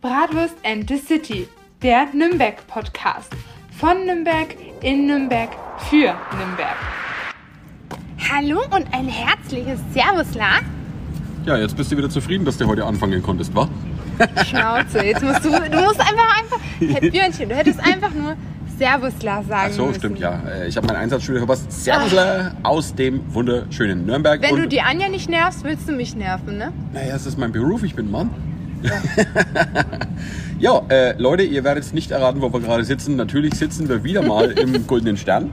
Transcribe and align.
Bratwurst 0.00 0.54
and 0.64 0.88
the 0.88 0.96
City, 0.96 1.46
der 1.82 2.06
Nürnberg-Podcast. 2.14 3.32
Von 3.78 4.06
Nürnberg, 4.06 4.56
in 4.82 5.06
Nürnberg, 5.06 5.50
für 5.90 6.14
Nürnberg. 6.36 6.76
Hallo 8.32 8.60
und 8.74 8.86
ein 8.94 9.08
herzliches 9.08 9.78
Servus, 9.92 10.34
La. 10.34 10.60
Ja, 11.46 11.56
jetzt 11.58 11.76
bist 11.76 11.90
du 11.92 11.96
wieder 11.96 12.08
zufrieden, 12.10 12.44
dass 12.44 12.56
du 12.58 12.66
heute 12.66 12.84
anfangen 12.84 13.22
konntest, 13.22 13.54
wa? 13.54 13.68
Schnauze, 14.46 15.02
jetzt 15.04 15.22
musst 15.22 15.44
du, 15.44 15.50
du 15.50 15.80
musst 15.80 16.00
einfach, 16.00 16.38
einfach, 16.38 16.60
hey, 16.78 17.10
Björnchen, 17.10 17.48
du 17.48 17.54
hättest 17.56 17.80
einfach 17.80 18.12
nur 18.12 18.36
Servusla 18.78 19.42
sagen 19.42 19.68
Ach 19.70 19.76
so, 19.76 19.86
müssen. 19.86 19.98
stimmt, 19.98 20.18
ja. 20.18 20.40
Äh, 20.48 20.68
Ich 20.68 20.76
habe 20.76 20.86
mein 20.86 20.96
Einsatzstudio 20.96 21.40
verpasst. 21.40 21.70
Servusler 21.70 22.54
aus 22.62 22.94
dem 22.94 23.22
wunderschönen 23.34 24.06
Nürnberg. 24.06 24.40
Wenn 24.42 24.52
Und- 24.54 24.60
du 24.62 24.68
die 24.68 24.80
Anja 24.80 25.08
nicht 25.08 25.28
nervst, 25.28 25.64
willst 25.64 25.88
du 25.88 25.92
mich 25.92 26.14
nerven, 26.16 26.56
ne? 26.58 26.72
Naja, 26.94 27.14
es 27.14 27.26
ist 27.26 27.38
mein 27.38 27.52
Beruf, 27.52 27.82
ich 27.82 27.94
bin 27.94 28.10
Mann. 28.10 28.30
Ja, 30.58 30.82
äh, 30.90 31.14
Leute, 31.16 31.42
ihr 31.42 31.64
werdet 31.64 31.84
es 31.84 31.94
nicht 31.94 32.10
erraten, 32.10 32.42
wo 32.42 32.52
wir 32.52 32.60
gerade 32.60 32.84
sitzen. 32.84 33.16
Natürlich 33.16 33.54
sitzen 33.54 33.88
wir 33.88 34.04
wieder 34.04 34.20
mal 34.20 34.50
im 34.50 34.86
Goldenen 34.86 35.16
Stern. 35.16 35.50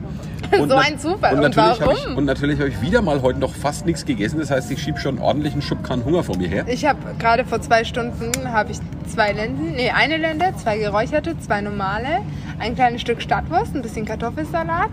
So 0.52 0.66
na- 0.66 0.80
ein 0.80 1.00
Zufall. 1.00 1.34
Und 1.34 1.40
natürlich 1.42 1.80
hab 1.80 1.94
Ich, 1.94 2.04
warum? 2.06 2.18
und 2.18 2.26
natürlich 2.26 2.60
habe 2.60 2.68
ich 2.70 2.82
wieder 2.82 3.02
mal 3.02 3.22
heute 3.22 3.40
noch 3.40 3.54
fast 3.54 3.86
nichts 3.86 4.04
gegessen. 4.06 4.38
Das 4.40 4.52
heißt, 4.52 4.70
ich 4.70 4.82
schiebe 4.82 5.00
schon 5.00 5.18
ordentlichen 5.20 5.62
Schubkahn 5.62 6.04
Hunger 6.04 6.24
vor 6.24 6.36
mir 6.38 6.50
her. 6.50 6.66
Ich 6.68 6.86
habe 6.86 7.00
gerade 7.20 7.46
vor 7.46 7.62
zwei 7.62 7.86
Stunden 7.86 8.52
habe 8.52 8.72
ich 8.74 8.80
zwei 9.08 9.32
Lenden, 9.32 9.72
nee, 9.78 9.92
eine 9.92 10.18
Lende, 10.18 10.54
zwei 10.62 10.78
geräucherte, 10.78 11.40
zwei 11.40 11.62
normale, 11.62 12.20
ein 12.60 12.76
kleines 12.76 13.00
Stück 13.00 13.22
Stadtwurst, 13.22 13.76
ein 13.76 13.82
bisschen 13.82 14.06
Kartoffelsalat 14.06 14.90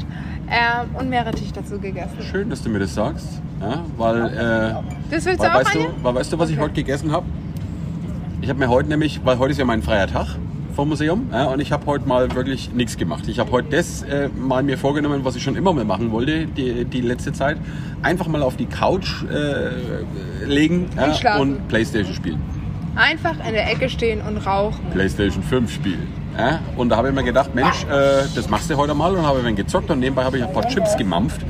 ähm, 0.48 0.94
und 0.96 1.10
Meerrettich 1.10 1.52
dazu 1.52 1.80
gegessen. 1.80 2.18
Schön, 2.30 2.50
dass 2.50 2.62
du 2.62 2.68
mir 2.68 2.78
das 2.78 2.94
sagst. 2.94 3.26
Ja, 3.60 3.82
weil, 3.96 4.26
äh, 4.26 4.74
Das 5.10 5.24
willst 5.24 5.40
du 5.40 5.44
weil, 5.44 5.50
auch, 5.50 5.54
weißt, 5.56 5.74
du, 5.74 5.86
weil 6.02 6.14
weißt 6.14 6.32
du, 6.32 6.38
was 6.38 6.50
ich 6.50 6.56
Okay. 6.56 6.64
heute 6.64 6.74
gegessen 6.74 7.10
habe? 7.10 7.26
Ich 8.44 8.50
habe 8.50 8.58
mir 8.58 8.68
heute 8.68 8.90
nämlich, 8.90 9.22
weil 9.24 9.38
heute 9.38 9.52
ist 9.52 9.58
ja 9.58 9.64
mein 9.64 9.82
freier 9.82 10.06
Tag 10.06 10.36
vom 10.76 10.90
Museum 10.90 11.30
ja, 11.32 11.46
und 11.46 11.60
ich 11.60 11.72
habe 11.72 11.86
heute 11.86 12.06
mal 12.06 12.34
wirklich 12.34 12.74
nichts 12.74 12.98
gemacht. 12.98 13.26
Ich 13.26 13.38
habe 13.38 13.50
heute 13.50 13.74
das 13.74 14.02
äh, 14.02 14.28
mal 14.28 14.62
mir 14.62 14.76
vorgenommen, 14.76 15.24
was 15.24 15.34
ich 15.34 15.42
schon 15.42 15.56
immer 15.56 15.72
mal 15.72 15.86
machen 15.86 16.12
wollte, 16.12 16.44
die, 16.44 16.84
die 16.84 17.00
letzte 17.00 17.32
Zeit. 17.32 17.56
Einfach 18.02 18.26
mal 18.26 18.42
auf 18.42 18.58
die 18.58 18.66
Couch 18.66 19.22
äh, 19.32 20.44
legen 20.44 20.90
ja, 20.94 21.06
Und 21.06 21.16
schlafen. 21.16 21.40
und 21.40 21.68
Playstation 21.68 22.12
spielen. 22.14 22.42
Einfach 22.96 23.36
in 23.46 23.54
der 23.54 23.70
Ecke 23.72 23.88
stehen 23.88 24.20
und 24.20 24.36
rauchen. 24.36 24.90
Playstation 24.92 25.42
5 25.42 25.72
spielen. 25.72 26.06
Ja? 26.36 26.60
Und 26.76 26.90
da 26.90 26.98
habe 26.98 27.08
ich 27.08 27.14
mir 27.14 27.24
gedacht, 27.24 27.54
Mensch, 27.54 27.84
äh, 27.84 28.24
das 28.34 28.50
machst 28.50 28.68
du 28.68 28.76
heute 28.76 28.92
mal 28.92 29.14
und 29.16 29.24
habe 29.24 29.42
wenig 29.42 29.56
gezockt 29.56 29.90
und 29.90 30.00
nebenbei 30.00 30.22
habe 30.22 30.36
ich 30.36 30.44
ein 30.44 30.52
paar 30.52 30.68
Chips 30.68 30.98
gemampft. 30.98 31.40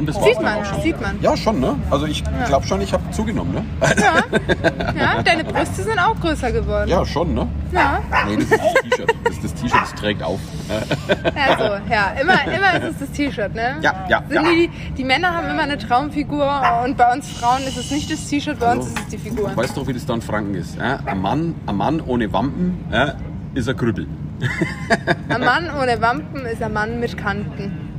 Und 0.00 0.06
das 0.06 0.16
Sieht 0.16 0.36
dann 0.36 0.44
man, 0.44 0.80
sieht 0.82 0.98
man. 0.98 1.20
Ja, 1.20 1.36
schon, 1.36 1.60
ne? 1.60 1.76
Also 1.90 2.06
ich 2.06 2.24
glaube 2.46 2.66
schon, 2.66 2.80
ich 2.80 2.90
habe 2.90 3.02
zugenommen, 3.10 3.52
ne? 3.52 3.64
Ja, 4.98 5.22
deine 5.22 5.44
Brüste 5.44 5.82
sind 5.82 5.98
auch 5.98 6.18
größer 6.18 6.52
geworden. 6.52 6.88
Ja, 6.88 7.04
schon, 7.04 7.34
ne? 7.34 7.46
Ja. 7.70 8.00
Nee, 8.26 8.36
das 8.36 8.44
ist 8.44 8.52
das 8.54 8.72
T-Shirt. 8.80 9.14
Das 9.24 9.34
ist 9.34 9.44
das 9.44 9.54
T-Shirt, 9.54 9.82
das 9.82 9.94
trägt 9.94 10.22
auf. 10.22 10.40
Also, 11.34 11.64
ja, 11.90 12.12
immer, 12.18 12.44
immer 12.46 12.82
ist 12.82 12.92
es 12.92 12.98
das 13.00 13.10
T-Shirt, 13.10 13.54
ne? 13.54 13.76
Ja, 13.82 14.06
ja, 14.08 14.22
Sind 14.26 14.36
ja. 14.36 14.50
Die, 14.50 14.70
die 14.96 15.04
Männer 15.04 15.34
haben 15.34 15.50
immer 15.50 15.64
eine 15.64 15.76
Traumfigur 15.76 16.62
und 16.82 16.96
bei 16.96 17.12
uns 17.12 17.28
Frauen 17.28 17.62
ist 17.64 17.76
es 17.76 17.90
nicht 17.90 18.10
das 18.10 18.26
T-Shirt, 18.26 18.58
bei 18.58 18.72
uns 18.72 18.86
ist 18.86 18.98
es 19.00 19.06
die 19.08 19.18
Figur. 19.18 19.54
Weißt 19.54 19.76
du, 19.76 19.86
wie 19.86 19.92
das 19.92 20.06
da 20.06 20.14
in 20.14 20.22
Franken 20.22 20.54
ist? 20.54 20.78
Ja? 20.78 21.00
Ein, 21.04 21.20
Mann, 21.20 21.54
ein 21.66 21.76
Mann 21.76 22.00
ohne 22.00 22.32
Wampen 22.32 22.86
ja, 22.90 23.16
ist 23.52 23.68
ein 23.68 23.76
Krüppel. 23.76 24.06
Ein 25.28 25.42
Mann 25.42 25.68
ohne 25.78 26.00
Wampen 26.00 26.46
ist 26.46 26.62
ein 26.62 26.72
Mann 26.72 27.00
mit 27.00 27.18
Kanten. 27.18 27.89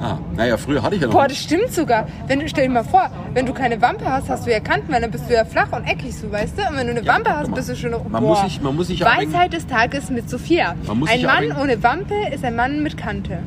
Ah, 0.00 0.18
naja, 0.36 0.56
früher 0.56 0.80
hatte 0.82 0.94
ich 0.94 1.00
ja 1.00 1.08
noch. 1.08 1.14
Boah, 1.14 1.26
das 1.26 1.38
stimmt 1.38 1.72
sogar. 1.72 2.06
Wenn 2.28 2.38
du, 2.38 2.48
stell 2.48 2.68
dir 2.68 2.72
mal 2.72 2.84
vor, 2.84 3.10
wenn 3.34 3.46
du 3.46 3.52
keine 3.52 3.80
Wampe 3.82 4.04
hast, 4.06 4.28
hast 4.28 4.46
du 4.46 4.50
ja 4.52 4.60
Kanten, 4.60 4.92
weil 4.92 5.00
dann 5.00 5.10
bist 5.10 5.28
du 5.28 5.34
ja 5.34 5.44
flach 5.44 5.72
und 5.72 5.84
eckig, 5.86 6.14
so 6.16 6.30
weißt 6.30 6.56
du? 6.56 6.62
Und 6.62 6.76
wenn 6.76 6.86
du 6.86 6.92
eine 6.92 7.02
Ja, 7.02 7.14
Wampe 7.14 7.30
hast, 7.36 7.52
bist 7.52 7.68
du 7.68 7.74
schon 7.76 7.90
noch. 7.90 8.08
Man 8.08 8.22
boah. 8.22 8.28
muss 8.30 8.42
sich- 8.42 8.62
man 8.62 8.76
muss 8.76 8.86
sich 8.86 9.00
Weisheit 9.04 9.52
des 9.52 9.66
Tages 9.66 10.08
mit 10.10 10.30
Sophia. 10.30 10.74
Man 10.86 11.00
muss 11.00 11.10
ein 11.10 11.22
Mann 11.22 11.52
ohne 11.60 11.82
Wampe 11.82 12.14
ist 12.32 12.44
ein 12.44 12.54
Mann 12.54 12.82
mit 12.82 12.96
Kante. 12.96 13.38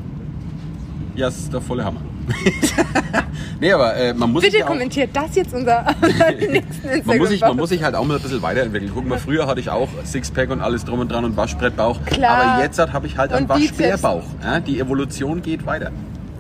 Ja, 1.16 1.28
das 1.28 1.38
ist 1.38 1.54
der 1.54 1.62
volle 1.62 1.86
Hammer. 1.86 2.02
nee, 3.60 3.72
aber 3.73 3.95
äh, 3.95 4.14
man 4.14 4.32
muss 4.32 4.42
Bitte 4.42 4.52
sich 4.52 4.60
ja 4.60 4.66
auch, 4.66 4.70
kommentiert 4.70 5.10
das 5.14 5.36
jetzt 5.36 5.54
unser 5.54 5.84
nächsten 6.02 6.54
Instagram. 6.54 7.02
man 7.06 7.17
muss, 7.17 7.30
sich, 7.30 7.42
man 7.42 7.58
muss 7.58 7.70
sich 7.70 7.84
halt 7.84 7.95
auch 7.95 8.06
mal 8.06 8.16
ein 8.17 8.22
bisschen 8.22 8.42
weiterentwickeln. 8.42 8.92
Guck 8.94 9.08
mal, 9.08 9.17
früher 9.17 9.48
hatte 9.48 9.60
ich 9.60 9.70
auch 9.70 9.90
Sixpack 10.06 10.50
und 10.50 10.61
alles 10.61 10.86
drum 10.86 11.00
und 11.00 11.11
dran 11.11 11.26
und 11.26 11.36
Waschbrettbauch. 11.38 12.04
Klar. 12.06 12.44
Aber 12.56 12.64
jetzt 12.64 12.80
habe 12.80 13.08
ich 13.08 13.17
halt 13.17 13.34
einen. 13.34 13.50
Waschbärbauch. 13.50 14.23
Ja? 14.44 14.60
Die 14.60 14.80
Evolution 14.80 15.42
geht 15.42 15.66
weiter. 15.66 15.92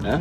Ja? 0.03 0.19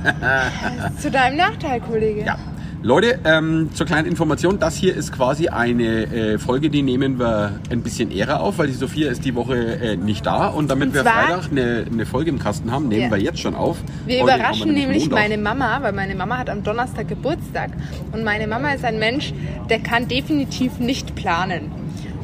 Zu 0.98 1.10
deinem 1.10 1.36
Nachteil, 1.36 1.80
Kollege. 1.80 2.24
Ja. 2.24 2.36
Leute, 2.82 3.18
ähm, 3.24 3.70
zur 3.74 3.84
kleinen 3.86 4.06
Information, 4.06 4.60
das 4.60 4.76
hier 4.76 4.94
ist 4.94 5.10
quasi 5.10 5.48
eine 5.48 6.04
äh, 6.04 6.38
Folge, 6.38 6.70
die 6.70 6.82
nehmen 6.82 7.18
wir 7.18 7.58
ein 7.70 7.82
bisschen 7.82 8.12
eher 8.12 8.40
auf, 8.40 8.58
weil 8.58 8.68
die 8.68 8.74
Sophia 8.74 9.10
ist 9.10 9.24
die 9.24 9.34
Woche 9.34 9.56
äh, 9.56 9.96
nicht 9.96 10.24
da 10.24 10.46
und 10.48 10.70
damit 10.70 10.88
Und 10.88 10.94
wir 10.94 11.02
Freitag 11.02 11.50
eine, 11.50 11.84
eine 11.90 12.06
Folge 12.06 12.30
im 12.30 12.38
Kasten 12.38 12.70
haben, 12.70 12.86
nehmen 12.86 13.04
Ja. 13.04 13.10
wir 13.10 13.18
jetzt 13.18 13.40
schon 13.40 13.56
auf. 13.56 13.78
Wir 14.04 14.22
Heute 14.22 14.34
überraschen 14.34 14.72
nämlich 14.72 15.08
Montag. 15.08 15.18
meine 15.18 15.38
Mama, 15.38 15.78
weil 15.82 15.94
meine 15.94 16.14
Mama 16.14 16.38
hat 16.38 16.48
am 16.48 16.62
Donnerstag 16.62 17.08
Geburtstag. 17.08 17.70
Und 18.12 18.22
meine 18.22 18.46
Mama 18.46 18.70
ist 18.70 18.84
ein 18.84 19.00
Mensch, 19.00 19.32
der 19.68 19.80
kann 19.80 20.06
definitiv 20.06 20.78
nicht 20.78 21.16
planen. 21.16 21.72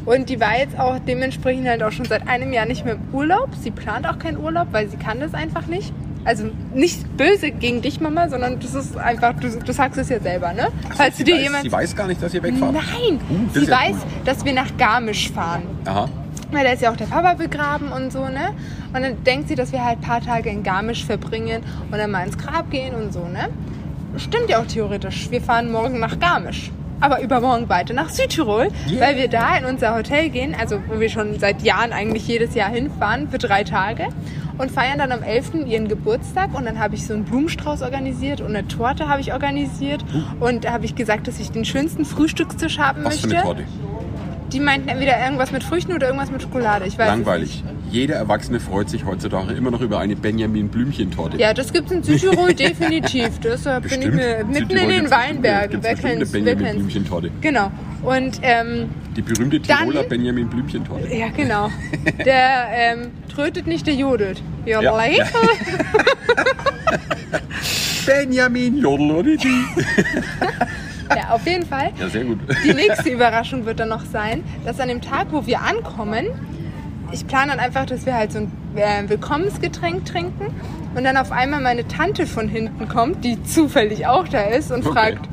Und 0.04 0.28
die 0.28 0.38
war 0.38 0.56
jetzt 0.58 0.78
auch 0.78 0.98
dementsprechend 1.08 1.66
halt 1.66 1.82
auch 1.82 1.92
schon 1.92 2.04
seit 2.06 2.28
einem 2.28 2.52
Jahr 2.52 2.66
nicht 2.66 2.84
mehr 2.84 2.94
im 2.94 3.00
Urlaub. 3.14 3.48
Sie 3.60 3.70
plant 3.72 4.06
auch 4.06 4.18
keinen 4.18 4.36
Urlaub, 4.36 4.68
weil 4.70 4.88
sie 4.88 4.96
kann 4.96 5.18
das 5.18 5.32
einfach 5.34 5.66
nicht. 5.66 5.92
Also 6.24 6.44
nicht 6.74 7.16
böse 7.16 7.50
gegen 7.50 7.82
dich, 7.82 8.00
Mama, 8.00 8.28
sondern 8.28 8.60
das 8.60 8.74
ist 8.74 8.96
einfach, 8.96 9.32
du, 9.34 9.48
du 9.48 9.72
sagst 9.72 9.98
es 9.98 10.08
ja 10.08 10.20
selber, 10.20 10.52
ne? 10.52 10.68
Falls 10.96 11.16
du 11.16 11.18
Sie 11.18 11.24
dir 11.24 11.34
weiß, 11.34 11.42
jemand. 11.42 11.62
sie 11.64 11.72
weiß 11.72 11.96
gar 11.96 12.06
nicht, 12.06 12.22
dass 12.22 12.32
ihr 12.34 12.42
wegfahrt. 12.42 12.72
Nein, 12.74 13.20
das 13.52 13.64
sie 13.64 13.68
ja 13.70 13.76
weiß, 13.76 13.90
cool. 13.96 14.22
dass 14.24 14.44
wir 14.44 14.52
nach 14.52 14.76
Garmisch 14.76 15.32
fahren. 15.32 15.62
Aha. 15.84 16.08
Weil 16.52 16.64
da 16.64 16.72
ist 16.72 16.82
ja 16.82 16.92
auch 16.92 16.96
der 16.96 17.06
Papa 17.06 17.34
begraben 17.34 17.90
und 17.90 18.12
so, 18.12 18.20
ne? 18.28 18.50
Und 18.94 19.02
dann 19.02 19.24
denkt 19.24 19.48
sie, 19.48 19.54
dass 19.54 19.72
wir 19.72 19.84
halt 19.84 19.98
ein 19.98 20.02
paar 20.02 20.20
Tage 20.20 20.50
in 20.50 20.62
Garmisch 20.62 21.04
verbringen 21.04 21.62
und 21.90 21.98
dann 21.98 22.10
mal 22.10 22.26
ins 22.26 22.38
Grab 22.38 22.70
gehen 22.70 22.94
und 22.94 23.12
so, 23.12 23.20
ne? 23.26 23.48
Stimmt 24.18 24.48
ja 24.50 24.60
auch 24.60 24.66
theoretisch. 24.66 25.30
Wir 25.30 25.40
fahren 25.40 25.72
morgen 25.72 25.98
nach 25.98 26.18
Garmisch. 26.20 26.70
Aber 27.00 27.20
übermorgen 27.20 27.68
weiter 27.68 27.94
nach 27.94 28.10
Südtirol, 28.10 28.68
Yeah. 28.88 29.00
weil 29.00 29.16
wir 29.16 29.26
da 29.28 29.56
in 29.56 29.64
unser 29.64 29.96
Hotel 29.96 30.28
gehen, 30.28 30.54
also 30.56 30.78
wo 30.86 31.00
wir 31.00 31.08
schon 31.08 31.36
seit 31.40 31.62
Jahren 31.62 31.92
eigentlich 31.92 32.28
jedes 32.28 32.54
Jahr 32.54 32.68
hinfahren 32.70 33.28
für 33.28 33.38
drei 33.38 33.64
Tage 33.64 34.06
und 34.58 34.70
feiern 34.70 34.98
dann 34.98 35.12
am 35.12 35.22
11. 35.22 35.54
ihren 35.66 35.88
Geburtstag 35.88 36.54
und 36.54 36.64
dann 36.66 36.78
habe 36.78 36.94
ich 36.94 37.06
so 37.06 37.14
einen 37.14 37.24
Blumenstrauß 37.24 37.82
organisiert 37.82 38.40
und 38.40 38.48
eine 38.48 38.66
Torte 38.68 39.08
habe 39.08 39.20
ich 39.20 39.32
organisiert 39.32 40.04
und 40.40 40.64
da 40.64 40.72
habe 40.72 40.84
ich 40.84 40.94
gesagt, 40.94 41.28
dass 41.28 41.38
ich 41.40 41.50
den 41.50 41.64
schönsten 41.64 42.04
Frühstückstisch 42.04 42.78
haben 42.78 43.04
Was 43.04 43.20
für 43.20 43.28
möchte. 43.28 43.36
eine 43.36 43.46
Torte. 43.46 43.64
Die 44.52 44.60
meinten 44.60 44.88
entweder 44.88 45.18
irgendwas 45.24 45.50
mit 45.50 45.64
Früchten 45.64 45.94
oder 45.94 46.08
irgendwas 46.08 46.30
mit 46.30 46.42
Schokolade. 46.42 46.84
Ich 46.86 46.98
weiß 46.98 47.08
es 47.08 47.16
Langweilig. 47.16 47.64
Jeder 47.90 48.16
Erwachsene 48.16 48.60
freut 48.60 48.90
sich 48.90 49.04
heutzutage 49.04 49.54
immer 49.54 49.70
noch 49.70 49.80
über 49.80 49.98
eine 49.98 50.14
Benjamin 50.14 50.68
Blümchen-Torte. 50.68 51.38
Ja, 51.38 51.54
das 51.54 51.72
gibt's 51.72 51.90
in 51.90 52.02
Südtirol 52.02 52.54
definitiv. 52.54 53.38
Das 53.40 53.64
bin 53.64 54.02
ich 54.02 54.10
mir 54.12 54.44
mitten 54.44 54.54
Südtirol 54.54 54.90
in 54.90 55.04
den 55.04 55.10
Weinbergen. 55.10 55.82
Wer 55.82 55.92
bestimmt 55.92 56.12
eine 56.14 56.26
Benjamin? 56.26 56.76
Blümchen-Torte. 56.76 57.30
Genau. 57.40 57.70
Und 58.02 58.40
ähm, 58.42 58.90
Die 59.16 59.22
berühmte 59.22 59.60
Dann- 59.60 59.78
Tiroler 59.78 60.02
Benjamin 60.02 60.48
Blümchen-Torte. 60.48 61.14
ja, 61.14 61.28
genau. 61.28 61.70
Der 62.24 62.66
ähm, 62.72 63.10
trötet 63.32 63.66
nicht, 63.66 63.86
der 63.86 63.94
jodelt. 63.94 64.42
Ja, 64.66 64.80
Ja. 64.82 64.92
Benjamin 68.06 68.78
Jodelodidi. 68.78 69.48
ja, 71.16 71.30
auf 71.30 71.46
jeden 71.46 71.64
Fall. 71.66 71.90
Ja, 71.98 72.08
sehr 72.08 72.24
gut. 72.24 72.38
Die 72.64 72.74
nächste 72.74 73.10
Überraschung 73.10 73.64
wird 73.64 73.78
dann 73.80 73.88
noch 73.90 74.04
sein, 74.04 74.42
dass 74.64 74.80
an 74.80 74.88
dem 74.88 75.00
Tag, 75.00 75.28
wo 75.30 75.46
wir 75.46 75.60
ankommen, 75.60 76.26
ich 77.12 77.26
plane 77.26 77.52
dann 77.52 77.60
einfach, 77.60 77.86
dass 77.86 78.04
wir 78.06 78.14
halt 78.14 78.32
so 78.32 78.38
ein 78.38 78.50
äh, 78.74 79.08
Willkommensgetränk 79.08 80.04
trinken 80.06 80.46
und 80.94 81.04
dann 81.04 81.16
auf 81.16 81.30
einmal 81.30 81.60
meine 81.60 81.86
Tante 81.86 82.26
von 82.26 82.48
hinten 82.48 82.88
kommt, 82.88 83.24
die 83.24 83.42
zufällig 83.44 84.06
auch 84.06 84.26
da 84.26 84.42
ist 84.42 84.72
und 84.72 84.84
Okay. 84.84 84.92
fragt, 84.98 85.28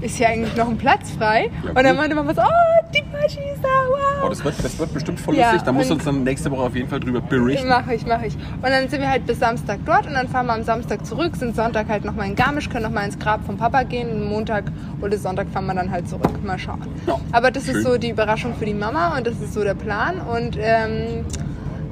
ist 0.00 0.16
hier 0.16 0.28
eigentlich 0.28 0.56
noch 0.56 0.68
ein 0.68 0.78
Platz 0.78 1.10
frei? 1.10 1.50
Ja, 1.62 1.70
und 1.70 1.84
dann 1.84 1.96
meinte 1.96 2.14
man 2.14 2.34
so, 2.34 2.42
oh, 2.42 2.86
die 2.94 3.02
Paschi 3.02 3.38
ist 3.52 3.62
da, 3.62 3.68
wow. 3.68 4.24
Oh, 4.24 4.28
das, 4.28 4.44
wird, 4.44 4.64
das 4.64 4.78
wird 4.78 4.92
bestimmt 4.92 5.20
voll 5.20 5.36
Ja, 5.36 5.46
lustig. 5.52 5.62
Da 5.64 5.72
musst 5.72 5.90
du 5.90 5.94
uns 5.94 6.04
dann 6.04 6.22
nächste 6.24 6.50
Woche 6.50 6.62
auf 6.62 6.74
jeden 6.74 6.88
Fall 6.88 7.00
drüber 7.00 7.20
berichten. 7.20 7.68
Mache 7.68 7.94
ich, 7.94 8.06
mache 8.06 8.26
ich. 8.26 8.34
Und 8.34 8.62
dann 8.64 8.88
sind 8.88 9.00
wir 9.00 9.10
halt 9.10 9.26
bis 9.26 9.38
Samstag 9.38 9.80
dort 9.84 10.06
und 10.06 10.14
dann 10.14 10.28
fahren 10.28 10.46
wir 10.46 10.54
am 10.54 10.62
Samstag 10.62 11.04
zurück, 11.06 11.36
sind 11.36 11.54
Sonntag 11.56 11.88
halt 11.88 12.04
nochmal 12.04 12.26
in 12.28 12.34
Garmisch, 12.36 12.68
können 12.68 12.84
nochmal 12.84 13.06
ins 13.06 13.18
Grab 13.18 13.44
vom 13.44 13.56
Papa 13.56 13.82
gehen 13.82 14.10
und 14.10 14.28
Montag 14.28 14.64
oder 15.00 15.16
Sonntag 15.18 15.48
fahren 15.48 15.66
wir 15.66 15.74
dann 15.74 15.90
halt 15.90 16.08
zurück. 16.08 16.42
Mal 16.44 16.58
schauen. 16.58 16.80
Ja, 17.06 17.20
Aber 17.32 17.50
das 17.50 17.66
schön. 17.66 17.76
ist 17.76 17.84
so 17.84 17.98
die 17.98 18.10
Überraschung 18.10 18.54
für 18.54 18.64
die 18.66 18.74
Mama 18.74 19.16
und 19.16 19.26
das 19.26 19.34
ist 19.40 19.54
so 19.54 19.62
der 19.62 19.74
Plan 19.74 20.20
und 20.20 20.56
ähm, 20.58 21.24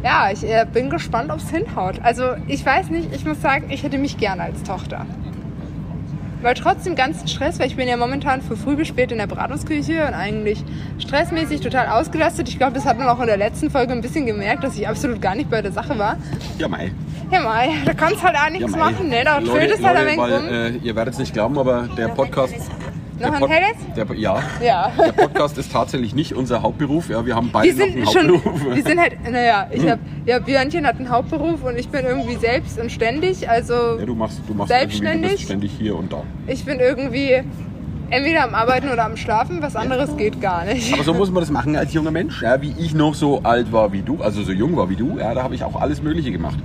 ja, 0.03 0.31
ich 0.33 0.45
äh, 0.45 0.65
bin 0.73 0.91
gespannt, 0.91 1.31
ob 1.31 1.39
es 1.39 1.51
hinhaut. 1.51 2.01
Also 2.03 2.23
ich 2.47 2.65
weiß 2.65 2.91
nicht, 2.91 3.13
ich 3.15 3.25
muss 3.25 3.41
sagen, 3.43 3.67
ich 3.71 3.83
hätte 3.83 3.99
mich 3.99 4.17
gerne 4.17 4.43
als 4.43 4.63
Tochter. 4.63 5.07
Weil 6.43 6.55
trotzdem 6.55 6.95
ganzen 6.95 7.27
Stress, 7.27 7.59
weil 7.59 7.67
ich 7.67 7.77
bin 7.77 7.89
ja 7.89 7.97
momentan 7.97 8.43
von 8.43 8.57
früh 8.57 8.77
bis 8.77 8.89
spät 8.89 9.11
in 9.11 9.19
der 9.19 9.27
Beratungsküche 9.27 10.07
und 10.07 10.15
eigentlich 10.15 10.63
stressmäßig 10.99 11.61
total 11.61 11.89
ausgelastet. 11.89 12.49
Ich 12.49 12.59
glaube, 12.59 12.75
das 12.75 12.85
hat 12.87 12.97
man 12.99 13.09
auch 13.09 13.21
in 13.21 13.27
der 13.27 13.37
letzten 13.37 13.71
Folge 13.71 13.93
ein 13.93 14.01
bisschen 14.01 14.27
gemerkt, 14.27 14.63
dass 14.63 14.77
ich 14.77 14.87
absolut 14.87 15.21
gar 15.21 15.35
nicht 15.35 15.51
bei 15.51 15.63
der 15.63 15.73
Sache 15.73 15.99
war. 15.99 16.17
Ja, 16.59 16.69
mei. 16.69 16.93
Ja, 17.31 17.41
Mai, 17.43 17.69
da 17.85 17.93
kannst 17.93 18.23
halt 18.23 18.37
auch 18.37 18.49
nichts 18.49 18.73
Ja, 18.73 18.79
machen, 18.79 19.11
ne? 19.11 19.23
Da 19.23 19.37
Leute, 19.39 19.51
trödest 19.51 19.85
halt 19.85 19.97
ein 19.99 20.17
Leute, 20.17 20.19
wenig 20.33 20.35
rum. 20.41 20.49
weil, 20.51 20.75
äh, 20.77 20.77
ihr 20.79 20.97
werdet 20.97 21.13
es 21.13 21.21
nicht 21.21 21.35
glauben, 21.35 21.59
aber 21.59 21.87
der 21.95 22.09
Podcast, 22.09 22.55
Noch 23.21 23.33
ein 23.33 23.49
helles? 23.49 23.77
Der, 23.97 24.07
ja. 24.17 24.43
Ja. 24.63 24.93
Der 24.97 25.13
Podcast 25.13 25.59
ist 25.59 25.73
tatsächlich 25.73 26.15
nicht 26.15 26.35
unser 26.35 26.63
Hauptberuf. 26.63 27.09
Ja, 27.11 27.25
wir 27.27 27.35
haben 27.35 27.51
beide 27.53 27.77
Wir 27.77 27.87
noch 27.87 27.95
einen 27.95 28.07
schon, 28.07 28.33
Hauptberuf. 28.45 28.75
wir 28.75 28.83
sind 28.83 29.01
halt, 29.01 29.31
naja, 29.31 29.67
ich 29.73 29.89
hab, 29.89 29.99
ja, 30.25 30.39
Björnchen 30.39 30.87
hat 30.87 30.97
einen 30.97 31.11
Hauptberuf 31.11 31.63
und 31.65 31.77
ich 31.79 31.89
bin 31.89 32.05
irgendwie 32.05 32.37
selbst 32.37 32.79
und 32.79 32.91
ständig, 32.93 33.49
also 33.49 33.99
ja, 33.99 34.07
du 34.07 34.15
machst, 34.15 34.41
du 34.47 34.55
machst 34.55 34.71
irgendwie, 34.71 34.87
du 34.99 35.03
Selbstständig? 35.05 35.31
bist 35.33 35.43
ständig 35.45 35.73
hier 35.79 35.97
und 35.97 36.13
da. 36.13 36.23
ich 36.47 36.65
bin 36.65 36.79
irgendwie 36.81 37.43
entweder 38.11 38.45
am 38.45 38.55
Arbeiten 38.55 38.89
oder 38.89 39.05
am 39.05 39.17
Schlafen, 39.17 39.61
was 39.61 39.77
anderes 39.77 40.17
geht 40.17 40.41
gar 40.41 40.65
nicht. 40.65 40.93
Aber 40.95 41.03
so 41.03 41.13
muss 41.15 41.31
man 41.31 41.43
das 41.43 41.51
machen 41.51 41.77
als 41.77 41.93
junger 41.93 42.11
Mensch. 42.11 42.41
Ja, 42.43 42.61
wie 42.63 42.75
ich 42.79 42.95
noch 42.95 43.15
so 43.15 43.43
alt 43.43 43.73
war 43.73 43.93
wie 43.93 44.03
du, 44.03 44.23
also 44.23 44.43
so 44.43 44.53
jung 44.53 44.77
war 44.77 44.89
wie 44.89 44.97
du, 44.97 45.19
ja, 45.19 45.35
da 45.35 45.43
habe 45.43 45.55
ich 45.55 45.65
auch 45.65 45.81
alles 45.81 46.03
Mögliche 46.03 46.31
gemacht. 46.33 46.59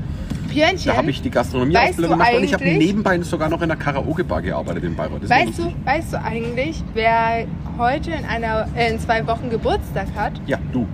Björnchen, 0.54 0.86
Da 0.86 0.98
habe 0.98 1.10
ich 1.10 1.22
die 1.22 1.30
Gastronomie-Ausbildung 1.30 2.20
Weißt 2.20 2.32
du 2.32 2.34
gemacht 2.34 2.38
und 2.38 2.44
ich 2.44 2.54
habe 2.54 2.64
nebenbei 2.66 3.20
sogar 3.22 3.50
noch 3.50 3.62
in 3.62 3.72
einer 3.72 3.80
Karaoke-Bar 3.80 4.42
gearbeitet 4.42 4.84
in 4.84 4.96
Bayreuth. 4.96 5.28
Weißt 5.28 5.58
du, 5.58 5.74
weißt 5.86 6.14
du 6.14 6.22
eigentlich, 6.22 6.84
wer 6.94 7.46
heute 7.78 8.12
in, 8.12 8.26
einer, 8.26 8.68
äh, 8.76 8.92
in 8.92 9.00
zwei 9.00 9.26
Wochen 9.28 9.50
Geburtstag 9.50 10.08
hat? 10.16 10.34
Ja, 10.46 10.58
du. 10.72 10.88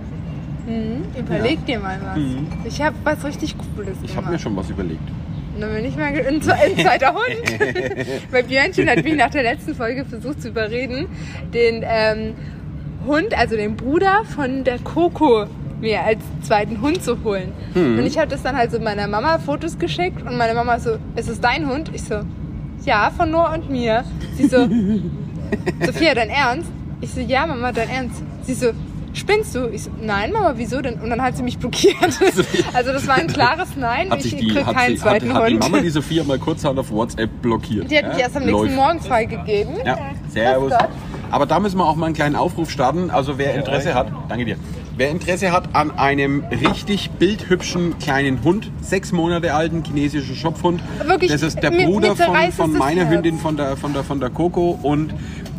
Hm, 0.66 1.04
überleg 1.18 1.64
dir 1.66 1.78
mal 1.78 1.98
was. 2.04 2.16
Mhm. 2.16 2.46
Ich 2.64 2.80
habe 2.80 2.96
was 3.04 3.24
richtig 3.24 3.56
Cooles 3.58 3.96
Ich 4.02 4.16
habe 4.16 4.30
mir 4.30 4.38
schon 4.38 4.56
was 4.56 4.70
überlegt. 4.70 5.00
Dann 5.58 5.74
bin 5.74 5.84
ich 5.84 5.96
mal 5.96 6.06
ein 6.06 6.40
zweiter 6.40 7.14
Hund. 7.14 7.60
Weil 8.30 8.44
Björnchen 8.44 8.88
hat 8.88 9.02
mich 9.02 9.14
nach 9.16 9.30
der 9.30 9.42
letzten 9.42 9.74
Folge 9.74 10.04
versucht 10.04 10.40
zu 10.42 10.48
überreden, 10.48 11.06
den 11.52 11.84
ähm, 11.86 12.34
Hund, 13.06 13.36
also 13.36 13.56
den 13.56 13.76
Bruder 13.76 14.22
von 14.34 14.64
der 14.64 14.78
Coco, 14.78 15.46
mir 15.80 16.02
als 16.02 16.20
zweiten 16.42 16.80
Hund 16.80 17.02
zu 17.02 17.22
holen. 17.24 17.52
Und 17.74 18.04
ich 18.04 18.18
habe 18.18 18.28
das 18.28 18.42
dann 18.42 18.56
halt 18.56 18.70
so 18.70 18.78
meiner 18.78 19.06
Mama 19.06 19.38
Fotos 19.38 19.78
geschickt 19.78 20.22
und 20.22 20.36
meine 20.36 20.54
Mama 20.54 20.78
so, 20.78 20.98
ist 21.16 21.28
es 21.28 21.40
dein 21.40 21.68
Hund? 21.68 21.90
Ich 21.94 22.02
so, 22.04 22.20
ja, 22.84 23.10
von 23.16 23.30
Noah 23.30 23.54
und 23.54 23.70
mir. 23.70 24.04
Sie 24.36 24.46
so, 24.46 24.68
Sophia, 25.86 26.14
dein 26.14 26.30
Ernst? 26.30 26.70
Ich 27.00 27.12
so, 27.12 27.20
ja, 27.20 27.46
Mama, 27.46 27.72
dein 27.72 27.88
Ernst. 27.88 28.22
Sie 28.42 28.54
so, 28.54 28.70
spinnst 29.12 29.54
du? 29.54 29.68
Ich 29.68 29.84
so, 29.84 29.90
nein, 30.00 30.32
Mama, 30.32 30.54
wieso 30.56 30.80
denn? 30.80 31.00
Und 31.00 31.10
dann 31.10 31.22
hat 31.22 31.36
sie 31.36 31.42
mich 31.42 31.58
blockiert. 31.58 31.96
Also 32.72 32.92
das 32.92 33.06
war 33.06 33.16
ein 33.16 33.26
klares 33.26 33.70
Nein. 33.76 34.10
Hat 34.10 34.24
ich 34.24 34.36
die, 34.36 34.48
krieg 34.48 34.64
keinen 34.64 34.96
sie, 34.96 35.02
hat, 35.02 35.20
zweiten 35.20 35.34
hat 35.34 35.48
die 35.48 35.54
Hund. 35.54 35.60
Mama 35.60 35.80
die 35.80 35.90
Sophia 35.90 36.24
mal 36.24 36.38
kurzerhand 36.38 36.78
auf 36.78 36.90
WhatsApp 36.90 37.30
blockiert. 37.42 37.90
Die 37.90 37.98
hat 37.98 38.08
mich 38.08 38.18
ja? 38.18 38.24
erst 38.24 38.36
am 38.36 38.44
nächsten 38.44 38.62
Läuft. 38.62 38.76
Morgen 38.76 39.00
freigegeben. 39.00 39.74
Ja, 39.84 39.98
servus. 40.28 40.72
Aber 41.30 41.46
da 41.46 41.60
müssen 41.60 41.78
wir 41.78 41.86
auch 41.86 41.96
mal 41.96 42.06
einen 42.06 42.14
kleinen 42.14 42.36
Aufruf 42.36 42.70
starten. 42.70 43.10
Also 43.10 43.38
wer 43.38 43.54
Interesse 43.54 43.94
hat, 43.94 44.10
danke 44.28 44.44
dir. 44.44 44.56
Wer 45.00 45.08
Interesse 45.08 45.50
hat 45.50 45.74
an 45.74 45.92
einem 45.92 46.44
richtig 46.44 47.12
bildhübschen 47.12 47.98
kleinen 47.98 48.44
Hund, 48.44 48.70
sechs 48.82 49.12
Monate 49.12 49.54
alten 49.54 49.82
chinesischen 49.82 50.36
Schopfhund. 50.36 50.82
Wirklich, 51.06 51.30
das 51.30 51.40
ist 51.40 51.62
der 51.62 51.70
Bruder 51.70 52.14
von, 52.14 52.36
von 52.52 52.72
meiner. 52.74 53.08
Hündin 53.08 53.38
von 53.38 53.56
der, 53.56 53.78
von 53.78 53.94
der, 53.94 54.04
von 54.04 54.20
der 54.20 54.28
Coco 54.28 54.78
und 54.82 55.14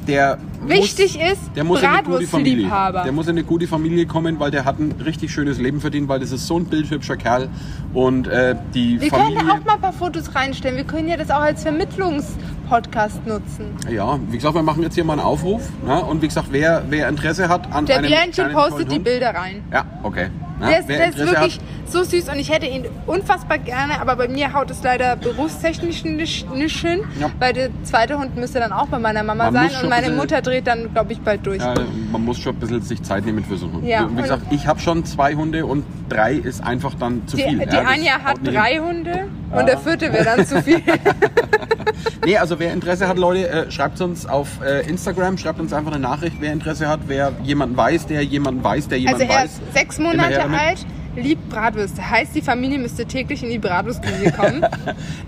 der 0.08 0.38
Wichtig 0.68 1.16
muss, 1.16 1.32
ist, 1.32 1.42
der 1.56 1.64
muss 1.64 1.82
in 1.82 1.88
eine 1.88 2.04
gute 2.04 2.28
Familie. 2.28 2.70
Der 3.04 3.12
muss 3.12 3.26
in 3.26 3.32
eine 3.32 3.44
gute 3.44 3.68
Familie 3.68 4.06
kommen, 4.06 4.40
weil 4.40 4.52
der 4.52 4.64
hat 4.64 4.78
ein 4.78 4.94
richtig 5.04 5.32
schönes 5.32 5.58
Leben 5.58 5.82
verdient, 5.82 6.08
weil 6.08 6.20
das 6.20 6.32
ist 6.32 6.46
so 6.46 6.60
ein 6.60 6.66
bildhübscher 6.66 7.18
Kerl 7.18 7.50
und 7.96 8.28
äh, 8.28 8.56
die 8.76 9.02
Wir 9.02 9.10
Familie. 9.10 9.38
können 9.38 9.48
da 9.48 9.54
auch 9.56 9.66
mal 9.66 9.74
ein 9.74 9.82
paar 9.82 9.94
Fotos 9.94 10.36
reinstellen. 10.36 10.78
Wir 10.78 10.84
können 10.84 11.08
ja 11.08 11.18
das 11.18 11.32
auch 11.32 11.42
als 11.42 11.64
Vermittlungspodcast 12.72 13.28
nutzen. 13.28 13.76
Ja, 13.90 14.18
wie 14.30 14.38
gesagt, 14.38 14.56
wir 14.56 14.64
machen 14.64 14.84
jetzt 14.84 14.96
hier 14.96 15.04
mal 15.04 15.14
einen 15.14 15.22
Aufruf. 15.22 15.62
Ne? 15.86 16.02
Und 16.04 16.22
wie 16.22 16.28
gesagt, 16.28 16.48
wer, 16.52 16.84
wer 16.90 17.10
Interesse 17.10 17.50
hat 17.50 17.72
an 17.74 17.86
Der 17.86 17.98
einem 17.98 18.08
kleinen, 18.08 18.54
postet 18.54 18.72
tollen 18.88 18.90
die 18.90 19.00
Bilder 19.00 19.36
rein. 19.36 19.64
Ja, 19.72 19.86
okay. 20.04 20.28
Ne? 20.60 20.68
Der 20.70 20.80
ist, 20.80 20.90
der 20.90 21.10
ist 21.10 21.18
wirklich 21.18 21.56
hat, 21.56 21.90
so 21.92 22.04
süß 22.04 22.30
und 22.30 22.38
ich 22.38 22.52
hätte 22.52 22.68
ihn 22.68 22.86
unfassbar 23.08 23.58
gerne, 23.58 24.00
aber 24.00 24.16
bei 24.16 24.28
mir 24.28 24.54
haut 24.54 24.70
es 24.70 24.84
leider 24.84 25.16
berufstechnisch 25.16 26.04
nicht, 26.06 26.54
nicht 26.54 26.80
hin, 26.86 27.00
Ja. 27.20 27.32
weil 27.40 27.54
der 27.54 27.70
zweite 27.84 28.20
Hund 28.20 28.36
müsste 28.38 28.60
dann 28.60 28.72
auch 28.72 28.86
bei 28.86 29.00
meiner 29.00 29.24
Mama 29.24 29.50
Man 29.50 29.70
sein 29.70 29.82
und 29.82 29.90
meine 29.90 30.04
bisschen- 30.04 30.18
Mutter 30.18 30.42
dreht 30.44 30.68
dann, 30.68 30.94
glaube 30.94 31.14
ich, 31.14 31.20
bald 31.22 31.44
durch. 31.48 31.60
ja, 31.64 31.74
man 32.12 32.24
muss 32.24 32.38
schon 32.38 32.56
ein 32.56 32.60
bisschen 32.60 32.82
sich 32.84 33.02
Zeit 33.02 33.26
nehmen 33.26 33.44
für 33.44 33.58
so 33.58 33.66
einen 33.66 33.78
Hund. 33.78 33.86
Ja, 33.88 34.08
wie 34.16 34.22
gesagt, 34.22 34.44
ich 34.52 34.68
habe 34.68 34.80
schon 34.80 35.04
zwei 35.04 35.34
Hunde 35.34 35.66
und 35.66 35.84
drei 36.10 36.34
ist 36.36 36.64
einfach 36.64 36.94
dann 36.94 37.28
zu 37.28 37.38
Die, 37.38 37.44
viel. 37.44 37.58
die 37.66 37.76
ja, 37.76 37.82
Anja 37.82 38.20
hat 38.24 38.38
drei 38.44 38.78
Hunde 38.78 39.28
und 39.52 39.66
der 39.68 39.80
vierte 39.80 40.14
wäre 40.14 40.26
dann 40.26 40.46
zu 40.46 40.62
viel. 40.62 40.80
Nee, 42.26 42.38
also 42.38 42.60
wer 42.60 42.74
Interesse 42.74 43.08
hat, 43.08 43.18
Leute, 43.18 43.48
äh, 43.50 43.72
schreibt 43.72 44.00
uns 44.02 44.26
auf 44.26 44.48
äh, 44.64 44.88
Instagram, 44.90 45.38
schreibt 45.38 45.60
uns 45.60 45.74
einfach 45.74 45.92
eine 45.92 46.02
Nachricht, 46.02 46.38
wer 46.40 46.54
Interesse 46.54 46.88
hat, 46.88 47.02
wer 47.08 47.34
jemanden 47.44 47.76
weiß, 47.78 48.08
der 48.08 48.24
jemanden 48.24 48.64
weiß, 48.64 48.88
der 48.88 49.00
jemanden 49.00 49.22
Also 49.22 49.34
er 49.34 49.44
weiß. 49.44 49.52
ist 49.52 49.74
sechs 49.74 50.00
Monate 50.00 50.44
alt, 50.50 50.86
liebt 51.16 51.50
Bratwürste. 51.50 52.10
Heißt, 52.10 52.36
die 52.36 52.42
Familie 52.42 52.80
müsste 52.80 53.06
täglich 53.06 53.44
in 53.44 53.50
die 53.50 53.60
Bratwurstküche 53.60 54.32
kommen. 54.38 54.66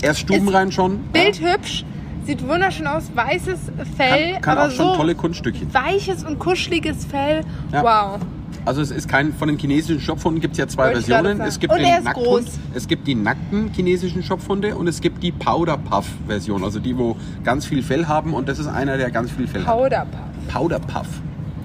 Er 0.01 0.11
ist 0.11 0.19
stubenrein 0.19 0.71
schon. 0.71 0.99
Bildhübsch, 1.11 1.83
sieht 2.25 2.47
wunderschön 2.47 2.87
aus, 2.87 3.11
weißes 3.13 3.59
Fell, 3.97 4.33
Kann, 4.33 4.41
kann 4.41 4.57
aber 4.57 4.67
auch 4.67 4.71
schon 4.71 4.87
so 4.91 4.95
tolle 4.95 5.15
Kunststückchen. 5.15 5.73
weiches 5.73 6.23
und 6.23 6.39
kuscheliges 6.39 7.05
Fell. 7.05 7.41
Ja. 7.71 7.83
Wow. 7.83 8.19
Also 8.65 8.81
es 8.81 8.91
ist 8.91 9.09
kein, 9.09 9.33
von 9.33 9.47
den 9.49 9.57
chinesischen 9.57 9.99
Schopfhunden 9.99 10.41
gibt 10.41 10.53
es 10.53 10.57
ja 10.57 10.67
zwei 10.67 10.93
Wollte 10.93 11.01
Versionen. 11.01 11.41
Es 11.41 11.59
gibt 11.59 11.73
Und 11.73 11.79
den 11.79 11.87
ist 11.97 12.03
Nackthund, 12.03 12.45
groß. 12.45 12.59
es 12.73 12.87
gibt 12.87 13.07
die 13.07 13.15
nackten 13.15 13.71
chinesischen 13.73 14.23
Schopfhunde 14.23 14.75
und 14.75 14.87
es 14.87 15.01
gibt 15.01 15.21
die 15.21 15.31
Powder 15.31 15.77
Puff 15.77 16.07
Version, 16.27 16.63
also 16.63 16.79
die, 16.79 16.97
wo 16.97 17.17
ganz 17.43 17.65
viel 17.65 17.83
Fell 17.83 18.07
haben 18.07 18.33
und 18.33 18.47
das 18.47 18.59
ist 18.59 18.67
einer, 18.67 18.97
der 18.97 19.11
ganz 19.11 19.31
viel 19.31 19.47
Fell 19.47 19.65
hat. 19.65 19.75
Powderpuff. 19.75 20.19
Powder 20.47 20.79
Puff. 20.79 21.07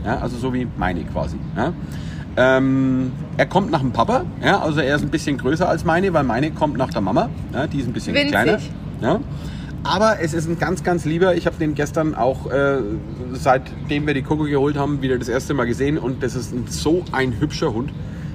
Ja, 0.04 0.18
also 0.18 0.36
so 0.38 0.52
wie 0.54 0.66
meine 0.76 1.04
quasi. 1.04 1.36
Ja. 1.56 1.72
Ähm, 2.36 3.12
er 3.36 3.46
kommt 3.46 3.70
nach 3.70 3.80
dem 3.80 3.92
Papa, 3.92 4.24
ja, 4.44 4.60
also 4.60 4.80
er 4.80 4.94
ist 4.96 5.02
ein 5.02 5.08
bisschen 5.10 5.38
größer 5.38 5.68
als 5.68 5.84
meine, 5.84 6.12
weil 6.12 6.22
meine 6.24 6.50
kommt 6.52 6.76
nach 6.78 6.90
der 6.90 7.00
Mama, 7.00 7.28
ja, 7.52 7.66
die 7.66 7.78
ist 7.78 7.86
ein 7.88 7.92
bisschen 7.92 8.14
Winzig. 8.14 8.30
kleiner. 8.30 8.58
Ja. 9.00 9.20
Aber 9.84 10.18
es 10.20 10.34
ist 10.34 10.48
ein 10.48 10.58
ganz, 10.58 10.82
ganz 10.82 11.04
lieber. 11.04 11.34
Ich 11.34 11.46
habe 11.46 11.56
den 11.56 11.74
gestern 11.74 12.14
auch, 12.14 12.50
äh, 12.50 12.78
seitdem 13.32 14.06
wir 14.06 14.14
die 14.14 14.22
Coco 14.22 14.44
geholt 14.44 14.76
haben, 14.76 15.02
wieder 15.02 15.18
das 15.18 15.28
erste 15.28 15.54
Mal 15.54 15.66
gesehen 15.66 15.98
und 15.98 16.22
das 16.22 16.34
ist 16.34 16.52
ein, 16.52 16.66
so 16.68 17.04
ein 17.12 17.40
hübscher 17.40 17.72
Hund. 17.72 17.92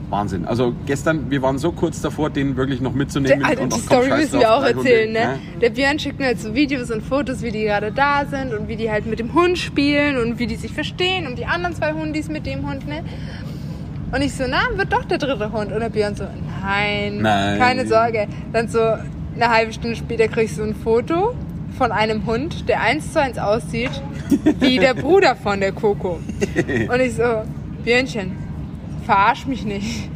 Wahnsinn. 0.10 0.46
Also 0.46 0.74
gestern, 0.86 1.32
wir 1.32 1.42
waren 1.42 1.58
so 1.58 1.72
kurz 1.72 2.00
davor, 2.00 2.30
den 2.30 2.56
wirklich 2.56 2.82
noch 2.82 2.94
mitzunehmen. 2.94 3.40
Der, 3.40 3.48
Alter, 3.48 3.64
und 3.64 3.76
die 3.76 3.80
Story 3.80 4.10
müssen 4.10 4.40
wir 4.40 4.54
auch 4.54 4.64
Hunde, 4.64 4.78
erzählen, 4.78 5.12
ne? 5.12 5.20
ja. 5.20 5.36
Der 5.60 5.70
Björn 5.72 5.98
schickt 5.98 6.20
mir 6.20 6.28
halt 6.28 6.40
so 6.40 6.54
Videos 6.54 6.92
und 6.92 7.02
Fotos, 7.02 7.42
wie 7.42 7.52
die 7.52 7.64
gerade 7.64 7.92
da 7.92 8.24
sind 8.30 8.54
und 8.54 8.68
wie 8.68 8.76
die 8.76 8.92
halt 8.92 9.08
mit 9.08 9.18
dem 9.18 9.34
Hund 9.34 9.58
spielen 9.58 10.18
und 10.18 10.38
wie 10.38 10.46
die 10.46 10.56
sich 10.56 10.72
verstehen 10.72 11.26
und 11.26 11.40
die 11.40 11.48
anderen 11.48 11.76
zwei 11.76 11.94
Hundis 11.94 12.30
mit 12.30 12.46
dem 12.46 12.70
Hund, 12.70 12.88
ne? 12.88 13.04
Und 14.12 14.22
ich 14.22 14.36
so, 14.36 14.44
na, 14.48 14.62
wird 14.78 14.94
doch 14.94 15.06
der 15.06 15.18
dritte 15.18 15.52
Hund. 15.52 15.72
Und 15.72 15.80
der 15.80 15.90
Björn 15.90 16.16
so, 16.16 16.26
nein, 16.62 17.18
Nein. 17.18 17.58
keine 17.58 17.88
Sorge. 17.88 18.28
Dann 18.52 18.68
so 18.68 18.80
eine 19.36 19.50
halbe 19.50 19.74
Stunde 19.74 19.96
später 19.96 20.28
krieg 20.28 20.46
ich 20.46 20.56
so 20.56 20.64
ein 20.64 20.76
Foto 20.76 21.36
von 21.78 21.92
einem 21.92 22.26
Hund, 22.26 22.70
der 22.70 22.82
eins 22.82 23.14
zu 23.14 23.20
eins 23.20 23.38
aussieht 23.38 23.92
wie 24.60 24.78
der 24.78 24.94
Bruder 24.94 25.36
von 25.36 25.60
der 25.60 25.72
Coco. 25.72 26.20
Und 26.90 27.00
ich 27.00 27.16
so, 27.16 27.44
Björnchen, 27.84 28.32
verarsch 29.06 29.48
mich 29.48 29.66
nicht. 29.66 30.10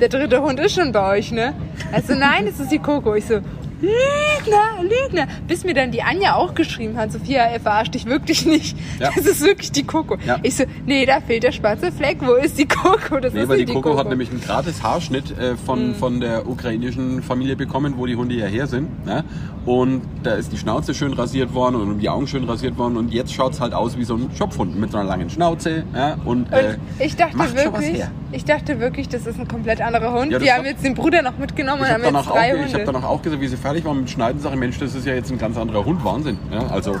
Der 0.00 0.08
dritte 0.08 0.42
Hund 0.42 0.58
ist 0.60 0.74
schon 0.74 0.92
bei 0.92 1.18
euch, 1.18 1.32
ne? 1.32 1.54
Also 1.92 2.14
nein, 2.14 2.46
das 2.46 2.60
ist 2.60 2.70
die 2.70 2.78
Coco. 2.78 3.14
Ich 3.14 3.26
so, 3.26 3.40
Lügner, 3.84 4.82
Lügner. 4.82 5.26
Bis 5.46 5.64
mir 5.64 5.74
dann 5.74 5.90
die 5.90 6.02
Anja 6.02 6.34
auch 6.34 6.54
geschrieben 6.54 6.96
hat, 6.96 7.12
Sophia, 7.12 7.42
er 7.44 7.60
verarscht 7.60 7.94
dich 7.94 8.06
wirklich 8.06 8.46
nicht. 8.46 8.76
Ja. 8.98 9.10
Das 9.16 9.26
ist 9.26 9.42
wirklich 9.42 9.70
die 9.72 9.84
Coco. 9.84 10.16
Ja. 10.26 10.38
Ich 10.42 10.56
so, 10.56 10.64
nee, 10.86 11.06
da 11.06 11.20
fehlt 11.20 11.42
der 11.44 11.52
schwarze 11.52 11.90
Fleck. 11.92 12.18
Wo 12.20 12.34
ist 12.34 12.58
die 12.58 12.66
Coco? 12.66 13.20
Das 13.20 13.32
Nee, 13.32 13.42
ist 13.42 13.48
weil 13.48 13.58
die 13.58 13.64
nicht 13.66 13.74
Coco, 13.74 13.96
hat 13.98 14.08
nämlich 14.08 14.30
einen 14.30 14.40
gratis 14.40 14.82
Haarschnitt 14.82 15.36
äh, 15.38 15.56
von, 15.56 15.88
Mhm. 15.90 15.94
von 15.94 16.20
der 16.20 16.48
ukrainischen 16.48 17.22
Familie 17.22 17.56
bekommen, 17.56 17.94
wo 17.96 18.06
die 18.06 18.16
Hunde 18.16 18.34
ja 18.34 18.46
her 18.46 18.66
sind. 18.66 19.04
Ne? 19.06 19.24
Und 19.66 20.02
da 20.22 20.32
ist 20.34 20.52
die 20.52 20.58
Schnauze 20.58 20.94
schön 20.94 21.12
rasiert 21.14 21.54
worden 21.54 21.76
und 21.76 21.98
die 22.00 22.08
Augen 22.10 22.26
schön 22.26 22.44
rasiert 22.44 22.76
worden. 22.76 22.96
Und 22.96 23.12
jetzt 23.14 23.32
schaut 23.32 23.52
es 23.54 23.60
halt 23.60 23.72
aus 23.72 23.96
wie 23.96 24.04
so 24.04 24.14
ein 24.16 24.30
Schopfhund 24.36 24.78
mit 24.78 24.90
so 24.92 24.98
einer 24.98 25.08
langen 25.08 25.30
Schnauze. 25.30 25.84
Ja? 25.94 26.16
Und, 26.24 26.52
äh, 26.52 26.76
Und 26.76 26.78
ich 27.00 27.16
dachte 27.16 27.38
wirklich, 27.54 28.02
ich 28.32 28.44
dachte 28.44 28.78
wirklich, 28.80 29.08
das 29.08 29.26
ist 29.26 29.38
ein 29.38 29.48
komplett 29.48 29.80
anderer 29.80 30.12
Hund. 30.12 30.34
Hab- 30.34 30.42
haben 30.42 30.64
jetzt 30.66 30.84
den 30.84 30.94
Bruder 30.94 31.22
noch 31.22 31.38
mitgenommen 31.38 31.82
ich 31.82 31.88
und 31.88 31.94
habe 31.94 32.04
haben 32.06 32.14
jetzt 32.16 32.28
drei 32.30 32.52
auch, 32.52 32.66
ich 32.66 32.72
hab 32.74 32.80
Hunde. 32.80 32.92
danach 32.92 33.08
auch 33.08 33.22
gesagt, 33.22 33.40
wie 33.40 33.48
sie 33.48 33.56
fertig 33.74 33.84
waren 33.88 34.00
mit 34.00 34.10
Schneiden, 34.10 34.40
sage 34.40 34.54
ich, 34.54 34.60
Mensch, 34.60 34.78
das 34.78 34.94
ist 34.94 35.04
ja 35.04 35.14
jetzt 35.14 35.32
ein 35.32 35.38
ganz 35.38 35.56
anderer 35.56 35.84
Hund. 35.84 36.04
Wahnsinn. 36.04 36.38
Ja? 36.52 36.68
Also, 36.68 36.94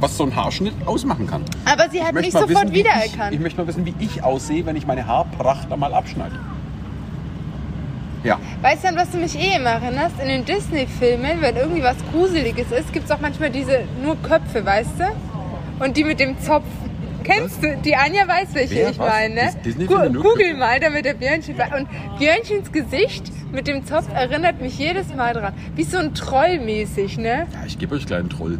was 0.00 0.16
so 0.16 0.24
ein 0.24 0.34
Haarschnitt 0.34 0.74
ausmachen 0.84 1.26
kann. 1.28 1.44
Aber 1.64 1.88
sie 1.88 2.02
hat 2.02 2.08
Ich 2.16 2.22
mich 2.22 2.32
sofort 2.32 2.48
wissen, 2.48 2.72
wie 2.72 2.80
ich, 2.80 2.84
wiedererkannt. 2.84 3.32
ich 3.32 3.38
möchte 3.40 3.60
mal 3.60 3.66
wissen, 3.68 3.86
wie 3.86 3.94
ich 4.00 4.24
aussehe, 4.24 4.66
wenn 4.66 4.74
ich 4.74 4.86
meine 4.86 5.06
Haarpracht 5.06 5.70
einmal 5.72 5.94
abschneide. 5.94 6.34
Ja. 8.24 8.38
Weißt 8.60 8.82
du, 8.84 8.88
an 8.88 8.96
was 8.96 9.10
du 9.10 9.18
mich 9.18 9.38
eh 9.38 9.56
immer 9.56 9.70
erinnerst? 9.70 10.16
In 10.20 10.28
den 10.28 10.44
Disney-Filmen, 10.44 11.40
wenn 11.40 11.56
irgendwie 11.56 11.82
was 11.82 11.96
Gruseliges 12.12 12.72
ist, 12.72 12.92
gibt 12.92 13.04
es 13.04 13.10
auch 13.12 13.20
manchmal 13.20 13.50
diese 13.50 13.82
nur 14.02 14.16
Köpfe, 14.16 14.64
weißt 14.66 14.98
du? 14.98 15.84
Und 15.84 15.96
die 15.96 16.04
mit 16.04 16.18
dem 16.18 16.40
Zopf. 16.40 16.64
Kennst 17.24 17.62
du? 17.62 17.76
Die 17.84 17.94
Anja 17.96 18.26
weiß, 18.26 18.48
welche 18.54 18.74
Wer? 18.74 18.90
ich 18.90 18.98
Was? 18.98 19.08
meine. 19.08 19.34
Ne? 19.34 19.40
Dis- 19.42 19.62
Disney-Filme 19.62 20.10
Gu- 20.18 20.22
Google 20.22 20.54
mal, 20.56 20.80
damit 20.80 21.04
der 21.04 21.14
Björnchen. 21.14 21.54
Und 21.76 21.88
Björnchens 22.18 22.72
Gesicht 22.72 23.30
mit 23.52 23.66
dem 23.66 23.84
Zopf 23.84 24.06
erinnert 24.14 24.60
mich 24.60 24.78
jedes 24.78 25.14
Mal 25.14 25.34
dran. 25.34 25.52
Wie 25.74 25.84
so 25.84 25.98
ein 25.98 26.14
Troll 26.14 26.58
mäßig, 26.60 27.18
ne? 27.18 27.46
Ja, 27.52 27.58
ich 27.66 27.78
gebe 27.78 27.94
euch 27.94 28.06
kleinen 28.06 28.28
Troll. 28.30 28.58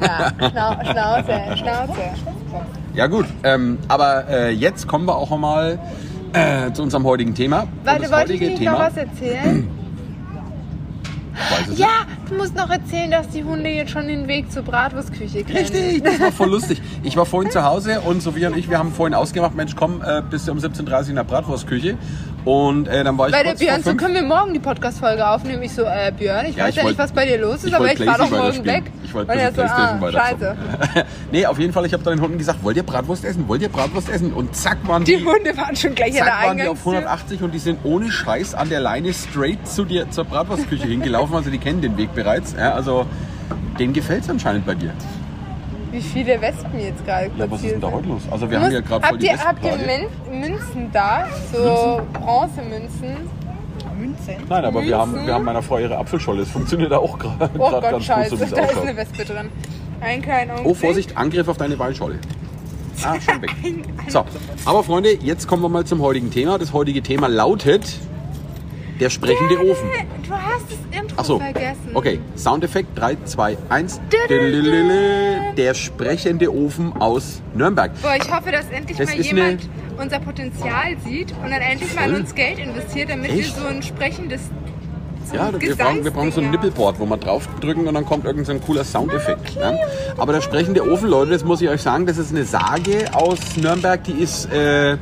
Ja, 0.00 0.32
Schnau 0.50 0.72
Schnauze, 0.92 1.56
Schnauze. 1.56 2.00
Ja 2.94 3.06
gut, 3.06 3.26
ähm, 3.44 3.78
aber 3.88 4.28
äh, 4.28 4.50
jetzt 4.50 4.88
kommen 4.88 5.04
wir 5.06 5.14
auch 5.16 5.36
mal 5.38 5.78
äh, 6.32 6.72
zu 6.72 6.82
unserem 6.82 7.04
heutigen 7.04 7.34
Thema. 7.34 7.66
Warte, 7.84 8.10
wollte 8.10 8.32
ich 8.32 8.40
nicht 8.40 8.58
Thema, 8.58 8.72
noch 8.72 8.80
was 8.80 8.96
erzählen? 8.96 9.68
weiß 11.50 11.68
es 11.68 11.78
Ja, 11.78 12.06
Du 12.28 12.34
musst 12.34 12.56
noch 12.56 12.68
erzählen, 12.70 13.10
dass 13.10 13.28
die 13.28 13.44
Hunde 13.44 13.70
jetzt 13.70 13.92
schon 13.92 14.08
den 14.08 14.26
Weg 14.26 14.50
zur 14.50 14.62
Bratwurstküche 14.62 15.44
kennen. 15.44 15.58
Richtig, 15.58 16.02
das 16.02 16.18
war 16.20 16.32
voll 16.32 16.50
lustig. 16.50 16.82
Ich 17.04 17.16
war 17.16 17.24
vorhin 17.24 17.52
zu 17.52 17.62
Hause 17.64 18.00
und 18.00 18.20
Sophia 18.20 18.48
und 18.48 18.58
ich, 18.58 18.68
wir 18.68 18.78
haben 18.78 18.92
vorhin 18.92 19.14
ausgemacht, 19.14 19.54
Mensch, 19.54 19.76
komm, 19.76 20.02
äh, 20.04 20.22
bist 20.28 20.48
du 20.48 20.52
um 20.52 20.58
17.30 20.58 21.02
Uhr 21.04 21.08
in 21.10 21.14
der 21.16 21.24
Bratwurstküche. 21.24 21.96
Und 22.44 22.86
äh, 22.86 23.02
dann 23.02 23.18
war 23.18 23.26
ich 23.26 23.32
Bei 23.34 23.42
der 23.42 23.54
Björn, 23.54 23.82
so 23.82 23.94
können 23.96 24.14
wir 24.14 24.22
morgen 24.22 24.54
die 24.54 24.60
Podcast-Folge 24.60 25.26
aufnehmen. 25.28 25.64
Ich 25.64 25.72
so, 25.72 25.82
äh, 25.82 26.12
Björn, 26.16 26.46
ich 26.46 26.54
Ja, 26.54 26.64
weiß 26.64 26.70
ich 26.70 26.76
ja 26.76 26.82
wollt- 26.84 26.92
nicht, 26.92 26.98
was 27.02 27.10
bei 27.12 27.26
dir 27.26 27.38
los 27.38 27.64
ist, 27.64 27.74
aber 27.74 27.92
ich 27.92 27.98
fahr 27.98 28.18
doch 28.18 28.30
morgen 28.30 28.64
weg. 28.64 28.84
Ich 29.04 29.12
wollte 29.12 29.32
bisschen 29.32 29.54
so, 29.56 29.62
ah, 29.62 29.96
weiter 30.00 30.20
scheiße. 30.20 30.56
Nee, 31.32 31.44
auf 31.46 31.58
jeden 31.58 31.72
Fall, 31.72 31.84
ich 31.86 31.92
habe 31.92 32.04
dann 32.04 32.14
den 32.16 32.22
Hunden 32.22 32.38
gesagt, 32.38 32.62
wollt 32.62 32.76
ihr 32.76 32.84
Bratwurst 32.84 33.24
essen? 33.24 33.48
Wollt 33.48 33.62
ihr 33.62 33.68
Bratwurst 33.68 34.08
essen? 34.08 34.32
Und 34.32 34.54
zack 34.54 34.78
waren 34.86 35.04
die, 35.04 35.16
Die 35.16 35.24
Hunde 35.24 35.56
waren 35.56 35.74
schon 35.74 35.96
gleich 35.96 36.12
an 36.22 36.26
zack 36.28 36.38
der 36.40 36.48
waren 36.48 36.56
die 36.56 36.62
auf 36.68 36.86
Eingangstür. 36.86 36.92
180 36.92 37.42
und 37.42 37.52
die 37.52 37.58
sind 37.58 37.78
ohne 37.82 38.12
Scheiß 38.12 38.54
an 38.54 38.68
der 38.68 38.78
Leine 38.78 39.12
straight 39.12 39.66
zu 39.66 39.84
dir 39.84 40.08
zur 40.10 40.24
Bratwurstküche 40.24 40.86
hingelaufen. 40.86 41.34
Also 41.34 41.50
die 41.50 41.58
kennen 41.58 41.80
den 41.80 41.96
Weg 41.96 42.14
bereits. 42.16 42.54
Ja, 42.58 42.72
also 42.72 43.06
denen 43.78 43.92
gefällt 43.92 44.24
es 44.24 44.30
anscheinend 44.30 44.66
bei 44.66 44.74
dir. 44.74 44.92
Wie 45.92 46.00
viele 46.00 46.40
Wespen 46.40 46.78
jetzt 46.80 47.06
gerade 47.06 47.30
Ja, 47.38 47.50
was 47.50 47.62
ist 47.62 47.70
denn 47.72 47.80
da 47.80 47.90
heute 47.90 48.08
los? 48.08 48.22
Also 48.30 48.50
wir 48.50 48.58
Muss- 48.58 48.66
haben 48.66 48.74
ja 48.74 48.80
gerade 48.80 49.00
voll 49.06 49.10
habt, 49.12 49.22
die 49.22 49.26
ihr, 49.26 49.44
habt 49.44 49.64
ihr 49.64 50.32
Münzen 50.40 50.90
da? 50.92 51.26
So 51.52 52.00
Bronzemünzen? 52.12 53.16
Münzen. 53.98 54.34
Nein, 54.48 54.64
aber 54.64 54.82
wir 54.82 54.98
haben, 54.98 55.12
Münzen? 55.12 55.26
wir 55.26 55.34
haben 55.34 55.44
meiner 55.44 55.62
Frau 55.62 55.78
ihre 55.78 55.96
Apfelscholle. 55.96 56.42
Es 56.42 56.50
funktioniert 56.50 56.92
da 56.92 56.98
auch 56.98 57.18
gerade 57.18 57.48
Oh 57.58 57.58
Gott, 57.70 57.82
ganz 57.82 58.04
scheiße, 58.04 58.30
gut, 58.30 58.38
so 58.40 58.44
es 58.44 58.50
da 58.50 58.64
ist 58.64 58.78
eine 58.82 58.96
Wespe 58.96 59.24
drin. 59.24 59.48
Ein 60.00 60.20
kleiner 60.20 60.52
Oh, 60.52 60.56
Augenblick. 60.58 60.76
Vorsicht, 60.76 61.16
Angriff 61.16 61.48
auf 61.48 61.56
deine 61.56 61.78
Weinschorle. 61.78 62.18
Ah, 63.02 63.14
schon 63.20 63.40
weg. 63.40 63.50
So, 64.08 64.24
aber 64.66 64.82
Freunde, 64.84 65.14
jetzt 65.22 65.46
kommen 65.48 65.62
wir 65.62 65.68
mal 65.70 65.84
zum 65.86 66.02
heutigen 66.02 66.30
Thema. 66.30 66.58
Das 66.58 66.72
heutige 66.74 67.02
Thema 67.02 67.28
lautet 67.28 67.98
der 69.00 69.08
sprechende 69.10 69.58
Ofen. 69.60 69.88
Du 70.26 70.32
hast 70.34 70.64
das 70.70 71.00
Intro 71.00 71.05
Ach 71.16 71.24
so, 71.24 71.38
vergessen. 71.38 71.90
okay. 71.94 72.20
Soundeffekt 72.36 72.98
3, 72.98 73.16
2, 73.24 73.56
1. 73.68 74.00
Dü-dü-dü. 74.28 75.54
Der 75.56 75.74
sprechende 75.74 76.52
Ofen 76.52 76.92
aus 76.98 77.40
Nürnberg. 77.54 77.90
Boah, 78.02 78.16
ich 78.16 78.30
hoffe, 78.30 78.52
dass 78.52 78.68
endlich 78.70 78.98
Das 78.98 79.08
mal 79.08 79.20
jemand 79.20 79.68
unser 79.98 80.20
Potenzial 80.20 80.96
sieht 81.06 81.32
und 81.42 81.50
dann 81.50 81.60
endlich 81.62 81.94
mal 81.94 82.04
in 82.04 82.10
Voll. 82.10 82.20
uns 82.20 82.34
Geld 82.34 82.58
investiert, 82.58 83.10
damit 83.10 83.30
Echt? 83.30 83.56
wir 83.56 83.62
so 83.62 83.66
ein 83.66 83.82
sprechendes 83.82 84.42
so 85.28 85.34
Ja, 85.34 85.50
wir 85.58 85.74
brauchen, 85.74 86.04
wir 86.04 86.10
brauchen 86.12 86.30
so 86.32 86.40
ein 86.40 86.50
Nippelboard, 86.50 87.00
wo 87.00 87.06
wir 87.06 87.16
draufdrücken 87.16 87.88
und 87.88 87.94
dann 87.94 88.04
kommt 88.04 88.24
irgendein 88.24 88.44
so 88.44 88.52
ein 88.52 88.60
cooler 88.60 88.84
Soundeffekt. 88.84 89.56
Ja? 89.56 89.76
Aber 90.16 90.32
der 90.32 90.40
sprechende 90.40 90.88
Ofen, 90.88 91.08
Leute, 91.08 91.32
das 91.32 91.44
muss 91.44 91.60
ich 91.60 91.68
euch 91.68 91.82
sagen, 91.82 92.06
das 92.06 92.18
ist 92.18 92.30
eine 92.30 92.44
Sage 92.44 93.06
aus 93.12 93.38
Nürnberg, 93.56 94.02
die 94.04 94.22
ist 94.22 94.52
äh, 94.52 94.96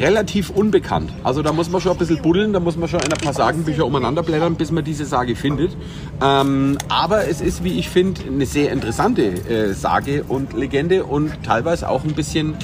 relativ 0.00 0.50
unbekannt. 0.50 1.12
Also 1.22 1.42
da 1.42 1.52
muss 1.52 1.70
man 1.70 1.80
schon 1.80 1.92
ein 1.92 1.98
bisschen 1.98 2.22
buddeln, 2.22 2.52
da 2.52 2.60
muss 2.60 2.76
man 2.76 2.88
schon 2.88 3.00
in 3.00 3.12
ein 3.12 3.18
paar 3.18 3.34
Sagenbücher 3.34 3.84
umeinander 3.84 4.22
blättern, 4.22 4.56
bis 4.56 4.70
man 4.70 4.82
diese 4.84 5.04
Sage 5.04 5.36
findet. 5.36 5.76
Ähm, 6.22 6.78
aber 6.88 7.28
es 7.28 7.40
ist, 7.40 7.62
wie 7.62 7.78
ich 7.78 7.88
finde, 7.88 8.22
eine 8.26 8.46
sehr 8.46 8.72
interessante 8.72 9.22
äh, 9.22 9.74
Sage 9.74 10.24
und 10.26 10.54
Legende 10.54 11.04
und 11.04 11.42
teilweise 11.44 11.88
auch 11.88 12.04
ein 12.04 12.14
bisschen 12.14 12.54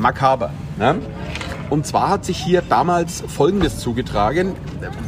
makaber. 0.00 0.50
Ne? 0.78 0.96
Und 1.68 1.86
zwar 1.86 2.10
hat 2.10 2.24
sich 2.24 2.38
hier 2.38 2.62
damals 2.62 3.22
Folgendes 3.26 3.78
zugetragen. 3.78 4.54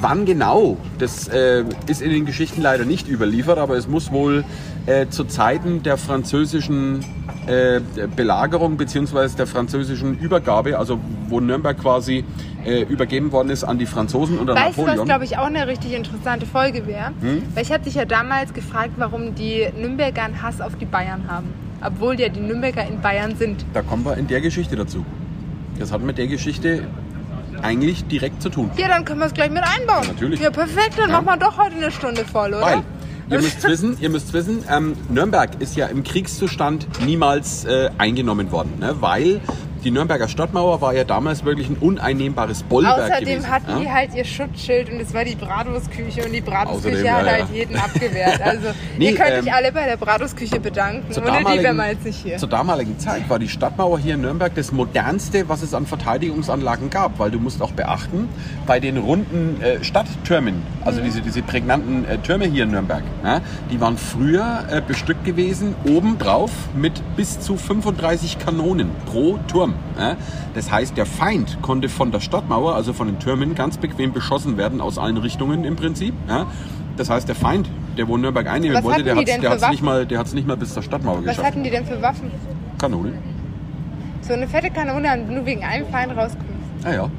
Wann 0.00 0.24
genau, 0.24 0.76
das 0.98 1.28
äh, 1.28 1.64
ist 1.86 2.02
in 2.02 2.10
den 2.10 2.26
Geschichten 2.26 2.62
leider 2.62 2.84
nicht 2.84 3.08
überliefert, 3.08 3.58
aber 3.58 3.76
es 3.76 3.86
muss 3.86 4.10
wohl 4.10 4.44
äh, 4.86 5.06
zu 5.08 5.24
Zeiten 5.24 5.82
der 5.82 5.96
französischen 5.96 7.04
äh, 7.46 7.80
Belagerung 8.14 8.76
bzw. 8.76 9.28
der 9.36 9.46
französischen 9.46 10.18
Übergabe, 10.18 10.78
also 10.78 10.98
wo 11.28 11.40
Nürnberg 11.40 11.78
quasi 11.78 12.24
äh, 12.64 12.82
übergeben 12.82 13.30
worden 13.30 13.50
ist 13.50 13.64
an 13.64 13.78
die 13.78 13.86
Franzosen 13.86 14.38
unter 14.38 14.54
Weißt 14.54 14.76
du, 14.76 14.82
was 14.82 14.86
Napoleon. 14.86 15.06
glaube 15.06 15.24
ich 15.24 15.38
auch 15.38 15.46
eine 15.46 15.66
richtig 15.66 15.94
interessante 15.94 16.46
Folge 16.46 16.86
wäre? 16.86 17.12
Hm? 17.20 17.42
Weil 17.54 17.62
ich 17.62 17.72
habe 17.72 17.84
dich 17.84 17.94
ja 17.94 18.04
damals 18.04 18.52
gefragt, 18.52 18.94
warum 18.96 19.34
die 19.34 19.68
Nürnberger 19.78 20.22
einen 20.22 20.42
Hass 20.42 20.60
auf 20.60 20.76
die 20.76 20.86
Bayern 20.86 21.24
haben. 21.28 21.46
Obwohl 21.84 22.18
ja 22.18 22.28
die 22.28 22.40
Nürnberger 22.40 22.84
in 22.86 23.00
Bayern 23.00 23.36
sind. 23.36 23.64
Da 23.72 23.82
kommen 23.82 24.04
wir 24.04 24.16
in 24.16 24.26
der 24.26 24.40
Geschichte 24.40 24.74
dazu. 24.74 25.04
Das 25.78 25.92
hat 25.92 26.02
mit 26.02 26.18
der 26.18 26.26
Geschichte 26.26 26.84
eigentlich 27.62 28.04
direkt 28.06 28.42
zu 28.42 28.48
tun. 28.50 28.70
Ja, 28.76 28.88
dann 28.88 29.04
können 29.04 29.20
wir 29.20 29.26
es 29.26 29.34
gleich 29.34 29.50
mit 29.50 29.62
einbauen. 29.62 30.02
Ja, 30.04 30.12
natürlich. 30.12 30.40
Ja, 30.40 30.50
perfekt, 30.50 30.94
dann 30.96 31.10
Ja. 31.10 31.20
machen 31.20 31.26
wir 31.40 31.46
doch 31.46 31.58
heute 31.58 31.76
eine 31.76 31.90
Stunde 31.90 32.24
voll, 32.24 32.48
oder? 32.54 32.60
Weil, 32.62 32.82
ihr 33.30 33.40
müsst 33.40 33.62
wissen, 33.64 33.96
ihr 34.00 34.10
müsst 34.10 34.32
wissen 34.32 34.64
ähm, 34.70 34.96
Nürnberg 35.08 35.60
ist 35.60 35.76
ja 35.76 35.86
im 35.86 36.02
Kriegszustand 36.04 36.86
niemals 37.04 37.64
äh, 37.64 37.90
eingenommen 37.98 38.50
worden, 38.52 38.74
ne? 38.78 38.96
weil 39.00 39.40
die 39.84 39.90
Nürnberger 39.90 40.28
Stadtmauer 40.28 40.80
war 40.80 40.94
ja 40.94 41.04
damals 41.04 41.44
wirklich 41.44 41.68
ein 41.68 41.76
uneinnehmbares 41.76 42.62
Bollwerk 42.64 42.98
Außerdem 42.98 43.24
gewesen. 43.24 43.50
hatten 43.50 43.70
ja? 43.70 43.78
die 43.78 43.90
halt 43.90 44.14
ihr 44.14 44.24
Schutzschild 44.24 44.90
und 44.90 45.00
es 45.00 45.14
war 45.14 45.24
die 45.24 45.34
Bratwurstküche 45.34 46.24
und 46.24 46.32
die 46.32 46.40
Bratwurstküche 46.40 46.96
Außerdem, 46.96 47.12
hat 47.12 47.26
ja, 47.26 47.32
halt 47.32 47.48
ja. 47.50 47.54
jeden 47.54 47.76
abgewehrt. 47.76 48.40
Also 48.40 48.68
Nee, 48.98 49.10
ihr 49.10 49.14
könnt 49.14 49.30
ähm, 49.30 49.44
euch 49.44 49.52
alle 49.52 49.72
bei 49.72 49.86
der 49.86 49.96
Bratwurstküche 49.96 50.60
bedanken. 50.60 51.04
Ohne 51.16 51.44
die 51.44 51.62
wären 51.62 51.76
wir 51.76 51.88
jetzt 51.88 52.04
nicht 52.04 52.22
hier. 52.22 52.38
zur 52.38 52.48
damaligen 52.48 52.98
Zeit 52.98 53.28
war 53.28 53.38
die 53.38 53.48
Stadtmauer 53.48 53.98
hier 53.98 54.14
in 54.14 54.22
Nürnberg 54.22 54.54
das 54.54 54.72
modernste, 54.72 55.48
was 55.48 55.62
es 55.62 55.74
an 55.74 55.86
Verteidigungsanlagen 55.86 56.90
gab, 56.90 57.18
weil 57.18 57.30
du 57.30 57.38
musst 57.38 57.62
auch 57.62 57.72
beachten, 57.72 58.28
bei 58.66 58.80
den 58.80 58.96
runden 58.96 59.60
äh, 59.60 59.82
Stadttürmen, 59.84 60.62
also 60.84 61.00
diese, 61.00 61.20
diese 61.20 61.42
prägnanten 61.42 62.04
äh, 62.04 62.18
Türme 62.18 62.46
hier 62.46 62.64
in 62.64 62.70
Nürnberg, 62.70 63.02
ja, 63.24 63.40
die 63.70 63.80
waren 63.80 63.96
früher 63.96 64.64
äh, 64.70 64.80
bestückt 64.80 65.24
gewesen, 65.24 65.74
obendrauf 65.86 66.50
mit 66.74 67.02
bis 67.16 67.40
zu 67.40 67.56
35 67.56 68.38
Kanonen 68.38 68.90
pro 69.06 69.38
Turm. 69.48 69.67
Ja. 69.98 70.16
Das 70.54 70.70
heißt, 70.70 70.96
der 70.96 71.06
Feind 71.06 71.58
konnte 71.62 71.88
von 71.88 72.10
der 72.12 72.20
Stadtmauer, 72.20 72.74
also 72.74 72.92
von 72.92 73.06
den 73.06 73.18
Türmen, 73.18 73.54
ganz 73.54 73.76
bequem 73.78 74.12
beschossen 74.12 74.56
werden 74.56 74.80
aus 74.80 74.98
allen 74.98 75.16
Richtungen 75.16 75.64
im 75.64 75.76
Prinzip. 75.76 76.14
Ja. 76.28 76.46
Das 76.96 77.10
heißt, 77.10 77.28
der 77.28 77.36
Feind, 77.36 77.70
der 77.96 78.08
wo 78.08 78.16
Nürnberg 78.16 78.48
einnehmen 78.48 78.76
Was 78.76 78.84
wollte, 78.84 79.04
der 79.04 79.16
hat 79.16 79.62
es 79.62 79.70
nicht 79.70 79.82
mal, 79.82 80.04
der 80.04 80.24
nicht 80.34 80.46
mal 80.46 80.56
bis 80.56 80.74
zur 80.74 80.82
Stadtmauer 80.82 81.18
Was 81.18 81.24
geschafft. 81.24 81.46
hatten 81.46 81.62
die 81.62 81.70
denn 81.70 81.86
für 81.86 82.00
Waffen? 82.02 82.30
Kanone. 82.78 83.12
So 84.22 84.34
eine 84.34 84.48
fette 84.48 84.70
Kanone 84.70 85.16
nur 85.16 85.46
wegen 85.46 85.64
einem 85.64 85.86
Feind 85.86 86.16
rausgekommen. 86.16 86.58
Ah 86.84 86.92
ja. 86.92 87.10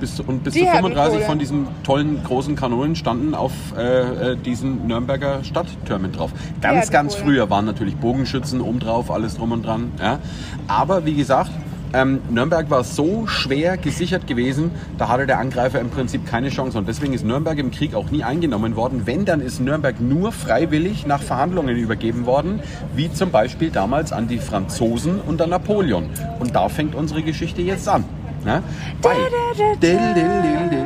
Bis, 0.00 0.20
und 0.20 0.44
bis 0.44 0.54
Die 0.54 0.60
zu 0.60 0.66
hatten 0.68 0.84
35 0.84 1.14
Kohle. 1.14 1.26
von 1.26 1.38
diesen 1.40 1.66
tollen 1.82 2.22
großen 2.22 2.54
Kanonen 2.54 2.94
standen 2.94 3.34
auf 3.34 3.52
äh, 3.76 4.32
äh, 4.32 4.36
diesen 4.36 4.86
Nürnberger 4.86 5.42
Stadttürmen 5.42 6.12
drauf. 6.12 6.30
Ganz, 6.60 6.90
ganz 6.90 7.16
früher 7.16 7.50
waren 7.50 7.64
natürlich 7.64 7.96
Bogenschützen 7.96 8.60
obendrauf, 8.60 9.10
alles 9.10 9.36
drum 9.36 9.52
und 9.52 9.66
dran. 9.66 9.90
Ja. 10.00 10.20
Aber 10.68 11.04
wie 11.04 11.14
gesagt, 11.14 11.50
ähm, 11.92 12.20
Nürnberg 12.28 12.70
war 12.70 12.84
so 12.84 13.26
schwer 13.26 13.76
gesichert 13.76 14.26
gewesen, 14.26 14.70
da 14.98 15.08
hatte 15.08 15.26
der 15.26 15.38
Angreifer 15.38 15.80
im 15.80 15.90
Prinzip 15.90 16.26
keine 16.26 16.50
Chance. 16.50 16.78
Und 16.78 16.88
deswegen 16.88 17.14
ist 17.14 17.24
Nürnberg 17.24 17.58
im 17.58 17.70
Krieg 17.70 17.94
auch 17.94 18.10
nie 18.10 18.24
eingenommen 18.24 18.76
worden. 18.76 19.02
Wenn, 19.06 19.24
dann 19.24 19.40
ist 19.40 19.60
Nürnberg 19.60 20.00
nur 20.00 20.32
freiwillig 20.32 21.06
nach 21.06 21.22
Verhandlungen 21.22 21.76
übergeben 21.76 22.26
worden, 22.26 22.60
wie 22.94 23.12
zum 23.12 23.30
Beispiel 23.30 23.70
damals 23.70 24.12
an 24.12 24.28
die 24.28 24.38
Franzosen 24.38 25.20
unter 25.20 25.46
Napoleon. 25.46 26.10
Und 26.40 26.54
da 26.54 26.68
fängt 26.68 26.94
unsere 26.94 27.22
Geschichte 27.22 27.62
jetzt 27.62 27.88
an. 27.88 28.04
Ne? 28.44 28.62
Weil, 29.02 29.16
dill, 29.80 29.98
dill, 30.14 30.68
dill. 30.70 30.82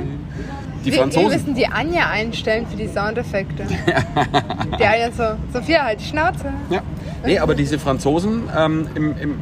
die 0.85 0.87
Wir, 0.87 0.93
wir 0.93 0.99
Franzosen, 1.01 1.29
müssen 1.29 1.55
die 1.55 1.67
Anja 1.67 2.09
einstellen 2.11 2.67
für 2.67 2.77
die 2.77 2.89
Soundeffekte. 2.89 3.65
die 4.79 4.85
Anja 4.85 5.11
so, 5.11 5.25
Sophia, 5.53 5.85
halt 5.85 6.01
die 6.01 6.05
Schnauze. 6.05 6.53
Ja. 6.71 6.81
Nee, 7.25 7.39
aber 7.39 7.55
diese 7.55 7.79
Franzosen, 7.79 8.49
ähm, 8.57 8.89
im, 8.95 9.15
im, 9.19 9.35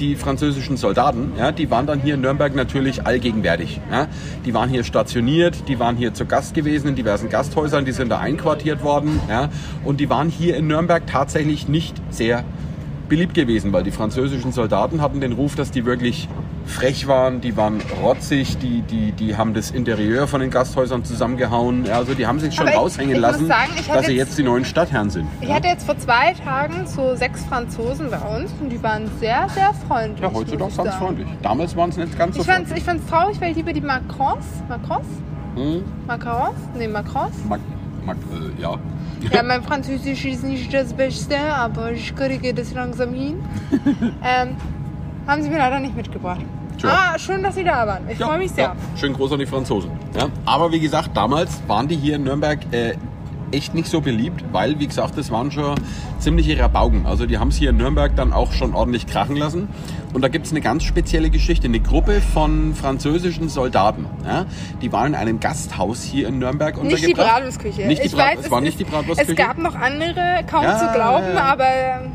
die 0.00 0.16
französischen 0.16 0.76
Soldaten, 0.76 1.32
ja, 1.38 1.52
die 1.52 1.70
waren 1.70 1.86
dann 1.86 2.00
hier 2.00 2.14
in 2.14 2.20
Nürnberg 2.20 2.54
natürlich 2.54 3.06
allgegenwärtig. 3.06 3.80
Ja. 3.90 4.08
Die 4.44 4.54
waren 4.54 4.68
hier 4.68 4.84
stationiert, 4.84 5.68
die 5.68 5.78
waren 5.78 5.96
hier 5.96 6.14
zu 6.14 6.26
Gast 6.26 6.54
gewesen 6.54 6.88
in 6.88 6.94
diversen 6.94 7.28
Gasthäusern, 7.28 7.84
die 7.84 7.92
sind 7.92 8.10
da 8.10 8.18
einquartiert 8.18 8.82
worden. 8.82 9.20
Ja. 9.28 9.48
Und 9.84 10.00
die 10.00 10.08
waren 10.10 10.28
hier 10.28 10.56
in 10.56 10.66
Nürnberg 10.66 11.06
tatsächlich 11.06 11.68
nicht 11.68 12.00
sehr 12.10 12.44
beliebt 13.08 13.34
gewesen, 13.34 13.72
weil 13.72 13.82
die 13.82 13.90
französischen 13.90 14.52
Soldaten 14.52 15.00
hatten 15.00 15.20
den 15.20 15.32
Ruf, 15.32 15.54
dass 15.54 15.70
die 15.70 15.84
wirklich 15.84 16.28
frech 16.66 17.06
waren, 17.06 17.40
die 17.40 17.56
waren 17.56 17.80
rotzig, 18.02 18.58
die, 18.58 18.82
die, 18.82 19.12
die 19.12 19.36
haben 19.36 19.54
das 19.54 19.70
Interieur 19.70 20.26
von 20.26 20.40
den 20.40 20.50
Gasthäusern 20.50 21.04
zusammengehauen. 21.04 21.88
Also 21.90 22.14
die 22.14 22.26
haben 22.26 22.40
sich 22.40 22.54
schon 22.54 22.66
Aber 22.66 22.78
raushängen 22.78 23.14
ich 23.14 23.20
lassen, 23.20 23.46
sagen, 23.46 23.70
dass 23.76 24.06
sie 24.06 24.12
jetzt- 24.14 24.28
jetzt 24.30 24.38
die 24.38 24.42
neuen 24.42 24.64
Stadtherren 24.64 25.08
sind. 25.10 25.26
Ich 25.40 25.48
ja. 25.48 25.54
hatte 25.54 25.68
jetzt 25.68 25.86
vor 25.86 25.96
zwei 25.98 26.32
Tagen 26.34 26.86
so 26.86 27.14
sechs 27.14 27.44
Franzosen 27.44 28.10
bei 28.10 28.18
uns 28.18 28.50
und 28.60 28.70
die 28.70 28.82
waren 28.82 29.08
sehr, 29.20 29.48
sehr 29.50 29.72
freundlich. 29.86 30.20
Ja, 30.20 30.32
heutzutage 30.34 30.58
ganz 30.58 30.74
sagen. 30.74 30.90
freundlich. 30.98 31.28
Damals 31.42 31.76
waren 31.76 31.90
es 31.90 31.96
nicht 31.96 32.18
ganz 32.18 32.34
so 32.34 32.40
Ich 32.40 32.46
fand's, 32.46 32.70
freundlich. 32.70 32.78
ich 32.78 32.84
fand's 32.84 33.06
traurig, 33.06 33.40
weil 33.40 33.50
ich 33.52 33.56
lieber 33.56 33.72
die 33.72 33.80
Macrons, 33.80 34.44
Macrons? 34.68 35.06
Hm? 35.54 35.84
Macrons? 36.08 36.56
Nee, 36.76 36.88
Macrons? 36.88 37.34
Mag, 37.48 37.60
mag, 38.04 38.16
äh, 38.32 38.60
ja. 38.60 38.74
Ja, 39.32 39.42
mein 39.42 39.62
Französisch 39.62 40.24
ist 40.26 40.44
nicht 40.44 40.72
das 40.72 40.92
Beste, 40.92 41.38
aber 41.38 41.92
ich 41.92 42.14
kriege 42.14 42.52
das 42.54 42.72
langsam 42.74 43.12
hin. 43.14 43.42
ähm, 44.24 44.56
haben 45.26 45.42
sie 45.42 45.48
mir 45.50 45.58
leider 45.58 45.80
nicht 45.80 45.96
mitgebracht. 45.96 46.40
Tja. 46.78 46.90
Ah, 47.14 47.18
schön, 47.18 47.42
dass 47.42 47.54
Sie 47.54 47.64
da 47.64 47.86
waren. 47.86 48.02
Ich 48.10 48.18
Ja, 48.18 48.26
freue 48.26 48.38
mich 48.38 48.50
sehr. 48.52 48.64
Ja, 48.64 48.76
schön 48.96 49.14
groß 49.14 49.32
an 49.32 49.38
die 49.38 49.46
Franzosen. 49.46 49.90
Ja. 50.14 50.26
Aber 50.44 50.70
wie 50.72 50.80
gesagt, 50.80 51.16
damals 51.16 51.62
waren 51.66 51.88
die 51.88 51.96
hier 51.96 52.16
in 52.16 52.24
Nürnberg 52.24 52.58
äh, 52.72 52.94
echt 53.52 53.74
nicht 53.74 53.88
so 53.88 54.00
beliebt, 54.00 54.44
weil, 54.52 54.78
wie 54.78 54.86
gesagt, 54.86 55.16
das 55.16 55.30
waren 55.30 55.50
schon 55.50 55.74
ziemliche 56.18 56.58
Rabaugen. 56.58 57.06
Also 57.06 57.26
die 57.26 57.38
haben 57.38 57.48
es 57.48 57.56
hier 57.56 57.70
in 57.70 57.76
Nürnberg 57.76 58.14
dann 58.16 58.32
auch 58.32 58.52
schon 58.52 58.74
ordentlich 58.74 59.06
krachen 59.06 59.36
lassen. 59.36 59.68
Und 60.12 60.22
da 60.22 60.28
gibt 60.28 60.46
es 60.46 60.52
eine 60.52 60.60
ganz 60.60 60.82
spezielle 60.84 61.30
Geschichte. 61.30 61.66
Eine 61.66 61.80
Gruppe 61.80 62.20
von 62.20 62.74
französischen 62.74 63.48
Soldaten, 63.48 64.06
ja, 64.24 64.46
die 64.82 64.92
waren 64.92 65.08
in 65.08 65.14
einem 65.14 65.40
Gasthaus 65.40 66.02
hier 66.02 66.28
in 66.28 66.38
Nürnberg 66.38 66.76
Nicht 66.82 66.90
die 67.02 67.06
untergebracht. 67.12 67.34
Bratwurstküche. 67.36 67.86
Nicht 67.86 68.02
die 68.02 68.06
ich 68.06 68.12
Brat- 68.14 68.36
weiß, 68.38 68.44
es 68.46 68.50
war 68.50 68.58
ist- 68.58 68.64
nicht 68.64 68.80
die 68.80 68.84
Bratwurstküche. 68.84 69.32
Es 69.32 69.36
gab 69.36 69.58
noch 69.58 69.74
andere, 69.74 70.44
kaum 70.50 70.64
Ja, 70.64 70.78
zu 70.78 70.92
glauben, 70.94 71.26
ja, 71.28 71.34
ja. 71.34 71.42
aber 71.44 71.64
ähm, 71.66 72.12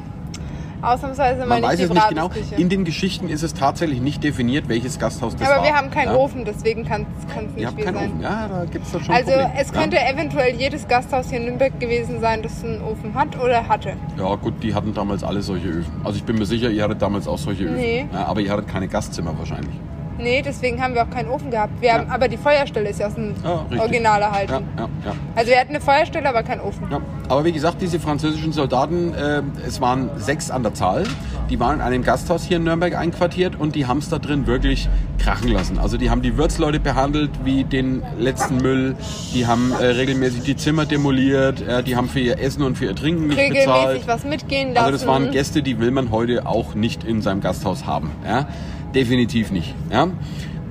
ausnahmsweise 0.82 1.40
mal 1.42 1.62
Man 1.62 1.64
weiß 1.64 1.80
es 1.80 1.90
nicht 1.90 2.10
genau. 2.10 2.30
In 2.58 2.70
den 2.70 2.86
Geschichten 2.86 3.30
ist 3.30 3.44
es 3.44 3.54
tatsächlich 3.54 4.02
nicht 4.02 4.24
definiert, 4.24 4.68
welches 4.70 5.00
Gasthaus 5.00 5.36
das 5.36 5.48
war. 5.48 5.58
aber 5.58 5.66
wir 5.66 5.76
haben 5.76 5.90
keinen 5.92 6.10
ja? 6.10 6.16
Ofen, 6.18 6.46
deswegen 6.46 6.86
kann 6.86 7.06
es 7.30 7.56
nicht 7.56 7.74
viel 7.76 7.84
sein. 7.86 7.96
Ofen. 7.96 8.22
Ja, 8.22 8.48
da 8.48 8.66
gibt 8.66 8.86
es 8.86 8.92
dann 8.92 9.04
schon 9.04 9.16
Also 9.16 9.32
Problem. 9.32 9.50
es 9.58 9.72
könnte 9.72 9.98
eventuell 10.00 10.56
jedes 10.56 10.88
Gasthaus 10.88 11.30
hier 11.30 11.40
in 11.40 11.46
Nürnberg 11.46 11.80
gewesen 11.80 12.20
sein, 12.22 12.42
das 12.42 12.64
einen 12.64 12.82
Ofen 12.82 13.14
hat 13.16 13.40
oder 13.40 13.68
hatte. 13.68 13.94
ja. 14.18 14.30
ja, 14.30 14.36
gut, 14.36 14.56
die 14.64 14.74
hatten 14.74 14.94
damals 14.94 15.24
alle 15.24 15.42
solche 15.42 15.68
Öfen. 15.68 15.92
Also 16.04 16.18
ich 16.18 16.24
bin 16.24 16.38
mir 16.38 16.46
sicher, 16.46 16.70
ihr 16.70 16.84
hattet 16.84 17.02
damals 17.02 17.28
auch 17.28 17.38
solche 17.38 17.64
Öfen. 17.66 17.76
Nee. 17.76 18.06
Ja, 18.14 18.26
aber 18.26 18.42
ihr 18.42 18.52
hattet 18.52 18.68
keine 18.68 18.88
Gastzimmer 18.88 19.38
wahrscheinlich. 19.38 19.76
Nee, 20.22 20.42
deswegen 20.46 20.82
haben 20.82 20.94
wir 20.94 21.04
auch 21.04 21.10
keinen 21.10 21.30
Ofen 21.30 21.50
gehabt. 21.52 21.82
Wir 21.82 21.90
Ja. 21.90 21.94
haben, 22.00 22.10
aber 22.12 22.28
die 22.28 22.38
Feuerstelle 22.38 22.90
ist 22.90 23.00
ja 23.00 23.08
aus 23.08 23.16
dem 23.16 23.34
richtig. 23.34 23.80
Original 23.80 24.22
erhalten. 24.22 24.52
Ja, 24.78 24.84
ja. 25.06 25.14
Also 25.36 25.52
wir 25.52 25.60
hatten 25.60 25.70
eine 25.72 25.82
Feuerstelle, 25.82 26.30
aber 26.30 26.44
keinen 26.44 26.62
Ofen. 26.62 26.88
Aber 27.28 27.46
wie 27.46 27.52
gesagt, 27.52 27.82
diese 27.82 28.00
französischen 28.00 28.52
Soldaten, 28.52 29.14
äh, 29.14 29.42
es 29.66 29.82
waren 29.82 30.10
sechs 30.18 30.52
an 30.52 30.64
der 30.64 30.74
Zahl, 30.74 31.04
die 31.50 31.60
waren 31.60 31.76
in 31.76 31.82
einem 31.82 32.04
Gasthaus 32.04 32.44
hier 32.44 32.58
in 32.58 32.64
Nürnberg 32.64 32.96
einquartiert 32.96 33.60
und 33.60 33.76
die 33.76 33.86
haben 33.88 33.98
es 34.00 34.10
da 34.10 34.20
drin 34.20 34.48
wirklich 34.48 34.90
krachen 35.18 35.50
lassen. 35.50 35.80
Also 35.80 35.98
die 35.98 36.10
haben 36.10 36.22
die 36.22 36.38
Wirtsleute 36.38 36.80
behandelt 36.80 37.32
wie 37.44 37.64
den 37.64 38.04
letzten 38.20 38.58
Müll, 38.58 38.96
die 39.34 39.48
haben 39.48 39.72
äh, 39.80 39.86
regelmäßig 39.86 40.44
die 40.44 40.56
Zimmer 40.56 40.86
demoliert, 40.86 41.62
äh, 41.68 41.84
die 41.84 41.96
haben 41.96 42.08
für 42.10 42.20
ihr 42.20 42.40
Essen 42.40 42.64
und 42.64 42.78
für 42.78 42.86
ihr 42.86 42.96
Trinken 42.96 43.28
nicht 43.28 43.38
Regelmäßig 43.40 43.66
bezahlt. 43.66 44.08
was 44.08 44.24
mitgehen 44.24 44.74
lassen. 44.74 44.86
Also 44.86 44.98
das 45.00 45.08
waren 45.08 45.32
Gäste, 45.32 45.62
die 45.64 45.80
will 45.80 45.92
man 45.92 46.12
heute 46.12 46.46
auch 46.46 46.76
nicht 46.76 47.04
in 47.04 47.22
seinem 47.22 47.42
Gasthaus 47.42 47.86
haben. 47.86 48.12
Ja? 48.26 48.48
Definitiv 48.94 49.52
nicht. 49.52 49.74
Ja? 49.92 50.08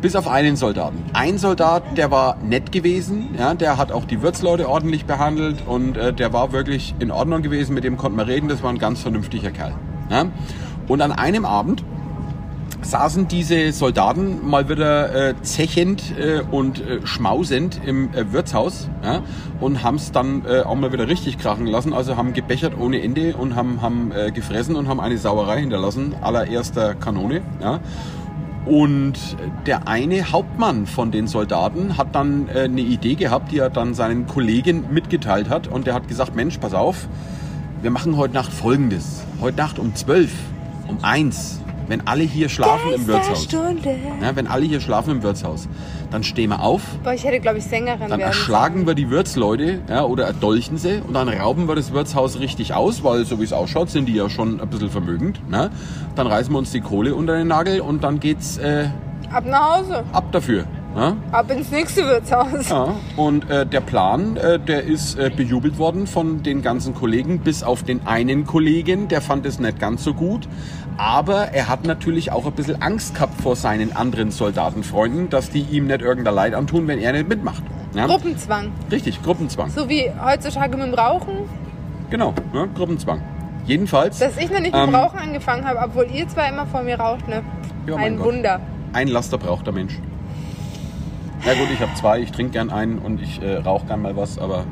Bis 0.00 0.16
auf 0.16 0.28
einen 0.28 0.56
Soldaten. 0.56 1.04
Ein 1.12 1.36
Soldat, 1.38 1.96
der 1.96 2.10
war 2.10 2.36
nett 2.42 2.72
gewesen, 2.72 3.34
ja? 3.38 3.54
der 3.54 3.76
hat 3.76 3.92
auch 3.92 4.04
die 4.04 4.22
Wirtsleute 4.22 4.68
ordentlich 4.68 5.04
behandelt 5.04 5.58
und 5.66 5.96
äh, 5.96 6.12
der 6.12 6.32
war 6.32 6.52
wirklich 6.52 6.94
in 6.98 7.10
Ordnung 7.10 7.42
gewesen, 7.42 7.74
mit 7.74 7.84
dem 7.84 7.96
konnte 7.96 8.16
man 8.16 8.26
reden, 8.26 8.48
das 8.48 8.62
war 8.62 8.70
ein 8.70 8.78
ganz 8.78 9.02
vernünftiger 9.02 9.50
Kerl. 9.50 9.74
Ja? 10.10 10.26
Und 10.88 11.02
an 11.02 11.12
einem 11.12 11.44
Abend 11.44 11.84
saßen 12.82 13.28
diese 13.28 13.72
Soldaten 13.72 14.46
mal 14.48 14.68
wieder 14.68 15.30
äh, 15.30 15.34
zechend 15.42 16.16
äh, 16.18 16.42
und 16.50 16.80
äh, 16.80 17.06
schmausend 17.06 17.80
im 17.84 18.12
äh, 18.14 18.32
Wirtshaus 18.32 18.88
ja, 19.04 19.22
und 19.60 19.82
haben 19.82 19.96
es 19.96 20.12
dann 20.12 20.44
äh, 20.46 20.60
auch 20.60 20.74
mal 20.74 20.92
wieder 20.92 21.08
richtig 21.08 21.38
krachen 21.38 21.66
lassen. 21.66 21.92
Also 21.92 22.16
haben 22.16 22.32
gebechert 22.32 22.74
ohne 22.78 23.02
Ende 23.02 23.36
und 23.36 23.54
haben, 23.54 23.82
haben 23.82 24.12
äh, 24.12 24.30
gefressen 24.30 24.76
und 24.76 24.88
haben 24.88 25.00
eine 25.00 25.18
Sauerei 25.18 25.60
hinterlassen, 25.60 26.14
allererster 26.20 26.94
Kanone. 26.94 27.42
Ja. 27.60 27.80
Und 28.66 29.18
der 29.66 29.88
eine 29.88 30.32
Hauptmann 30.32 30.86
von 30.86 31.10
den 31.10 31.26
Soldaten 31.26 31.96
hat 31.96 32.14
dann 32.14 32.48
äh, 32.48 32.60
eine 32.60 32.82
Idee 32.82 33.14
gehabt, 33.14 33.52
die 33.52 33.58
er 33.58 33.70
dann 33.70 33.94
seinen 33.94 34.26
Kollegen 34.26 34.84
mitgeteilt 34.90 35.48
hat. 35.48 35.66
Und 35.66 35.86
der 35.86 35.94
hat 35.94 36.08
gesagt, 36.08 36.36
Mensch, 36.36 36.58
pass 36.58 36.74
auf, 36.74 37.08
wir 37.82 37.90
machen 37.90 38.16
heute 38.16 38.34
Nacht 38.34 38.52
Folgendes. 38.52 39.24
Heute 39.40 39.56
Nacht 39.56 39.78
um 39.78 39.94
12, 39.94 40.30
um 40.88 40.98
1, 41.02 41.60
wenn 41.90 42.06
alle 42.06 42.22
hier 42.22 42.48
schlafen 42.48 42.92
im 42.94 43.08
Wirtshaus. 43.08 43.44
Stunde. 43.44 43.96
Ja, 44.22 44.36
wenn 44.36 44.46
alle 44.46 44.64
hier 44.64 44.80
schlafen 44.80 45.10
im 45.10 45.22
Wirtshaus, 45.24 45.68
dann 46.12 46.22
stehen 46.22 46.50
wir 46.50 46.62
auf, 46.62 46.82
Boah, 47.02 47.12
ich 47.12 47.24
hätte, 47.24 47.40
glaube 47.40 47.58
ich, 47.58 47.64
Sängerin 47.64 48.08
dann 48.08 48.20
erschlagen 48.20 48.86
wir 48.86 48.94
die 48.94 49.10
Wirtsleute 49.10 49.80
ja, 49.88 50.04
oder 50.04 50.26
erdolchen 50.26 50.78
sie 50.78 51.02
und 51.04 51.14
dann 51.14 51.28
rauben 51.28 51.66
wir 51.66 51.74
das 51.74 51.92
Wirtshaus 51.92 52.38
richtig 52.38 52.74
aus, 52.74 53.02
weil 53.02 53.24
so 53.24 53.40
wie 53.40 53.44
es 53.44 53.52
ausschaut, 53.52 53.90
sind 53.90 54.06
die 54.06 54.14
ja 54.14 54.30
schon 54.30 54.60
ein 54.60 54.68
bisschen 54.68 54.88
vermögend. 54.88 55.40
Ne? 55.50 55.70
Dann 56.14 56.28
reißen 56.28 56.52
wir 56.52 56.58
uns 56.58 56.70
die 56.70 56.80
Kohle 56.80 57.16
unter 57.16 57.36
den 57.36 57.48
Nagel 57.48 57.80
und 57.80 58.04
dann 58.04 58.20
geht's 58.20 58.58
äh. 58.58 58.88
Ab 59.32 59.44
nach 59.46 59.78
Hause. 59.78 60.04
ab 60.12 60.30
dafür. 60.30 60.66
Ne? 60.94 61.16
Ab 61.30 61.50
ins 61.52 61.70
nächste 61.70 62.04
Wirtshaus. 62.04 62.68
Ja, 62.68 62.94
und 63.16 63.48
äh, 63.48 63.64
der 63.64 63.80
Plan, 63.80 64.36
äh, 64.36 64.58
der 64.58 64.82
ist 64.84 65.16
äh, 65.18 65.30
bejubelt 65.34 65.78
worden 65.78 66.06
von 66.08 66.42
den 66.42 66.62
ganzen 66.62 66.94
Kollegen, 66.94 67.38
bis 67.40 67.62
auf 67.62 67.84
den 67.84 68.06
einen 68.08 68.44
Kollegen, 68.44 69.06
der 69.06 69.20
fand 69.20 69.46
es 69.46 69.60
nicht 69.60 69.78
ganz 69.78 70.02
so 70.02 70.14
gut. 70.14 70.48
Aber 70.96 71.52
er 71.52 71.68
hat 71.68 71.84
natürlich 71.86 72.32
auch 72.32 72.44
ein 72.44 72.52
bisschen 72.52 72.82
Angst 72.82 73.14
gehabt 73.14 73.40
vor 73.40 73.54
seinen 73.56 73.94
anderen 73.94 74.32
Soldatenfreunden, 74.32 75.30
dass 75.30 75.48
die 75.50 75.60
ihm 75.62 75.86
nicht 75.86 76.02
irgendein 76.02 76.34
Leid 76.34 76.54
antun, 76.54 76.88
wenn 76.88 76.98
er 76.98 77.12
nicht 77.12 77.28
mitmacht. 77.28 77.62
Ja? 77.94 78.06
Gruppenzwang. 78.06 78.72
Richtig, 78.90 79.22
Gruppenzwang. 79.22 79.70
So 79.70 79.88
wie 79.88 80.10
heutzutage 80.24 80.76
mit 80.76 80.86
dem 80.88 80.94
Rauchen, 80.94 81.34
Genau, 82.10 82.34
ne? 82.52 82.68
Gruppenzwang. 82.74 83.22
Jedenfalls 83.66 84.18
dass 84.18 84.36
ich 84.36 84.50
noch 84.50 84.58
nicht 84.58 84.72
mit 84.74 84.82
dem 84.82 84.88
Ähm, 84.88 84.94
Rauchen 84.96 85.20
angefangen 85.20 85.64
habe, 85.64 85.78
obwohl 85.84 86.08
ihr 86.12 86.26
zwar 86.28 86.48
immer 86.48 86.66
vor 86.66 86.82
mir 86.82 86.98
raucht, 86.98 87.28
ne? 87.28 87.42
Ja, 87.86 87.94
Ein 87.94 88.16
Gott. 88.16 88.26
Wunder. 88.26 88.60
ein 88.92 89.06
Laster 89.06 89.38
braucht 89.38 89.66
der 89.66 89.72
Mensch. 89.74 89.94
Ja 91.44 91.54
gut, 91.54 91.68
ich 91.72 91.80
habe 91.80 91.94
zwei, 91.94 92.20
ich 92.20 92.32
trinke 92.32 92.52
gern 92.52 92.70
einen 92.70 92.98
und 92.98 93.20
ich 93.20 93.40
äh, 93.42 93.56
rauche 93.56 93.86
gern 93.86 94.02
mal 94.02 94.16
was, 94.16 94.38
aber... 94.38 94.64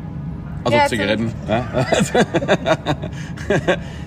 Also 0.64 0.76
Ja, 0.76 0.86
Zigaretten. 0.86 1.32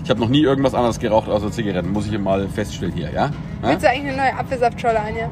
Ich 0.03 0.09
habe 0.09 0.19
noch 0.19 0.29
nie 0.29 0.41
irgendwas 0.41 0.73
anderes 0.73 0.99
geraucht 0.99 1.29
außer 1.29 1.51
Zigaretten, 1.51 1.91
muss 1.91 2.07
ich 2.07 2.17
mal 2.19 2.47
feststellen 2.49 2.93
hier, 2.93 3.11
ja? 3.11 3.31
Willst 3.61 3.83
du 3.83 3.89
eigentlich 3.89 4.13
eine 4.13 4.17
neue 4.17 4.37
Apfelsaftscholle, 4.37 4.99
Anja? 4.99 5.29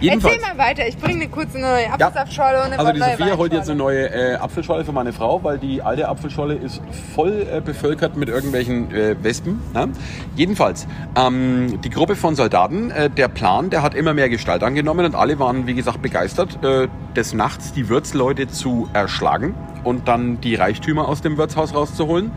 Jedenfalls. 0.00 0.36
Erzähl 0.36 0.54
mal 0.54 0.58
weiter, 0.58 0.86
ich 0.86 0.96
bringe 0.98 1.22
eine 1.22 1.28
kurze 1.28 1.58
neue 1.58 1.90
Apfelsaftscholle 1.90 2.58
und 2.58 2.72
eine 2.72 2.78
Also 2.78 2.92
die 2.92 2.98
Sophia 2.98 3.36
holt 3.36 3.52
jetzt 3.52 3.70
eine 3.70 3.78
neue 3.78 4.08
äh, 4.10 4.34
Apfelscholle 4.36 4.84
für 4.84 4.92
meine 4.92 5.12
Frau, 5.12 5.42
weil 5.42 5.58
die 5.58 5.80
alte 5.80 6.08
Apfelscholle 6.08 6.54
ist 6.54 6.82
voll 7.14 7.46
äh, 7.50 7.60
bevölkert 7.60 8.16
mit 8.16 8.28
irgendwelchen 8.28 8.94
äh, 8.94 9.16
Wespen. 9.22 9.60
Ne? 9.72 9.88
Jedenfalls, 10.34 10.86
ähm, 11.16 11.80
die 11.82 11.90
Gruppe 11.90 12.16
von 12.16 12.36
Soldaten, 12.36 12.90
äh, 12.90 13.08
der 13.08 13.28
Plan, 13.28 13.70
der 13.70 13.82
hat 13.82 13.94
immer 13.94 14.12
mehr 14.12 14.28
Gestalt 14.28 14.62
angenommen 14.62 15.06
und 15.06 15.14
alle 15.14 15.38
waren, 15.38 15.66
wie 15.66 15.74
gesagt, 15.74 16.02
begeistert, 16.02 16.62
äh, 16.62 16.88
des 17.14 17.32
Nachts 17.32 17.72
die 17.72 17.88
Wirtsleute 17.88 18.48
zu 18.48 18.88
erschlagen 18.92 19.54
und 19.82 20.08
dann 20.08 20.40
die 20.40 20.56
Reichtümer 20.56 21.08
aus 21.08 21.22
dem 21.22 21.38
Wirtshaus 21.38 21.74
rauszuholen. 21.74 22.32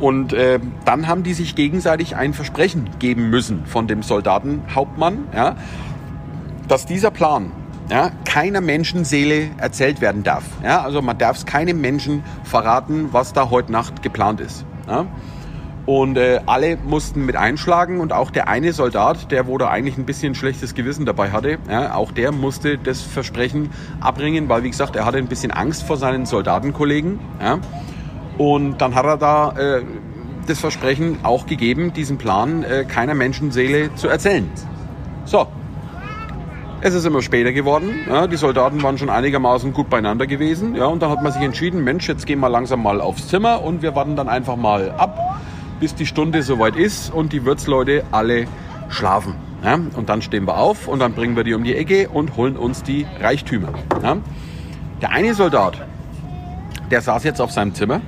Und 0.00 0.32
äh, 0.32 0.58
dann 0.84 1.06
haben 1.06 1.22
die 1.22 1.34
sich 1.34 1.54
gegenseitig 1.54 2.16
ein 2.16 2.34
Versprechen 2.34 2.90
geben 2.98 3.30
müssen 3.30 3.64
von 3.66 3.86
dem 3.86 4.02
Soldatenhauptmann, 4.02 5.28
ja, 5.34 5.56
dass 6.68 6.86
dieser 6.86 7.10
Plan 7.10 7.52
ja, 7.90 8.10
keiner 8.24 8.60
Menschenseele 8.60 9.50
erzählt 9.58 10.00
werden 10.00 10.22
darf. 10.22 10.44
Ja, 10.62 10.82
also 10.82 11.02
man 11.02 11.18
darf 11.18 11.36
es 11.36 11.46
keinem 11.46 11.80
Menschen 11.80 12.22
verraten, 12.44 13.08
was 13.12 13.32
da 13.32 13.50
heute 13.50 13.72
Nacht 13.72 14.02
geplant 14.02 14.40
ist. 14.40 14.64
Ja. 14.88 15.06
Und 15.86 16.16
äh, 16.16 16.40
alle 16.46 16.78
mussten 16.78 17.26
mit 17.26 17.36
einschlagen 17.36 18.00
und 18.00 18.14
auch 18.14 18.30
der 18.30 18.48
eine 18.48 18.72
Soldat, 18.72 19.30
der 19.30 19.46
wo 19.46 19.58
da 19.58 19.68
eigentlich 19.68 19.98
ein 19.98 20.06
bisschen 20.06 20.34
schlechtes 20.34 20.74
Gewissen 20.74 21.04
dabei 21.04 21.30
hatte, 21.30 21.58
ja, 21.68 21.94
auch 21.94 22.10
der 22.10 22.32
musste 22.32 22.78
das 22.78 23.02
Versprechen 23.02 23.70
abbringen, 24.00 24.48
weil 24.48 24.62
wie 24.62 24.70
gesagt, 24.70 24.96
er 24.96 25.04
hatte 25.04 25.18
ein 25.18 25.26
bisschen 25.26 25.50
Angst 25.50 25.82
vor 25.82 25.98
seinen 25.98 26.24
Soldatenkollegen. 26.24 27.18
Ja. 27.38 27.58
Und 28.38 28.78
dann 28.78 28.94
hat 28.94 29.04
er 29.04 29.18
da 29.18 29.52
äh, 29.58 29.82
das 30.46 30.58
Versprechen 30.58 31.18
auch 31.22 31.44
gegeben, 31.46 31.92
diesen 31.92 32.16
Plan 32.16 32.64
äh, 32.64 32.84
keiner 32.84 33.14
Menschenseele 33.14 33.94
zu 33.94 34.08
erzählen. 34.08 34.50
So, 35.26 35.48
es 36.84 36.92
ist 36.92 37.06
immer 37.06 37.22
später 37.22 37.52
geworden. 37.52 37.94
Ja, 38.06 38.26
die 38.26 38.36
Soldaten 38.36 38.82
waren 38.82 38.98
schon 38.98 39.08
einigermaßen 39.08 39.72
gut 39.72 39.88
beieinander 39.88 40.26
gewesen. 40.26 40.76
Ja, 40.76 40.84
und 40.84 41.00
dann 41.00 41.10
hat 41.10 41.22
man 41.22 41.32
sich 41.32 41.40
entschieden, 41.40 41.82
Mensch, 41.82 42.06
jetzt 42.06 42.26
gehen 42.26 42.40
wir 42.40 42.50
langsam 42.50 42.82
mal 42.82 43.00
aufs 43.00 43.28
Zimmer 43.28 43.62
und 43.62 43.80
wir 43.80 43.94
warten 43.94 44.16
dann 44.16 44.28
einfach 44.28 44.56
mal 44.56 44.90
ab, 44.90 45.40
bis 45.80 45.94
die 45.94 46.04
Stunde 46.04 46.42
soweit 46.42 46.76
ist 46.76 47.10
und 47.10 47.32
die 47.32 47.46
Wirtsleute 47.46 48.04
alle 48.12 48.46
schlafen. 48.90 49.34
Ja, 49.64 49.78
und 49.96 50.10
dann 50.10 50.20
stehen 50.20 50.46
wir 50.46 50.58
auf 50.58 50.86
und 50.86 50.98
dann 50.98 51.14
bringen 51.14 51.36
wir 51.36 51.44
die 51.44 51.54
um 51.54 51.64
die 51.64 51.74
Ecke 51.74 52.10
und 52.10 52.36
holen 52.36 52.54
uns 52.54 52.82
die 52.82 53.06
Reichtümer. 53.18 53.72
Ja. 54.02 54.18
Der 55.00 55.10
eine 55.10 55.32
Soldat, 55.32 55.80
der 56.90 57.00
saß 57.00 57.24
jetzt 57.24 57.40
auf 57.40 57.50
seinem 57.50 57.72
Zimmer 57.72 58.02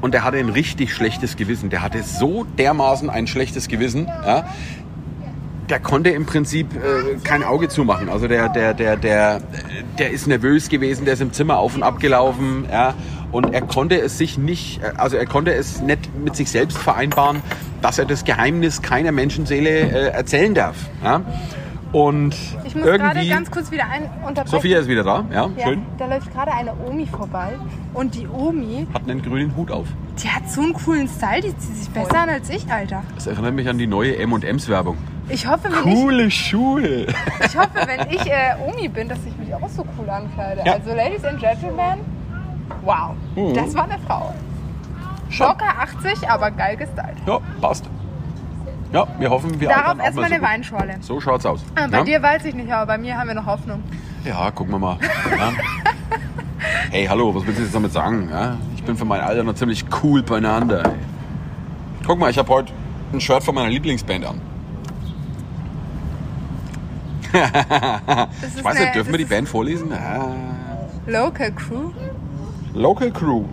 und 0.00 0.14
der 0.14 0.24
hatte 0.24 0.38
ein 0.38 0.48
richtig 0.48 0.92
schlechtes 0.92 1.36
Gewissen. 1.36 1.70
Der 1.70 1.82
hatte 1.82 2.02
so 2.02 2.44
dermaßen 2.58 3.08
ein 3.08 3.28
schlechtes 3.28 3.68
Gewissen. 3.68 4.06
Ja, 4.06 4.46
der 5.68 5.80
konnte 5.80 6.10
im 6.10 6.26
Prinzip 6.26 6.74
äh, 6.74 7.16
kein 7.24 7.42
Auge 7.44 7.68
zumachen. 7.68 8.08
Also 8.08 8.28
der, 8.28 8.48
der, 8.48 8.74
der, 8.74 8.96
der, 8.96 9.40
der 9.98 10.10
ist 10.10 10.26
nervös 10.26 10.68
gewesen, 10.68 11.04
der 11.04 11.14
ist 11.14 11.20
im 11.20 11.32
Zimmer 11.32 11.58
auf 11.58 11.74
und 11.74 11.82
ab 11.82 12.00
gelaufen, 12.00 12.66
ja, 12.70 12.94
und 13.30 13.52
er 13.52 13.62
konnte 13.62 14.00
es 14.00 14.16
sich 14.18 14.38
nicht, 14.38 14.82
äh, 14.82 14.92
also 14.96 15.16
er 15.16 15.26
konnte 15.26 15.52
es 15.52 15.80
nicht 15.80 16.16
mit 16.18 16.36
sich 16.36 16.50
selbst 16.50 16.78
vereinbaren, 16.78 17.42
dass 17.82 17.98
er 17.98 18.06
das 18.06 18.24
Geheimnis 18.24 18.82
keiner 18.82 19.12
Menschenseele 19.12 19.68
äh, 19.70 20.08
erzählen 20.08 20.54
darf. 20.54 20.76
Ja. 21.04 21.22
Und 21.90 22.34
Ich 22.64 22.74
muss 22.74 22.84
gerade 22.84 23.26
ganz 23.26 23.50
kurz 23.50 23.70
wieder 23.70 23.88
ein 23.88 24.02
unterbrechen. 24.26 24.50
Sophia 24.50 24.78
ist 24.78 24.88
wieder 24.88 25.04
da, 25.04 25.24
ja, 25.32 25.48
ja, 25.56 25.66
schön, 25.68 25.82
da 25.96 26.06
läuft 26.06 26.30
gerade 26.34 26.52
eine 26.52 26.74
Omi 26.86 27.06
vorbei 27.06 27.52
und 27.94 28.14
die 28.14 28.28
Omi, 28.28 28.86
hat 28.92 29.08
einen 29.08 29.22
grünen 29.22 29.56
Hut 29.56 29.70
auf. 29.70 29.86
die 30.22 30.28
hat 30.28 30.50
so 30.50 30.60
einen 30.60 30.74
coolen 30.74 31.08
Style, 31.08 31.40
die 31.40 31.56
zieht 31.56 31.76
sich 31.76 31.88
besser 31.88 32.18
an 32.18 32.28
als 32.28 32.50
ich, 32.50 32.70
Alter. 32.70 33.02
Das 33.14 33.26
erinnert 33.26 33.54
mich 33.54 33.68
an 33.70 33.78
die 33.78 33.86
neue 33.86 34.16
M&M's 34.18 34.68
Werbung. 34.68 34.98
Ich 35.30 35.46
hoffe, 35.46 35.64
wenn 35.64 35.82
Coole 35.82 36.30
Schuhe. 36.30 37.04
ich, 37.04 37.14
ich 37.44 37.56
hoffe, 37.56 37.70
wenn 37.86 38.08
ich 38.10 38.26
äh, 38.26 38.54
Omi 38.66 38.88
bin, 38.88 39.08
dass 39.08 39.18
ich 39.26 39.36
mich 39.36 39.54
auch 39.54 39.68
so 39.68 39.84
cool 39.98 40.08
ankleide. 40.08 40.62
Ja. 40.64 40.74
Also 40.74 40.94
Ladies 40.94 41.24
and 41.24 41.38
Gentlemen, 41.38 42.00
Wow, 42.82 43.10
Mhm. 43.36 43.54
das 43.54 43.74
war 43.74 43.84
eine 43.84 43.98
Frau. 44.06 44.32
Locker 45.38 45.66
80, 45.80 46.28
aber 46.28 46.50
geil 46.50 46.76
gestylt. 46.76 47.16
Ja, 47.26 47.38
passt. 47.60 47.84
Ja, 48.92 49.06
wir 49.18 49.28
hoffen, 49.28 49.60
wir 49.60 49.68
Darauf 49.68 49.98
erstmal 49.98 50.12
mal 50.12 50.14
so 50.14 50.22
eine 50.22 50.38
gut. 50.38 50.48
Weinschorle. 50.48 50.96
So 51.00 51.20
schaut's 51.20 51.44
aus. 51.44 51.60
Ah, 51.74 51.86
Bei 51.90 51.98
ja? 51.98 52.04
dir 52.04 52.22
weiß 52.22 52.44
ich 52.46 52.54
nicht, 52.54 52.72
aber 52.72 52.86
bei 52.86 52.98
mir 52.98 53.18
haben 53.18 53.28
wir 53.28 53.34
noch 53.34 53.44
Hoffnung. 53.44 53.82
ja, 54.24 54.50
gucken 54.50 54.72
wir 54.72 54.78
mal. 54.78 54.98
Ja. 55.38 55.52
Hey, 56.90 57.06
hallo, 57.06 57.34
was 57.34 57.44
willst 57.46 57.58
du 57.60 57.64
jetzt 57.64 57.74
damit 57.74 57.92
sagen? 57.92 58.28
Ja? 58.30 58.56
Ich 58.74 58.82
bin 58.82 58.96
für 58.96 59.04
mein 59.04 59.20
Alter 59.20 59.42
noch 59.44 59.54
ziemlich 59.54 59.84
cool 60.02 60.22
beieinander. 60.22 60.94
Guck 62.06 62.18
mal, 62.18 62.30
ich 62.30 62.38
habe 62.38 62.48
heute 62.48 62.72
ein 63.12 63.20
Shirt 63.20 63.42
von 63.44 63.54
meiner 63.54 63.68
Lieblingsband 63.68 64.24
an. 64.24 64.40
Ich 67.32 68.64
weiß 68.64 68.78
nicht, 68.78 68.94
dürfen 68.94 69.10
wir 69.12 69.18
die 69.18 69.24
Band 69.24 69.48
vorlesen? 69.48 69.92
Ah. 69.92 70.34
Local 71.06 71.52
Crew. 71.52 71.90
Local 72.74 73.10
Crew. 73.10 73.44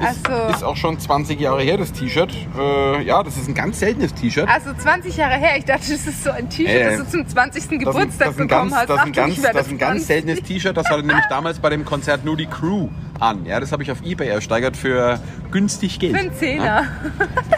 Ist, 0.00 0.28
ist 0.56 0.64
auch 0.64 0.74
schon 0.76 0.98
20 0.98 1.38
Jahre 1.38 1.62
her, 1.62 1.76
das 1.76 1.92
T-Shirt. 1.92 2.32
Äh, 2.58 3.02
ja, 3.04 3.22
das 3.22 3.36
ist 3.36 3.46
ein 3.48 3.54
ganz 3.54 3.78
seltenes 3.78 4.12
T-Shirt. 4.14 4.48
Also 4.48 4.72
20 4.74 5.16
Jahre 5.16 5.34
her. 5.34 5.56
Ich 5.58 5.64
dachte, 5.64 5.92
das 5.92 6.06
ist 6.06 6.24
so 6.24 6.30
ein 6.30 6.48
T-Shirt, 6.50 6.74
Äh, 6.74 6.96
das 6.96 7.06
du 7.06 7.18
zum 7.18 7.28
20. 7.28 7.54
Das 7.54 7.64
ist 7.64 7.70
ein- 7.72 7.78
Geburtstag 7.78 8.36
bekommen 8.36 8.74
hast. 8.74 8.88
das 8.88 8.96
ist 8.98 9.06
ein 9.06 9.12
ganz, 9.12 9.34
ich 9.36 9.42
werde 9.44 9.58
das 9.58 9.66
ist 9.66 9.72
ein 9.72 9.78
ganz 9.78 10.06
20. 10.06 10.06
seltenes 10.06 10.42
T-Shirt. 10.42 10.76
Das 10.76 10.86
hatte 10.88 11.02
nämlich 11.06 11.24
damals 11.28 11.58
bei 11.60 11.70
dem 11.70 11.84
Konzert 11.84 12.24
nur 12.24 12.36
die 12.36 12.46
Crew 12.46 12.88
an. 13.22 13.46
Ja, 13.46 13.60
das 13.60 13.72
habe 13.72 13.82
ich 13.82 13.90
auf 13.90 14.02
Ebay 14.02 14.28
ersteigert 14.28 14.76
für 14.76 15.18
günstig 15.50 15.98
Geld. 15.98 16.12
Für 16.14 16.18
einen 16.20 16.34
Zehner. 16.34 16.64
Ja, 16.64 16.84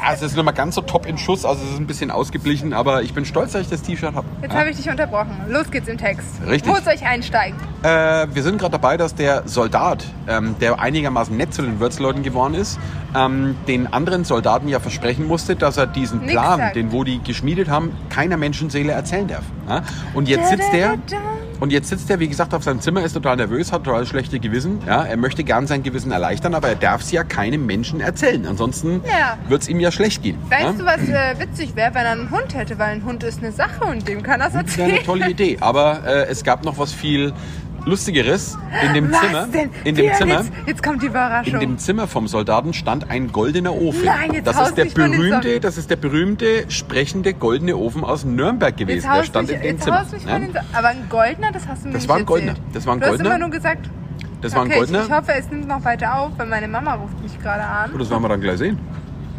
also 0.03 0.25
es 0.27 0.33
ist 0.33 0.37
nicht 0.37 0.45
mal 0.45 0.53
ganz 0.53 0.75
so 0.75 0.81
top 0.83 1.07
in 1.07 1.17
Schuss, 1.19 1.45
also 1.45 1.63
es 1.65 1.71
ist 1.73 1.79
ein 1.81 1.87
bisschen 1.87 2.11
ausgeblichen, 2.11 2.73
aber 2.73 3.03
ich 3.03 3.15
bin 3.15 3.25
stolz, 3.25 3.53
dass 3.53 3.63
ich 3.63 3.69
das 3.69 3.83
T-Shirt 3.83 4.15
habe. 4.15 4.27
Jetzt 4.43 4.53
Ja. 4.53 4.61
habe 4.61 4.71
ich 4.71 4.77
dich 4.77 4.89
unterbrochen. 4.89 5.31
Los 5.49 5.71
geht's 5.71 5.89
im 5.89 5.99
Text. 5.99 6.27
Richtig. 6.47 6.71
Wo 6.73 6.77
soll 6.81 6.95
ich 6.95 7.05
einsteigen? 7.07 7.59
Äh, 7.83 8.27
wir 8.33 8.43
sind 8.43 8.59
gerade 8.59 8.73
dabei, 8.73 8.97
dass 8.97 9.15
der 9.15 9.43
Soldat, 9.47 10.05
ähm, 10.29 10.57
der 10.61 10.79
einigermaßen 10.81 11.37
nett 11.37 11.55
zu 11.55 11.63
den 11.63 11.81
Wirtsleuten 11.81 12.23
geworden 12.23 12.55
ist, 12.55 12.79
ähm, 13.17 13.57
den 13.69 13.93
anderen 13.93 14.25
Soldaten 14.25 14.69
ja 14.69 14.81
versprechen 14.81 15.27
musste, 15.27 15.57
dass 15.57 15.77
er 15.77 15.87
diesen 15.87 16.21
Nix 16.21 16.33
Plan, 16.33 16.59
sagt. 16.59 16.77
den 16.77 16.93
wo 16.93 17.05
die 17.05 17.23
geschmiedet 17.23 17.69
haben, 17.69 17.93
keiner 18.11 18.37
Menschenseele 18.37 18.93
erzählen 18.93 19.29
darf. 19.29 19.45
Ja? 19.69 19.83
Und 20.15 20.29
jetzt 20.29 20.49
sitzt 20.51 20.73
der, 20.73 20.97
Da-da-da-da. 20.97 21.44
Und 21.61 21.73
jetzt 21.73 21.89
sitzt 21.89 22.11
er, 22.11 22.21
wie 22.21 22.29
gesagt, 22.29 22.53
auf 22.55 22.63
seinem 22.63 22.81
Zimmer, 22.81 23.03
ist 23.05 23.13
total 23.13 23.37
nervös, 23.37 23.73
hat 23.73 23.85
total 23.85 24.07
schlechte 24.07 24.39
Gewissen. 24.41 24.81
Ja? 24.87 25.05
Er 25.05 25.17
möchte 25.17 25.45
gern 25.45 25.67
sein 25.67 25.83
Gewissen 25.83 26.11
erleichtern, 26.13 26.55
aber 26.55 26.69
er 26.69 26.75
darf 26.75 27.03
es 27.03 27.11
ja 27.13 27.25
keinem 27.25 27.65
Menschen 27.67 28.01
erzählen. 28.01 28.47
Ansonsten 28.47 29.01
Ja. 29.05 29.39
wird 29.49 29.63
es 29.63 29.69
ihm 29.69 29.81
ja 29.81 29.91
schlecht 29.93 30.23
gehen. 30.23 30.39
Weißt 30.51 30.63
ja? 30.63 30.73
du, 30.73 30.85
was 30.85 31.01
äh, 31.09 31.39
witzig 31.41 31.77
wäre, 31.77 31.95
wenn 31.95 32.05
er 32.05 32.13
einen 32.13 32.31
Hund 32.31 32.55
hätte? 32.55 32.79
Weil 32.79 32.93
ein 32.95 33.05
Hund 33.05 33.23
ist 33.23 33.39
eine 33.39 33.53
Sache 33.53 33.85
und 33.85 34.07
dem 34.09 34.23
kann 34.23 34.41
er 34.41 34.49
es 34.49 34.53
Das 34.53 34.63
wäre 34.77 34.91
erzählen. 34.91 34.91
eine 34.99 35.03
tolle 35.07 35.31
Idee. 35.31 35.57
Aber 35.61 36.01
äh, 36.07 36.27
es 36.29 36.45
gab 36.45 36.65
noch 36.65 36.79
was 36.79 36.93
viel 36.93 37.33
Lustigeres. 37.87 38.57
In 38.87 38.95
dem 38.95 39.13
Was 39.13 39.21
Zimmer, 39.21 39.47
denn? 39.47 39.71
in 39.85 39.95
dem 39.95 40.07
Björn, 40.07 40.17
Zimmer, 40.17 40.35
Jetzt, 40.35 40.53
jetzt 40.67 40.83
kommt 40.83 41.03
die 41.03 41.07
Überraschung. 41.07 41.55
in 41.55 41.61
dem 41.61 41.79
Zimmer 41.79 42.07
vom 42.07 42.27
Soldaten 42.29 42.73
stand 42.73 43.11
ein 43.11 43.31
goldener 43.31 43.75
Ofen. 43.75 44.05
Nein, 44.05 44.33
jetzt 44.33 44.47
das 44.47 44.69
ist 44.69 44.77
der 44.79 44.87
berühmte, 44.87 45.61
das 45.61 45.77
ist 45.77 45.91
der 45.91 45.97
berühmte 45.97 46.65
sprechende 46.71 47.35
goldene 47.35 47.77
Ofen 47.77 48.03
aus 48.05 48.25
Nürnberg 48.25 48.77
gewesen. 48.77 49.11
Der 49.15 49.25
stand 49.25 49.49
mich, 49.49 49.57
in 49.57 49.63
dem 49.63 49.81
Zimmer. 49.81 50.05
Ja? 50.27 50.41
Aber 50.73 50.89
ein 50.89 51.07
goldener, 51.11 51.53
das 51.53 51.69
hast 51.69 51.83
du 51.85 51.89
mir 51.89 51.93
Das 51.95 52.03
nicht 52.03 52.09
war 52.09 52.17
ein 52.17 52.27
goldener. 52.27 52.55
Das 52.73 52.87
war 52.87 52.95
ein 52.95 53.01
du 53.01 53.05
hast 53.07 53.11
goldener. 53.11 53.31
immer 53.31 53.39
nur 53.39 53.51
gesagt, 53.51 53.91
Das 54.41 54.55
war 54.55 54.63
ein 54.63 54.69
okay, 54.69 54.77
goldener. 54.79 55.01
Ich, 55.01 55.07
ich 55.09 55.13
hoffe, 55.13 55.33
es 55.35 55.51
nimmt 55.51 55.69
noch 55.69 55.85
weiter 55.85 56.19
auf, 56.19 56.31
weil 56.39 56.47
meine 56.47 56.69
Mama 56.69 56.95
ruft 56.95 57.21
mich 57.23 57.39
gerade 57.43 57.63
an. 57.65 57.91
Oh, 57.95 57.99
das 57.99 58.09
werden 58.11 58.23
wir 58.23 58.29
dann 58.31 58.41
gleich 58.41 58.59
sehen. 58.59 58.79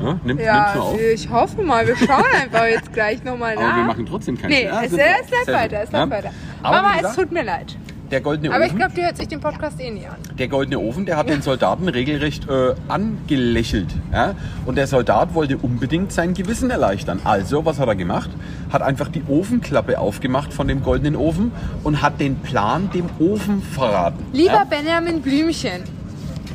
Ja, 0.03 0.19
nimm, 0.23 0.39
Ja, 0.39 0.73
auf. 0.73 0.99
ich 0.99 1.29
hoffe 1.29 1.63
mal. 1.63 1.87
Wir 1.87 1.95
schauen 1.95 2.25
einfach 2.43 2.65
jetzt 2.67 2.91
gleich 2.93 3.23
nochmal 3.23 3.55
nach. 3.55 3.63
Aber 3.63 3.77
wir 3.77 3.83
machen 3.85 4.05
trotzdem 4.05 4.37
keinen 4.37 4.49
Nee, 4.49 4.65
Ja, 4.65 4.81
es, 4.83 4.91
es 4.91 4.97
läuft 4.97 5.47
weiter, 5.47 5.81
es 5.83 5.91
läuft 5.91 6.11
weiter. 6.11 6.29
Aber 6.61 6.81
Mama, 6.81 6.95
es 7.01 7.15
tut 7.15 7.31
mir 7.31 7.43
leid. 7.43 7.77
Der 8.15 8.21
goldene 8.21 8.55
Aber 8.55 8.63
ich 8.63 8.67
Ofen. 8.67 8.77
glaube, 8.77 8.93
die 8.95 9.03
hört 9.03 9.17
sich 9.17 9.27
den 9.27 9.41
Podcast 9.41 9.77
eh 9.77 9.91
nie 9.91 10.05
an. 10.05 10.15
Der 10.39 10.47
goldene 10.47 10.79
Ofen, 10.79 11.05
der 11.05 11.17
hat 11.17 11.27
den 11.27 11.41
Soldaten 11.41 11.89
regelrecht 11.89 12.47
äh, 12.47 12.73
angelächelt. 12.87 13.89
Ja? 14.13 14.35
Und 14.65 14.75
der 14.77 14.87
Soldat 14.87 15.33
wollte 15.33 15.57
unbedingt 15.57 16.13
sein 16.13 16.33
Gewissen 16.33 16.69
erleichtern. 16.69 17.19
Also, 17.25 17.65
was 17.65 17.77
hat 17.77 17.89
er 17.89 17.95
gemacht? 17.95 18.29
Hat 18.71 18.81
einfach 18.81 19.09
die 19.09 19.21
Ofenklappe 19.27 19.99
aufgemacht 19.99 20.53
von 20.53 20.69
dem 20.69 20.81
goldenen 20.81 21.17
Ofen 21.17 21.51
und 21.83 22.01
hat 22.01 22.21
den 22.21 22.37
Plan 22.37 22.89
dem 22.91 23.09
Ofen 23.19 23.61
verraten. 23.61 24.25
Lieber 24.31 24.53
ja? 24.53 24.63
Benjamin 24.63 25.21
Blümchen. 25.21 25.83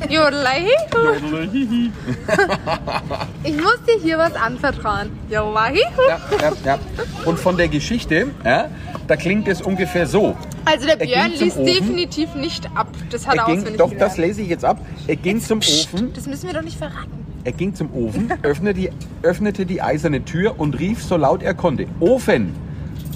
Jodelei. 0.09 0.65
Ich 3.43 3.55
muss 3.55 3.77
dir 3.87 3.99
hier 4.01 4.17
was 4.17 4.33
anvertrauen. 4.33 5.11
Jodelei. 5.29 5.79
Ja, 6.07 6.19
ja, 6.41 6.53
ja. 6.65 6.79
Und 7.25 7.37
von 7.37 7.55
der 7.55 7.67
Geschichte, 7.67 8.27
ja, 8.43 8.69
da 9.07 9.15
klingt 9.15 9.47
es 9.47 9.61
ungefähr 9.61 10.05
so. 10.07 10.35
Also 10.65 10.85
der 10.85 10.99
Er 11.01 11.05
Björn 11.05 11.31
liest 11.31 11.57
Ofen. 11.57 11.65
definitiv 11.65 12.35
nicht 12.35 12.65
ab. 12.75 12.87
Das 13.09 13.27
hat 13.27 13.35
er, 13.35 13.41
Er 13.41 13.45
ging, 13.47 13.57
auswendig 13.59 13.77
doch, 13.77 13.89
gelernt. 13.89 14.11
das 14.11 14.17
lese 14.17 14.41
ich 14.41 14.49
jetzt 14.49 14.65
ab. 14.65 14.79
Er 15.07 15.15
ging 15.15 15.41
zum 15.41 15.59
Ofen, 15.59 16.13
Das 16.13 16.27
müssen 16.27 16.47
wir 16.47 16.53
doch 16.53 16.61
nicht 16.63 16.77
verraten. 16.77 17.11
er 17.43 17.51
ging 17.51 17.73
zum 17.73 17.93
Ofen, 17.93 18.31
öffnete 18.43 18.79
die, 18.79 18.89
öffnete 19.23 19.65
die 19.65 19.81
eiserne 19.81 20.23
Tür 20.23 20.59
und 20.59 20.79
rief 20.79 21.03
so 21.03 21.17
laut 21.17 21.41
er 21.43 21.53
konnte: 21.53 21.87
Ofen, 21.99 22.53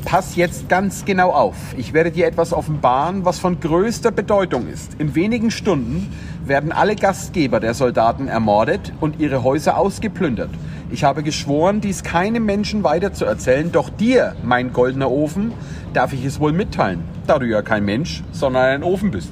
pass 0.03 0.35
jetzt 0.35 0.67
ganz 0.69 1.05
genau 1.05 1.31
auf. 1.31 1.55
Ich 1.77 1.93
werde 1.93 2.11
dir 2.11 2.27
etwas 2.27 2.51
offenbaren, 2.53 3.23
was 3.25 3.39
von 3.39 3.59
größter 3.59 4.11
Bedeutung 4.11 4.67
ist. 4.67 4.95
In 4.99 5.15
wenigen 5.15 5.49
Stunden 5.51 6.11
werden 6.45 6.71
alle 6.71 6.95
Gastgeber 6.95 7.59
der 7.59 7.73
Soldaten 7.73 8.27
ermordet 8.27 8.91
und 8.99 9.19
ihre 9.19 9.43
Häuser 9.43 9.77
ausgeplündert. 9.77 10.49
Ich 10.91 11.03
habe 11.03 11.23
geschworen, 11.23 11.81
dies 11.81 12.03
keinem 12.03 12.45
Menschen 12.45 12.83
weiterzuerzählen, 12.83 13.71
doch 13.71 13.89
dir, 13.89 14.35
mein 14.43 14.71
goldener 14.71 15.09
Ofen, 15.09 15.51
darf 15.93 16.13
ich 16.13 16.23
es 16.23 16.39
wohl 16.39 16.51
mitteilen, 16.51 17.03
da 17.25 17.39
du 17.39 17.47
ja 17.47 17.61
kein 17.63 17.83
Mensch, 17.85 18.23
sondern 18.31 18.65
ein 18.65 18.83
Ofen 18.83 19.09
bist. 19.09 19.31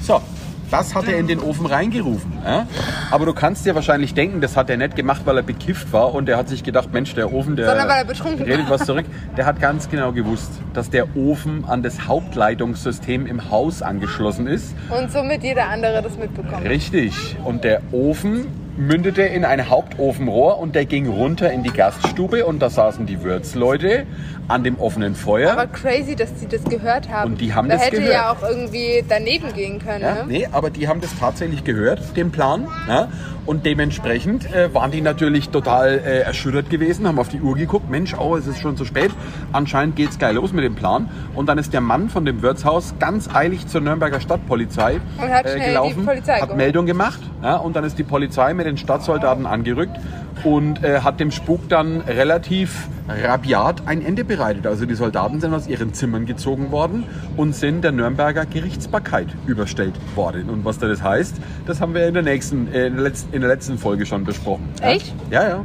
So, 0.00 0.22
das 0.70 0.94
hat 0.94 1.06
er 1.08 1.18
in 1.18 1.26
den 1.26 1.40
Ofen 1.40 1.66
reingerufen. 1.66 2.32
Ja? 2.44 2.66
Aber 3.10 3.26
du 3.26 3.34
kannst 3.34 3.66
dir 3.66 3.74
wahrscheinlich 3.74 4.14
denken, 4.14 4.40
das 4.40 4.56
hat 4.56 4.70
er 4.70 4.78
nicht 4.78 4.96
gemacht, 4.96 5.22
weil 5.26 5.36
er 5.36 5.42
bekifft 5.42 5.92
war 5.92 6.14
und 6.14 6.26
der 6.26 6.38
hat 6.38 6.48
sich 6.48 6.62
gedacht, 6.62 6.92
Mensch, 6.92 7.14
der 7.14 7.32
Ofen, 7.32 7.56
der 7.56 7.66
Sondern 7.66 7.88
weil 7.88 7.98
er 7.98 8.04
betrunken 8.04 8.44
redet 8.44 8.70
was 8.70 8.86
zurück. 8.86 9.04
Der 9.36 9.46
hat 9.46 9.60
ganz 9.60 9.90
genau 9.90 10.12
gewusst, 10.12 10.50
dass 10.72 10.88
der 10.88 11.14
Ofen 11.16 11.64
an 11.66 11.82
das 11.82 12.06
Hauptleitungssystem 12.06 13.26
im 13.26 13.50
Haus 13.50 13.82
angeschlossen 13.82 14.46
ist. 14.46 14.74
Und 14.88 15.10
somit 15.10 15.42
jeder 15.42 15.68
andere 15.68 16.02
das 16.02 16.16
mitbekommt. 16.16 16.66
Richtig. 16.66 17.36
Und 17.44 17.64
der 17.64 17.82
Ofen 17.92 18.46
mündete 18.80 19.22
in 19.22 19.44
ein 19.44 19.68
Hauptofenrohr 19.68 20.58
und 20.58 20.74
der 20.74 20.86
ging 20.86 21.06
runter 21.06 21.52
in 21.52 21.62
die 21.62 21.70
Gaststube 21.70 22.46
und 22.46 22.60
da 22.60 22.70
saßen 22.70 23.06
die 23.06 23.22
Wirtsleute 23.22 24.06
an 24.48 24.64
dem 24.64 24.78
offenen 24.80 25.14
Feuer. 25.14 25.52
Aber 25.52 25.66
crazy, 25.66 26.16
dass 26.16 26.34
die 26.34 26.48
das 26.48 26.64
gehört 26.64 27.08
haben. 27.08 27.32
Und 27.32 27.40
die 27.40 27.54
haben 27.54 27.68
da 27.68 27.76
das 27.76 27.86
hätte 27.86 27.96
gehört. 27.96 28.14
ja 28.14 28.32
auch 28.32 28.42
irgendwie 28.42 29.04
daneben 29.06 29.52
gehen 29.52 29.78
können. 29.78 30.02
Ja, 30.02 30.14
ne? 30.14 30.24
nee, 30.26 30.48
aber 30.50 30.70
die 30.70 30.88
haben 30.88 31.00
das 31.00 31.10
tatsächlich 31.18 31.62
gehört, 31.62 32.16
den 32.16 32.32
Plan. 32.32 32.66
Ja, 32.88 33.08
und 33.50 33.66
dementsprechend 33.66 34.46
äh, 34.54 34.72
waren 34.72 34.92
die 34.92 35.00
natürlich 35.00 35.48
total 35.48 35.98
äh, 35.98 36.20
erschüttert 36.20 36.70
gewesen, 36.70 37.08
haben 37.08 37.18
auf 37.18 37.30
die 37.30 37.40
Uhr 37.40 37.56
geguckt, 37.56 37.90
Mensch, 37.90 38.14
oh, 38.16 38.36
es 38.36 38.46
ist 38.46 38.60
schon 38.60 38.76
zu 38.76 38.84
spät. 38.84 39.10
Anscheinend 39.52 39.96
geht's 39.96 40.20
geil 40.20 40.36
los 40.36 40.52
mit 40.52 40.62
dem 40.62 40.76
Plan. 40.76 41.10
Und 41.34 41.48
dann 41.48 41.58
ist 41.58 41.72
der 41.72 41.80
Mann 41.80 42.08
von 42.10 42.24
dem 42.24 42.42
Wirtshaus 42.42 42.94
ganz 43.00 43.28
eilig 43.34 43.66
zur 43.66 43.80
Nürnberger 43.80 44.20
Stadtpolizei 44.20 45.00
Und 45.20 45.30
hat 45.30 45.46
äh, 45.46 45.58
gelaufen, 45.58 46.08
hat. 46.08 46.56
Meldung 46.56 46.86
gemacht. 46.86 47.18
Ja, 47.42 47.56
und 47.56 47.74
dann 47.74 47.82
ist 47.82 47.98
die 47.98 48.04
Polizei 48.04 48.54
mit 48.54 48.66
den 48.66 48.76
Stadtsoldaten 48.76 49.46
angerückt 49.46 49.98
und 50.44 50.82
äh, 50.82 51.00
hat 51.00 51.20
dem 51.20 51.30
Spuk 51.30 51.68
dann 51.68 52.00
relativ 52.02 52.88
rabiat 53.08 53.86
ein 53.86 54.04
Ende 54.04 54.24
bereitet. 54.24 54.66
Also 54.66 54.86
die 54.86 54.94
Soldaten 54.94 55.40
sind 55.40 55.52
aus 55.54 55.66
ihren 55.66 55.92
Zimmern 55.94 56.26
gezogen 56.26 56.70
worden 56.70 57.04
und 57.36 57.54
sind 57.54 57.82
der 57.82 57.92
Nürnberger 57.92 58.46
Gerichtsbarkeit 58.46 59.28
überstellt 59.46 59.94
worden. 60.14 60.48
Und 60.48 60.64
was 60.64 60.78
das 60.78 61.02
heißt, 61.02 61.36
das 61.66 61.80
haben 61.80 61.94
wir 61.94 62.06
in 62.06 62.14
der 62.14 62.22
nächsten, 62.22 62.72
äh, 62.72 62.86
in, 62.86 62.94
der 62.94 63.02
letzten, 63.04 63.34
in 63.34 63.40
der 63.40 63.50
letzten 63.50 63.78
Folge 63.78 64.06
schon 64.06 64.24
besprochen. 64.24 64.68
Echt? 64.80 65.14
Ja, 65.30 65.48
ja. 65.48 65.64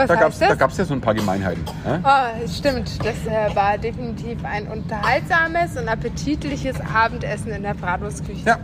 Was 0.00 0.08
Da 0.08 0.14
gab's, 0.14 0.38
das? 0.38 0.48
da 0.48 0.54
gab's 0.54 0.76
ja 0.78 0.84
so 0.84 0.94
ein 0.94 1.00
paar 1.00 1.14
Gemeinheiten. 1.14 1.62
Ja? 1.84 2.00
Oh, 2.44 2.48
stimmt. 2.48 2.90
Das 3.04 3.16
äh, 3.26 3.54
war 3.54 3.78
definitiv 3.78 4.38
ein 4.44 4.66
unterhaltsames 4.68 5.76
und 5.76 5.88
appetitliches 5.88 6.76
Abendessen 6.94 7.52
in 7.52 7.62
der 7.62 7.74
Bratwurstküche. 7.74 8.46
Ja. 8.46 8.58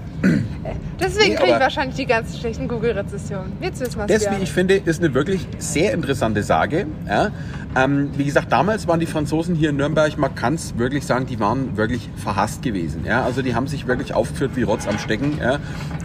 Deswegen 1.00 1.30
Nee, 1.30 1.36
kriege 1.36 1.52
ich 1.52 1.60
wahrscheinlich 1.60 1.96
die 1.96 2.06
ganz 2.06 2.38
schlechten 2.38 2.68
Google-Rezessionen. 2.68 3.52
Jetzt 3.60 3.80
wissen 3.80 3.98
wir 3.98 4.06
Das, 4.06 4.22
es 4.24 4.30
wie 4.30 4.42
ich 4.42 4.50
finde, 4.50 4.74
ist 4.74 5.02
eine 5.02 5.14
wirklich 5.14 5.46
sehr 5.58 5.92
interessante 5.92 6.42
Sage. 6.42 6.86
Ja. 7.06 7.30
Ähm, 7.76 8.10
wie 8.16 8.24
gesagt, 8.24 8.50
damals 8.50 8.88
waren 8.88 9.00
die 9.00 9.06
Franzosen 9.06 9.54
hier 9.54 9.70
in 9.70 9.76
Nürnberg, 9.76 10.16
man 10.16 10.34
kann 10.34 10.54
es 10.54 10.78
wirklich 10.78 11.04
sagen, 11.04 11.26
die 11.26 11.38
waren 11.38 11.76
wirklich 11.76 12.08
verhasst 12.16 12.62
gewesen. 12.62 13.04
Ja. 13.04 13.22
Also 13.22 13.42
die 13.42 13.54
haben 13.54 13.66
sich 13.66 13.86
wirklich 13.86 14.14
aufgeführt 14.14 14.52
wie 14.54 14.62
Rotz 14.62 14.86
am 14.88 14.98
Stecken. 14.98 15.38
Ja. 15.38 15.58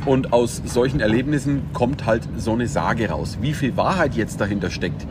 Und 0.06 0.34
aus 0.34 0.62
solchen 0.66 1.00
Erlebnissen 1.00 1.64
kommt 1.74 2.06
halt 2.06 2.24
so 2.38 2.52
eine 2.52 2.68
Sage 2.68 3.10
raus. 3.10 3.38
Wie 3.42 3.54
viel 3.54 3.78
Wahrheit 3.78 4.16
jetzt 4.16 4.42
dahinter 4.42 4.70
steckt, 4.70 5.08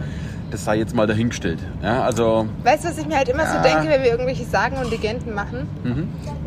das 0.50 0.64
sei 0.64 0.76
jetzt 0.78 0.94
mal 0.96 1.06
dahingestellt. 1.06 1.60
Ja. 1.82 2.02
Also 2.02 2.48
Weißt 2.64 2.84
du, 2.84 2.88
was 2.88 2.98
ich 2.98 3.06
mir 3.06 3.16
halt 3.16 3.28
immer 3.28 3.44
Ja. 3.44 3.50
Mhm. 3.50 3.56
so 3.62 3.68
denke, 3.68 3.88
wenn 3.88 4.02
wir 4.02 4.10
irgendwelche 4.10 4.44
Sagen 4.44 4.76
und 4.78 4.90
Legenden 4.90 5.32
machen? 5.34 5.68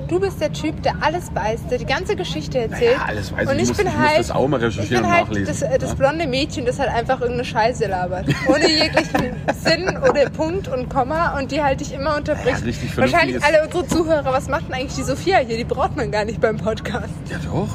Du 0.09 0.19
bist 0.19 0.41
der 0.41 0.51
Typ, 0.51 0.83
der 0.83 0.95
alles 1.01 1.33
weiß, 1.33 1.67
der 1.71 1.77
die 1.77 1.85
ganze 1.85 2.15
Geschichte 2.17 2.59
erzält. 2.59 2.97
Naja, 2.97 3.05
alles 3.07 3.31
weiß 3.31 3.43
ich. 3.43 3.49
und 3.49 3.55
ich 3.59 3.69
Ich 3.71 3.77
bin 3.77 3.87
ich 3.87 3.93
muss 3.93 4.01
halt, 4.07 4.19
das 4.19 4.31
auch 4.31 4.47
mal 4.49 4.57
ich 4.57 4.63
recherchieren 4.65 5.03
bin 5.03 5.11
und 5.11 5.17
halt 5.17 5.27
nachlesen. 5.29 5.47
das, 5.47 5.61
äh, 5.61 5.79
das 5.79 5.89
Ja. 5.91 5.95
blonde 5.95 6.27
Mädchen, 6.27 6.65
das 6.65 6.79
halt 6.79 6.89
einfach 6.93 7.21
irgendeine 7.21 7.45
Scheiße 7.45 7.87
labert. 7.87 8.25
Ohne 8.49 8.69
jeglichen 8.69 9.33
Sinn 9.63 9.97
oder 9.97 10.29
Punkt 10.29 10.67
und 10.67 10.89
Komma 10.89 11.39
und 11.39 11.51
die 11.51 11.63
halt 11.63 11.79
dich 11.79 11.93
immer 11.93 12.17
unterbricht. 12.17 12.59
Ja, 12.59 12.65
richtig 12.65 12.97
Wahrscheinlich 12.97 13.37
ist- 13.37 13.45
alle 13.45 13.63
unsere 13.65 13.87
Zuhörer, 13.87 14.25
was 14.33 14.49
macht 14.49 14.67
denn 14.67 14.73
eigentlich 14.75 14.95
die 14.95 15.03
Sophia 15.03 15.37
hier? 15.37 15.55
Die 15.57 15.63
braucht 15.63 15.95
man 15.95 16.11
gar 16.11 16.25
nicht 16.25 16.41
beim 16.41 16.57
Podcast. 16.57 17.13
ja 17.31 17.37
doch. 17.49 17.69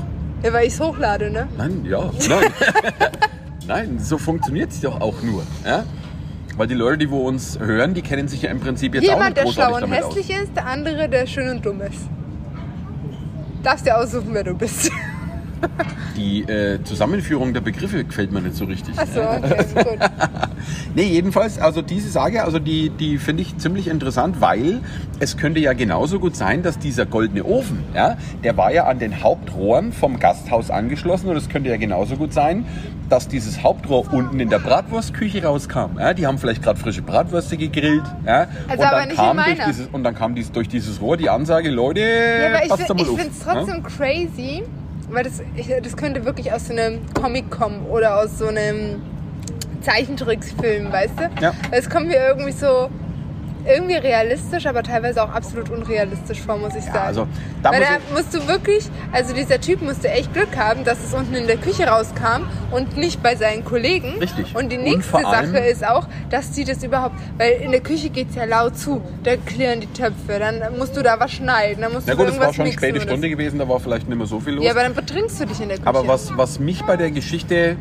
Ja, 0.45 0.53
weil 0.53 0.67
ich 0.69 0.75
es 0.75 0.81
hochlade, 0.81 1.31
ne? 1.31 1.49
Nein, 1.57 1.85
ja, 1.89 1.99
nein. 2.29 2.53
nein, 3.69 3.99
so 4.01 4.19
funktioniert 4.19 4.71
es 4.71 4.81
doch 4.81 5.01
auch 5.01 5.23
nur. 5.23 5.45
Ja? 5.65 5.85
Weil 6.57 6.67
die 6.67 6.75
Leute, 6.75 6.99
die 6.99 7.11
wo 7.11 7.29
uns 7.29 7.59
hören, 7.59 7.95
die 7.95 8.03
kennen 8.03 8.27
sich 8.27 8.43
ja 8.43 8.51
im 8.51 8.59
Prinzip 8.59 8.95
jetzt 8.95 9.05
auch 9.05 9.13
Jemand, 9.13 9.27
nicht 9.27 9.37
der 9.37 9.45
großartig 9.45 9.65
schlau 9.69 9.77
und 9.77 9.93
damit 9.93 10.05
aus. 10.05 10.17
hässlich 10.17 10.43
ist, 10.43 10.57
der 10.57 10.67
andere, 10.67 11.09
der 11.09 11.27
schön 11.27 11.49
und 11.49 11.65
dumm 11.65 11.81
ist. 11.83 12.09
Darfst 13.63 13.87
dir 13.87 13.97
aussuchen, 13.97 14.29
wer 14.33 14.45
du 14.45 14.55
bist. 14.55 14.91
Die 16.17 16.43
äh, 16.43 16.83
Zusammenführung 16.85 17.53
der 17.55 17.61
Begriffe 17.61 18.05
gefällt 18.05 18.33
mir 18.33 18.41
nicht 18.41 18.57
so 18.57 18.65
richtig. 18.65 18.99
Achso, 18.99 19.21
okay, 19.21 19.65
gut. 19.75 19.99
Nee, 20.95 21.05
jedenfalls, 21.05 21.59
also 21.61 21.83
diese 21.83 22.09
Sage, 22.11 22.43
also 22.43 22.59
die, 22.59 22.91
die 22.91 23.19
finde 23.19 23.43
ich 23.43 23.57
ziemlich 23.59 23.87
interessant, 23.87 24.41
weil 24.41 24.81
es 25.21 25.37
könnte 25.37 25.61
ja 25.61 25.73
genauso 25.73 26.19
gut 26.19 26.35
sein, 26.35 26.63
dass 26.63 26.79
dieser 26.79 27.07
goldene 27.07 27.45
Ofen, 27.45 27.85
ja, 27.95 28.17
der 28.43 28.57
war 28.57 28.73
ja 28.73 28.85
an 28.87 28.99
den 28.99 29.23
Hauptrohren 29.23 29.93
vom 29.93 30.19
Gasthaus 30.19 30.71
angeschlossen 30.71 31.29
und 31.29 31.37
es 31.37 31.49
könnte 31.49 31.71
ja 31.71 31.77
genauso 31.77 32.17
gut 32.17 32.33
sein, 32.33 32.67
dass 33.09 33.29
dieses 33.29 33.63
Hauptrohr 33.63 34.13
unten 34.13 34.41
in 34.41 34.51
der 34.51 34.59
Bratwurstküche 34.59 35.45
rauskam. 35.45 35.99
Ja, 35.99 36.13
die 36.13 36.27
haben 36.27 36.39
vielleicht 36.39 36.63
gerade 36.63 36.79
frische 36.81 37.03
Bratwürste 37.03 37.57
gegrillt. 37.57 38.03
Ja, 38.27 38.49
Also 38.69 38.83
und, 38.83 38.91
dann 38.91 39.09
kam 39.15 39.37
durch 39.37 39.59
dieses, 39.67 39.87
und 39.87 40.05
dann 40.05 40.15
kam 40.17 40.35
dies, 40.35 40.51
durch 40.51 40.69
dieses 40.69 41.01
Rohr 41.01 41.17
die 41.17 41.31
Ansage, 41.31 41.71
Leute, 41.71 42.01
Ja, 42.01 42.49
aber 42.49 42.65
ich, 42.65 42.69
passt 42.71 42.83
da 42.91 42.95
find- 42.95 42.99
mal 43.07 43.15
ich 43.15 43.21
finde 43.21 43.33
es 43.33 43.39
trotzdem 43.45 43.83
crazy, 43.85 44.63
weil 45.11 45.25
das, 45.25 45.43
das 45.83 45.97
könnte 45.97 46.25
wirklich 46.25 46.53
aus 46.53 46.67
so 46.67 46.73
einem 46.73 47.01
Comic 47.15 47.51
kommen 47.51 47.87
oder 47.87 48.21
aus 48.21 48.39
so 48.39 48.47
einem 48.47 49.03
Zeichentricksfilm, 49.83 50.93
weißt 50.93 51.15
du? 51.19 51.43
Ja. 51.43 51.55
Es 51.71 51.89
kommt 51.89 52.09
mir 52.09 52.17
irgendwie 52.17 52.53
so 52.53 52.91
irgendwie 53.69 53.97
realistisch, 53.97 54.67
aber 54.67 54.83
teilweise 54.83 55.23
auch 55.23 55.31
absolut 55.31 55.71
unrealistisch 55.71 56.41
vor, 56.41 56.57
muss 56.59 56.75
ich 56.75 56.85
sagen. 56.85 56.97
Ja, 56.97 57.03
also 57.05 57.27
da 57.63 57.71
Weil 57.73 57.81
da 57.81 57.87
musst 58.15 58.35
du 58.35 58.47
wirklich, 58.49 58.85
also 59.13 59.35
dieser 59.35 59.61
Typ 59.61 59.83
musste 59.83 60.09
echt 60.11 60.33
Glück 60.35 60.57
haben, 60.57 60.85
dass 60.85 61.05
es 61.05 61.15
unten 61.15 61.35
in 61.35 61.47
der 61.47 61.57
Küche 61.59 61.87
rauskam 61.87 62.45
und 62.71 62.97
nicht 62.97 63.23
bei 63.23 63.37
seinen 63.37 63.65
Kollegen. 63.65 64.19
Richtig. 64.19 64.55
Und 64.57 64.71
die 64.73 64.79
Und 64.79 64.85
nächste 64.85 65.25
allem- 65.27 65.53
Sache 65.53 65.65
ist 65.65 65.87
auch, 65.87 66.07
dass 66.31 66.51
die 66.53 66.65
das 66.65 66.83
überhaupt, 66.83 67.15
weil 67.37 67.53
in 67.63 67.71
der 67.71 67.81
Küche 67.81 68.11
geht 68.11 68.31
es 68.31 68.37
ja 68.37 68.45
laut 68.45 68.77
zu, 68.79 69.03
da 69.23 69.37
klirren 69.37 69.81
die 69.81 69.87
Töpfe, 69.93 70.39
dann 70.39 70.79
musst 70.79 70.97
du 70.97 71.03
da 71.03 71.21
was 71.21 71.33
schneiden, 71.33 71.83
dann 71.83 71.93
musst 71.93 72.07
na 72.07 72.15
du 72.15 72.19
gut, 72.25 72.29
es 72.29 72.39
war 72.39 72.53
schon 72.53 72.65
mixen 72.65 72.79
späte 72.79 73.01
Stunde 73.03 73.29
gewesen, 73.29 73.59
da 73.59 73.69
war 73.69 73.79
vielleicht 73.81 74.09
nicht 74.09 74.19
mehr 74.19 74.27
so 74.27 74.41
viel 74.41 74.55
los. 74.55 74.65
ja, 74.65 74.71
aber 74.73 74.83
dann 74.83 74.95
betrinkst 74.95 75.41
du 75.41 75.47
dich 75.47 75.61
in 75.61 75.69
der 75.69 75.79
Küche. 75.79 75.89
Aber 75.89 76.07
was, 76.09 76.37
was 76.37 76.59
mich 76.59 76.83
bei 76.85 76.97
der 76.97 77.11
Geschichte 77.11 77.77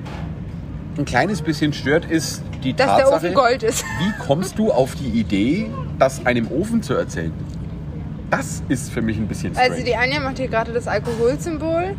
ein 0.97 1.05
kleines 1.05 1.41
bisschen 1.41 1.73
stört, 1.73 2.05
ist 2.05 2.41
die 2.67 2.73
Dass 2.73 2.95
der 2.97 3.05
Tatsache, 3.05 3.15
Ofen 3.27 3.33
Gold 3.33 3.63
ist. 3.63 3.85
wie 3.99 4.25
kommst 4.25 4.59
du 4.59 4.71
auf 4.71 4.95
die 4.95 5.07
Idee, 5.07 5.71
das 5.99 6.25
einem 6.25 6.49
Ofen 6.51 6.83
zu 6.83 6.93
erzählen? 6.93 7.31
Das 8.29 8.61
ist 8.67 8.91
für 8.91 9.01
mich 9.01 9.17
ein 9.17 9.27
bisschen 9.27 9.53
strange. 9.53 9.71
Also 9.71 9.85
die 9.85 9.95
Anja 9.95 10.19
macht 10.19 10.37
hier 10.37 10.49
gerade 10.49 10.73
das 10.73 10.87
Alkoholsymbol. 10.87 11.95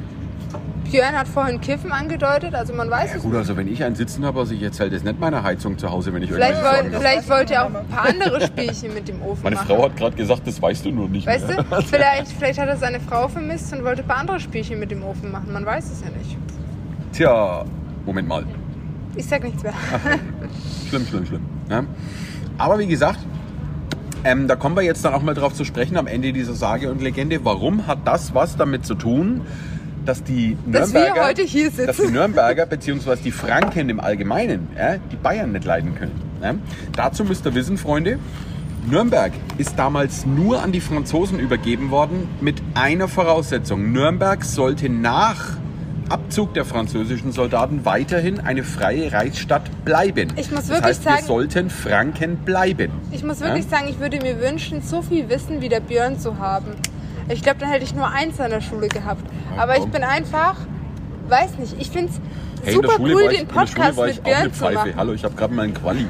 Björn 0.90 1.14
hat 1.18 1.28
vorhin 1.28 1.60
Kiffen 1.60 1.92
angedeutet, 1.92 2.54
also 2.54 2.72
man 2.72 2.88
weiß 2.90 3.16
es 3.16 3.22
Gut, 3.22 3.34
also 3.34 3.58
wenn 3.58 3.68
ich 3.70 3.84
einen 3.84 3.94
sitzen 3.94 4.24
habe, 4.24 4.40
also 4.40 4.54
ich 4.54 4.62
erzähle 4.62 4.88
das 4.88 5.02
nicht 5.04 5.20
meiner 5.20 5.42
Heizung 5.42 5.76
zu 5.76 5.90
Hause, 5.90 6.14
wenn 6.14 6.22
ich 6.22 6.30
Vielleicht, 6.32 6.62
habe. 6.62 6.90
vielleicht 6.90 7.28
wollt 7.28 7.50
ihr 7.50 7.62
auch 7.62 7.74
ein 7.74 7.86
paar 7.88 8.06
andere 8.08 8.40
Spielchen 8.46 8.94
mit 8.94 9.06
dem 9.06 9.20
Ofen 9.20 9.42
Meine 9.42 9.56
machen. 9.56 9.66
Frau 9.66 9.84
hat 9.84 9.96
gerade 9.98 10.16
gesagt, 10.16 10.46
das 10.46 10.60
weißt 10.62 10.86
du 10.86 10.90
nur 10.90 11.08
nicht 11.10 11.26
Weißt 11.26 11.46
mehr. 11.46 11.62
du, 11.62 11.82
vielleicht, 11.82 12.28
vielleicht 12.32 12.58
hat 12.58 12.68
er 12.68 12.78
seine 12.78 13.00
Frau 13.00 13.28
vermisst 13.28 13.70
und 13.74 13.84
wollte 13.84 14.00
ein 14.00 14.08
paar 14.08 14.16
andere 14.18 14.40
Spielchen 14.40 14.78
mit 14.80 14.90
dem 14.90 15.02
Ofen 15.02 15.30
machen. 15.30 15.52
Man 15.52 15.66
weiß 15.66 15.90
es 15.92 16.00
ja 16.00 16.08
nicht. 16.08 16.38
Tja, 17.12 17.64
Moment 18.06 18.26
mal. 18.28 18.44
Ich 19.18 19.26
sag 19.26 19.42
nichts 19.42 19.64
mehr. 19.64 19.74
Schlimm, 20.88 21.04
schlimm, 21.04 21.26
schlimm. 21.26 21.42
Ja. 21.68 21.82
Aber 22.56 22.78
wie 22.78 22.86
gesagt, 22.86 23.18
ähm, 24.22 24.46
da 24.46 24.54
kommen 24.54 24.76
wir 24.76 24.82
jetzt 24.82 25.04
dann 25.04 25.12
auch 25.12 25.22
mal 25.22 25.34
drauf 25.34 25.54
zu 25.54 25.64
sprechen 25.64 25.96
am 25.96 26.06
Ende 26.06 26.32
dieser 26.32 26.54
Sage 26.54 26.88
und 26.88 27.02
Legende. 27.02 27.44
Warum 27.44 27.88
hat 27.88 27.98
das 28.04 28.32
was 28.32 28.56
damit 28.56 28.86
zu 28.86 28.94
tun, 28.94 29.40
dass 30.04 30.22
die 30.22 30.56
Dass 30.66 30.92
Nürnberger, 30.92 31.26
heute 31.26 31.42
hier 31.42 31.70
sitzen. 31.70 31.86
dass 31.88 31.96
die 31.96 32.12
Nürnberger 32.12 32.64
bzw. 32.66 33.16
die 33.24 33.32
Franken 33.32 33.88
im 33.88 33.98
Allgemeinen 33.98 34.68
ja, 34.78 34.98
die 35.10 35.16
Bayern 35.16 35.50
nicht 35.50 35.64
leiden 35.64 35.96
können? 35.96 36.12
Ja. 36.40 36.54
Dazu 36.92 37.24
müsst 37.24 37.44
ihr 37.44 37.54
wissen, 37.56 37.76
Freunde, 37.76 38.20
Nürnberg 38.88 39.32
ist 39.58 39.76
damals 39.76 40.26
nur 40.26 40.62
an 40.62 40.70
die 40.70 40.80
Franzosen 40.80 41.40
übergeben 41.40 41.90
worden 41.90 42.28
mit 42.40 42.62
einer 42.74 43.08
Voraussetzung. 43.08 43.90
Nürnberg 43.90 44.44
sollte 44.44 44.88
nach 44.88 45.58
Abzug 46.08 46.54
der 46.54 46.64
französischen 46.64 47.32
Soldaten 47.32 47.84
weiterhin 47.84 48.40
eine 48.40 48.62
freie 48.64 49.12
Reichsstadt 49.12 49.62
bleiben. 49.84 50.32
Ich 50.36 50.50
muss 50.50 50.60
das 50.60 50.68
wirklich 50.68 50.84
heißt, 50.84 51.04
wir 51.04 51.12
sagen- 51.12 51.26
sollten 51.26 51.70
Franken 51.70 52.36
bleiben. 52.38 52.90
Ich 53.10 53.22
muss 53.22 53.40
wirklich 53.40 53.64
Ja? 53.64 53.70
sagen, 53.78 53.88
ich 53.90 53.98
würde 54.00 54.18
mir 54.20 54.40
wünschen, 54.40 54.80
so 54.80 55.02
viel 55.02 55.28
Wissen 55.28 55.60
wie 55.60 55.68
der 55.68 55.80
Björn 55.80 56.18
zu 56.18 56.38
haben. 56.38 56.72
Ich 57.28 57.42
glaube, 57.42 57.58
dann 57.60 57.68
hätte 57.70 57.84
ich 57.84 57.94
nur 57.94 58.08
eins 58.08 58.40
an 58.40 58.50
der 58.50 58.62
Schule 58.62 58.88
gehabt. 58.88 59.22
Aber 59.58 59.76
ich 59.76 59.84
bin 59.84 60.02
einfach, 60.02 60.56
weiß 61.28 61.58
nicht, 61.58 61.76
ich 61.78 61.90
finde 61.90 62.10
es 62.12 62.20
Hey, 62.64 62.74
super 62.74 62.94
cool, 62.98 63.28
ich, 63.30 63.38
den 63.40 63.46
Podcast 63.46 63.98
mit 64.00 64.24
Björn 64.24 64.52
zu 64.52 64.64
machen. 64.64 64.92
Hallo, 64.96 65.12
ich 65.12 65.24
habe 65.24 65.34
gerade 65.34 65.52
mal 65.54 65.62
einen 65.62 65.74
Quali. 65.74 66.06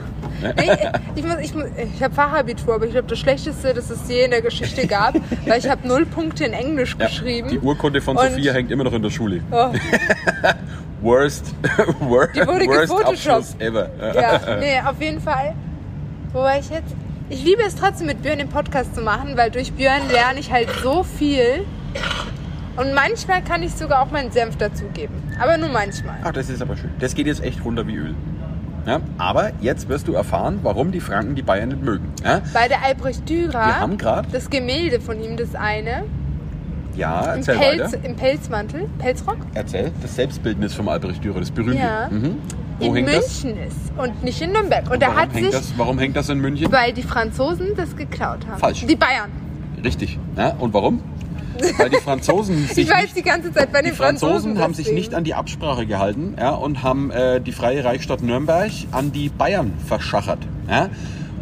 Ich 1.15 1.25
muss, 1.25 1.37
ich, 1.43 1.55
muss, 1.55 1.65
ich 1.95 2.03
habe 2.03 2.15
Fachabitur, 2.15 2.75
aber 2.77 2.87
ich 2.87 2.93
glaube, 2.93 3.09
das 3.09 3.19
Schlechteste, 3.19 3.75
das 3.75 3.91
es 3.91 4.09
je 4.09 4.25
in 4.25 4.31
der 4.31 4.43
Geschichte 4.43 4.87
gab, 4.87 5.15
weil 5.47 5.59
ich 5.59 5.69
habe 5.69 5.87
null 5.87 6.07
Punkte 6.07 6.45
in 6.45 6.53
Englisch 6.53 6.97
Ja, 6.99 7.07
geschrieben. 7.07 7.49
die 7.49 7.59
Urkunde 7.59 8.01
von 8.01 8.17
Und- 8.17 8.31
Sophia 8.31 8.53
hängt 8.53 8.71
immer 8.71 8.85
noch 8.85 8.93
in 8.93 9.03
der 9.03 9.11
Schule. 9.11 9.41
Oh, 9.51 9.71
Worst, 11.01 11.55
worst, 12.01 12.35
Die 12.35 12.41
wurde 12.41 12.67
worst 12.67 13.61
ever. 13.61 13.89
ja, 14.15 14.57
nee, 14.59 14.81
auf 14.85 15.01
jeden 15.01 15.21
Fall. 15.21 15.55
Wo 16.33 16.41
war 16.41 16.59
ich 16.59 16.69
jetzt? 16.71 16.93
Ich 17.31 17.45
liebe 17.45 17.63
es 17.63 17.77
trotzdem 17.77 18.07
mit 18.09 18.21
Björn 18.23 18.39
den 18.39 18.49
Podcast 18.49 18.95
zu 18.97 19.01
machen, 19.03 19.37
weil 19.37 19.51
durch 19.51 19.73
Björn 19.73 20.03
lerne 20.11 20.41
ich 20.41 20.51
halt 20.51 20.69
so 20.83 21.05
viel. 21.05 21.65
Und 22.77 22.95
manchmal 22.95 23.43
kann 23.43 23.63
ich 23.63 23.75
sogar 23.75 24.03
auch 24.03 24.11
meinen 24.11 24.31
Senf 24.33 24.57
dazugeben. 24.57 25.15
Aber 25.41 25.57
nur 25.57 25.69
manchmal. 25.69 26.17
Ach, 26.25 26.33
das 26.33 26.49
ist 26.51 26.63
aber 26.63 26.77
schön. 26.77 26.91
Das 27.01 27.15
geht 27.15 27.27
jetzt 27.27 27.43
echt 27.45 27.65
runter 27.65 27.87
wie 27.87 27.95
Öl. 27.97 28.15
Ja, 28.89 29.01
aber 29.19 29.53
jetzt 29.61 29.91
wirst 29.91 30.09
du 30.09 30.15
erfahren, 30.15 30.61
warum 30.63 30.93
die 30.93 31.01
Franken 31.01 31.35
die 31.35 31.43
Bayern 31.43 31.69
nicht 31.69 31.83
mögen. 31.83 32.11
Ja, 32.25 32.41
Bei 32.55 32.69
der 32.69 32.83
Albrecht 32.83 33.29
wir 33.29 33.49
Dürer, 33.49 33.81
haben 33.81 33.99
gerade, 33.99 34.29
das 34.33 34.49
Gemälde 34.49 34.99
von 34.99 35.23
ihm, 35.23 35.37
das 35.37 35.55
eine, 35.55 36.05
ja, 36.97 37.33
im, 37.35 37.37
erzähl 37.41 37.59
Pelz, 37.59 37.93
weiter. 37.93 38.05
im 38.05 38.17
Pelzmantel, 38.17 38.89
Pelzrock, 38.99 39.37
Erzähl, 39.53 39.93
das 40.01 40.15
Selbstbildnis 40.17 40.73
vom 40.73 40.89
Albrecht 40.89 41.23
Dürer, 41.23 41.41
das 41.41 41.51
berühmte. 41.51 41.77
Ja. 41.83 42.09
Mhm. 42.11 42.37
Wo 42.79 42.87
in 42.87 42.95
hängt 42.95 43.09
das? 43.13 43.45
München 43.45 43.63
ist 43.67 43.77
und 43.99 44.25
nicht 44.25 44.41
in 44.41 44.53
Nürnberg. 44.53 44.91
Und, 44.91 45.03
da 45.03 45.09
warum, 45.09 45.21
hat 45.21 45.35
hängt 45.35 45.53
sich, 45.53 45.55
das, 45.55 45.73
warum 45.77 45.99
hängt 45.99 46.17
das 46.17 46.29
in 46.31 46.39
München? 46.39 46.73
weil 46.73 46.95
die 46.95 47.03
Franzosen 47.03 47.75
das 47.77 47.95
geklaut 47.95 48.47
haben. 48.47 48.59
Falsch. 48.59 48.87
Die 48.87 48.97
Bayern. 48.97 49.31
Richtig. 49.85 50.19
Ja, 50.37 50.55
und 50.59 50.73
warum? 50.73 51.03
Weil 51.77 51.91
die 51.91 51.97
Franzosen 51.97 52.67
sich 52.69 52.79
Ich 52.79 52.91
weiß 52.91 53.03
nicht 53.03 53.17
die 53.17 53.23
ganze 53.23 53.53
Zeit 53.53 53.73
bei 53.73 53.83
Die 53.83 53.89
den 53.89 53.97
Franzosen. 53.97 54.33
Franzosen 54.33 54.59
haben 54.59 54.75
sich 54.75 54.93
nicht 54.93 55.15
an 55.15 55.25
die 55.25 55.35
Absprache 55.35 55.87
gehalten 55.87 56.35
ja, 56.39 56.51
und 56.51 56.83
haben 56.83 57.11
äh, 57.11 57.41
die 57.41 57.53
Freie 57.53 57.85
Reichsstadt 57.85 58.23
Nürnberg 58.23 58.71
an 58.93 59.13
die 59.13 59.29
Bayern 59.29 59.73
verschachert. 59.87 60.41
Ja. 60.69 60.91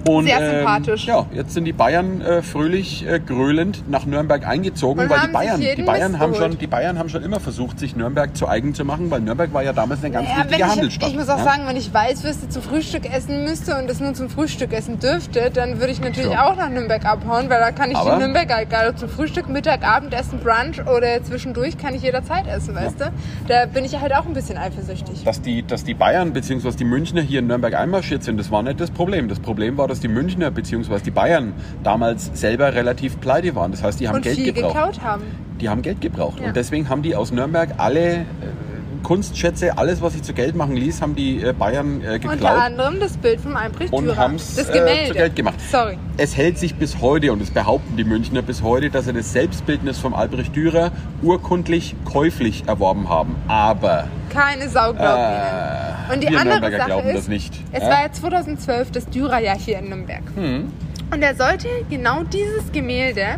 Und, 0.09 0.25
Sehr 0.27 0.41
ähm, 0.41 0.57
sympathisch. 0.59 1.07
ja, 1.07 1.27
jetzt 1.33 1.55
sind 1.55 1.65
die 1.65 1.73
Bayern 1.73 2.21
äh, 2.21 2.43
fröhlich 2.43 3.07
äh, 3.07 3.19
gröhlend 3.19 3.83
nach 3.91 4.07
Nürnberg 4.07 4.47
eingezogen, 4.47 5.03
Und 5.03 5.11
weil 5.11 5.21
die 5.27 5.33
Bayern, 5.33 5.61
die 5.61 5.83
Bayern 5.83 6.13
Mist 6.13 6.23
haben 6.23 6.33
geholt. 6.33 6.51
schon, 6.53 6.59
die 6.59 6.67
Bayern 6.67 6.99
haben 6.99 7.09
schon 7.09 7.23
immer 7.25 7.41
versucht, 7.41 7.79
sich 7.81 7.97
Nürnberg 7.97 8.37
zu 8.37 8.49
eigen 8.49 8.75
zu 8.75 8.85
machen, 8.85 9.11
weil 9.11 9.21
Nürnberg 9.21 9.53
war 9.53 9.63
ja 9.65 9.73
damals 9.73 10.05
eine 10.05 10.13
ganz 10.13 10.29
Ja, 10.29 10.37
wenn 10.37 10.45
wichtige 10.45 10.63
ich, 10.65 10.71
Handelsstadt. 10.71 11.09
ich 11.11 11.17
muss 11.17 11.29
auch 11.29 11.39
ja. 11.39 11.45
sagen, 11.45 11.63
wenn 11.67 11.77
ich 11.77 11.93
Weißwürste 11.93 12.49
zum 12.49 12.63
Frühstück 12.63 13.13
essen 13.13 13.45
müsste 13.45 13.77
und 13.79 13.91
es 13.91 13.99
nur 14.01 14.15
zum 14.15 14.29
Frühstück 14.31 14.73
essen 14.73 14.99
dürfte, 15.01 15.51
dann 15.53 15.81
würde 15.81 15.93
ich 15.93 16.01
natürlich 16.01 16.31
Ja. 16.33 16.47
auch 16.51 16.57
nach 16.57 16.69
Nürnberg 16.71 17.05
abhauen, 17.05 17.49
weil 17.51 17.59
da 17.61 17.73
kann 17.73 17.91
ich 17.91 17.97
Aber- 17.97 18.13
in 18.15 18.19
Nürnberg 18.21 18.49
halt 18.53 18.69
egal 18.69 18.91
ob 18.91 18.99
zum 18.99 19.09
Frühstück, 19.09 19.49
Mittag, 19.49 19.83
Abendessen, 19.83 20.39
Brunch 20.39 20.81
oder 20.87 21.23
zwischendurch 21.25 21.79
kann 21.79 21.95
ich 21.95 22.03
jederzeit 22.03 22.47
essen, 22.47 22.75
weißt 22.75 23.01
du? 23.01 23.05
Da 23.49 23.67
bin 23.67 23.85
ich 23.85 23.99
halt 24.01 24.15
auch 24.15 24.27
ein 24.27 24.33
bisschen 24.35 24.57
eifersüchtig. 24.59 25.25
Dass 25.25 25.41
die, 25.43 25.63
dass 25.67 25.85
die 25.85 25.95
Bayern 25.95 26.33
bzw. 26.33 26.71
die 26.73 26.85
Münchner 26.85 27.23
hier 27.23 27.41
in 27.41 27.47
Nürnberg 27.49 27.75
einmarschiert 27.75 28.23
sind, 28.23 28.39
das 28.39 28.51
war 28.51 28.63
nicht 28.63 28.81
das 28.81 28.91
Problem. 28.91 29.29
Das 29.29 29.41
Problem 29.41 29.77
war, 29.79 29.89
dass 29.89 29.96
die 30.03 30.09
Münchner 30.09 30.51
bzw. 30.51 30.99
die 31.05 31.11
Bayern 31.11 31.53
damals 31.83 32.31
selber 32.35 32.75
relativ 32.75 33.21
pleite 33.21 33.55
waren. 33.55 33.71
Das 33.71 33.83
heißt, 33.83 34.01
die 34.01 34.09
haben 34.09 34.17
und 34.17 34.23
Geld 34.23 34.37
viel 34.37 34.53
gebraucht. 34.53 34.75
geklaut 34.75 35.03
haben. 35.03 35.23
Die 35.61 35.69
haben 35.69 35.83
Geld 35.83 36.01
gebraucht. 36.01 36.41
Ja. 36.41 36.49
Und 36.49 36.57
deswegen 36.57 36.89
haben 36.89 37.03
die 37.03 37.15
aus 37.17 37.33
Nürnberg 37.33 37.71
alle 37.79 38.01
äh, 38.01 38.25
Kunstschätze, 39.07 39.79
alles, 39.79 40.03
was 40.03 40.15
sich 40.15 40.25
zu 40.25 40.33
Geld 40.33 40.57
machen 40.57 40.75
ließ, 40.75 41.01
haben 41.01 41.15
die 41.15 41.41
äh, 41.41 41.53
Bayern 41.53 42.01
äh, 42.03 42.15
Unter 42.15 42.19
geklaut. 42.31 42.59
anderem 42.59 42.99
das 42.99 43.17
Bild 43.17 43.41
vom 43.41 43.55
Albrecht 43.55 43.93
Und 43.93 44.07
Dürer. 44.07 44.17
haben's, 44.17 44.57
das 44.57 44.69
äh, 44.69 44.73
Gemälde. 44.73 45.09
zu 45.09 45.15
Geld 45.15 45.37
gemacht. 45.37 45.55
Sorry. 45.71 45.97
Es 46.17 46.37
hält 46.37 46.59
sich 46.59 46.75
bis 46.75 47.01
heute, 47.01 47.33
und 47.33 47.41
das 47.41 47.51
behaupten 47.53 47.97
die 47.97 48.03
Münchner 48.03 48.43
bis 48.43 48.63
heute, 48.65 48.91
dass 48.91 49.05
sie 49.05 49.13
das 49.13 49.33
Selbstbildnis 49.33 49.99
vom 50.01 50.13
Albrecht 50.13 50.57
Dürer 50.57 50.91
urkundlich 51.23 51.95
käuflich 52.05 52.65
erworben 52.67 53.09
haben. 53.09 53.37
Aber 53.47 54.09
Keine 54.31 54.69
Sau 54.69 54.93
glaubt 54.93 55.21
Äh. 55.21 56.13
Und 56.13 56.23
die 56.25 56.27
andere 56.29 56.45
Nürnberger 56.61 56.77
Sache 56.79 56.87
glauben 56.89 57.09
ist, 57.09 57.17
das 57.17 57.29
nicht. 57.29 57.55
es 57.71 57.83
Ja? 57.85 57.89
war 57.89 58.03
ja 58.03 58.13
2012 58.13 58.91
das 58.91 59.07
Dürerjahr 59.07 59.57
hier 59.57 59.79
in 59.79 59.89
Nürnberg. 59.89 60.23
Hm. 60.35 60.73
Und 61.13 61.23
er 61.23 61.37
sollte 61.37 61.69
genau 61.89 62.25
dieses 62.25 62.73
Gemälde 62.73 63.37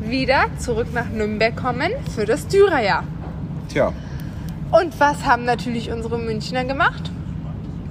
wieder 0.00 0.46
zurück 0.58 0.86
nach 0.94 1.10
Nürnberg 1.10 1.54
kommen 1.54 1.90
für 2.14 2.24
das 2.24 2.46
Dürerjahr. 2.48 3.04
Tja, 3.68 3.92
Und 4.80 4.98
was 4.98 5.24
haben 5.24 5.44
natürlich 5.44 5.90
unsere 5.92 6.18
Münchner 6.18 6.64
gemacht? 6.64 7.10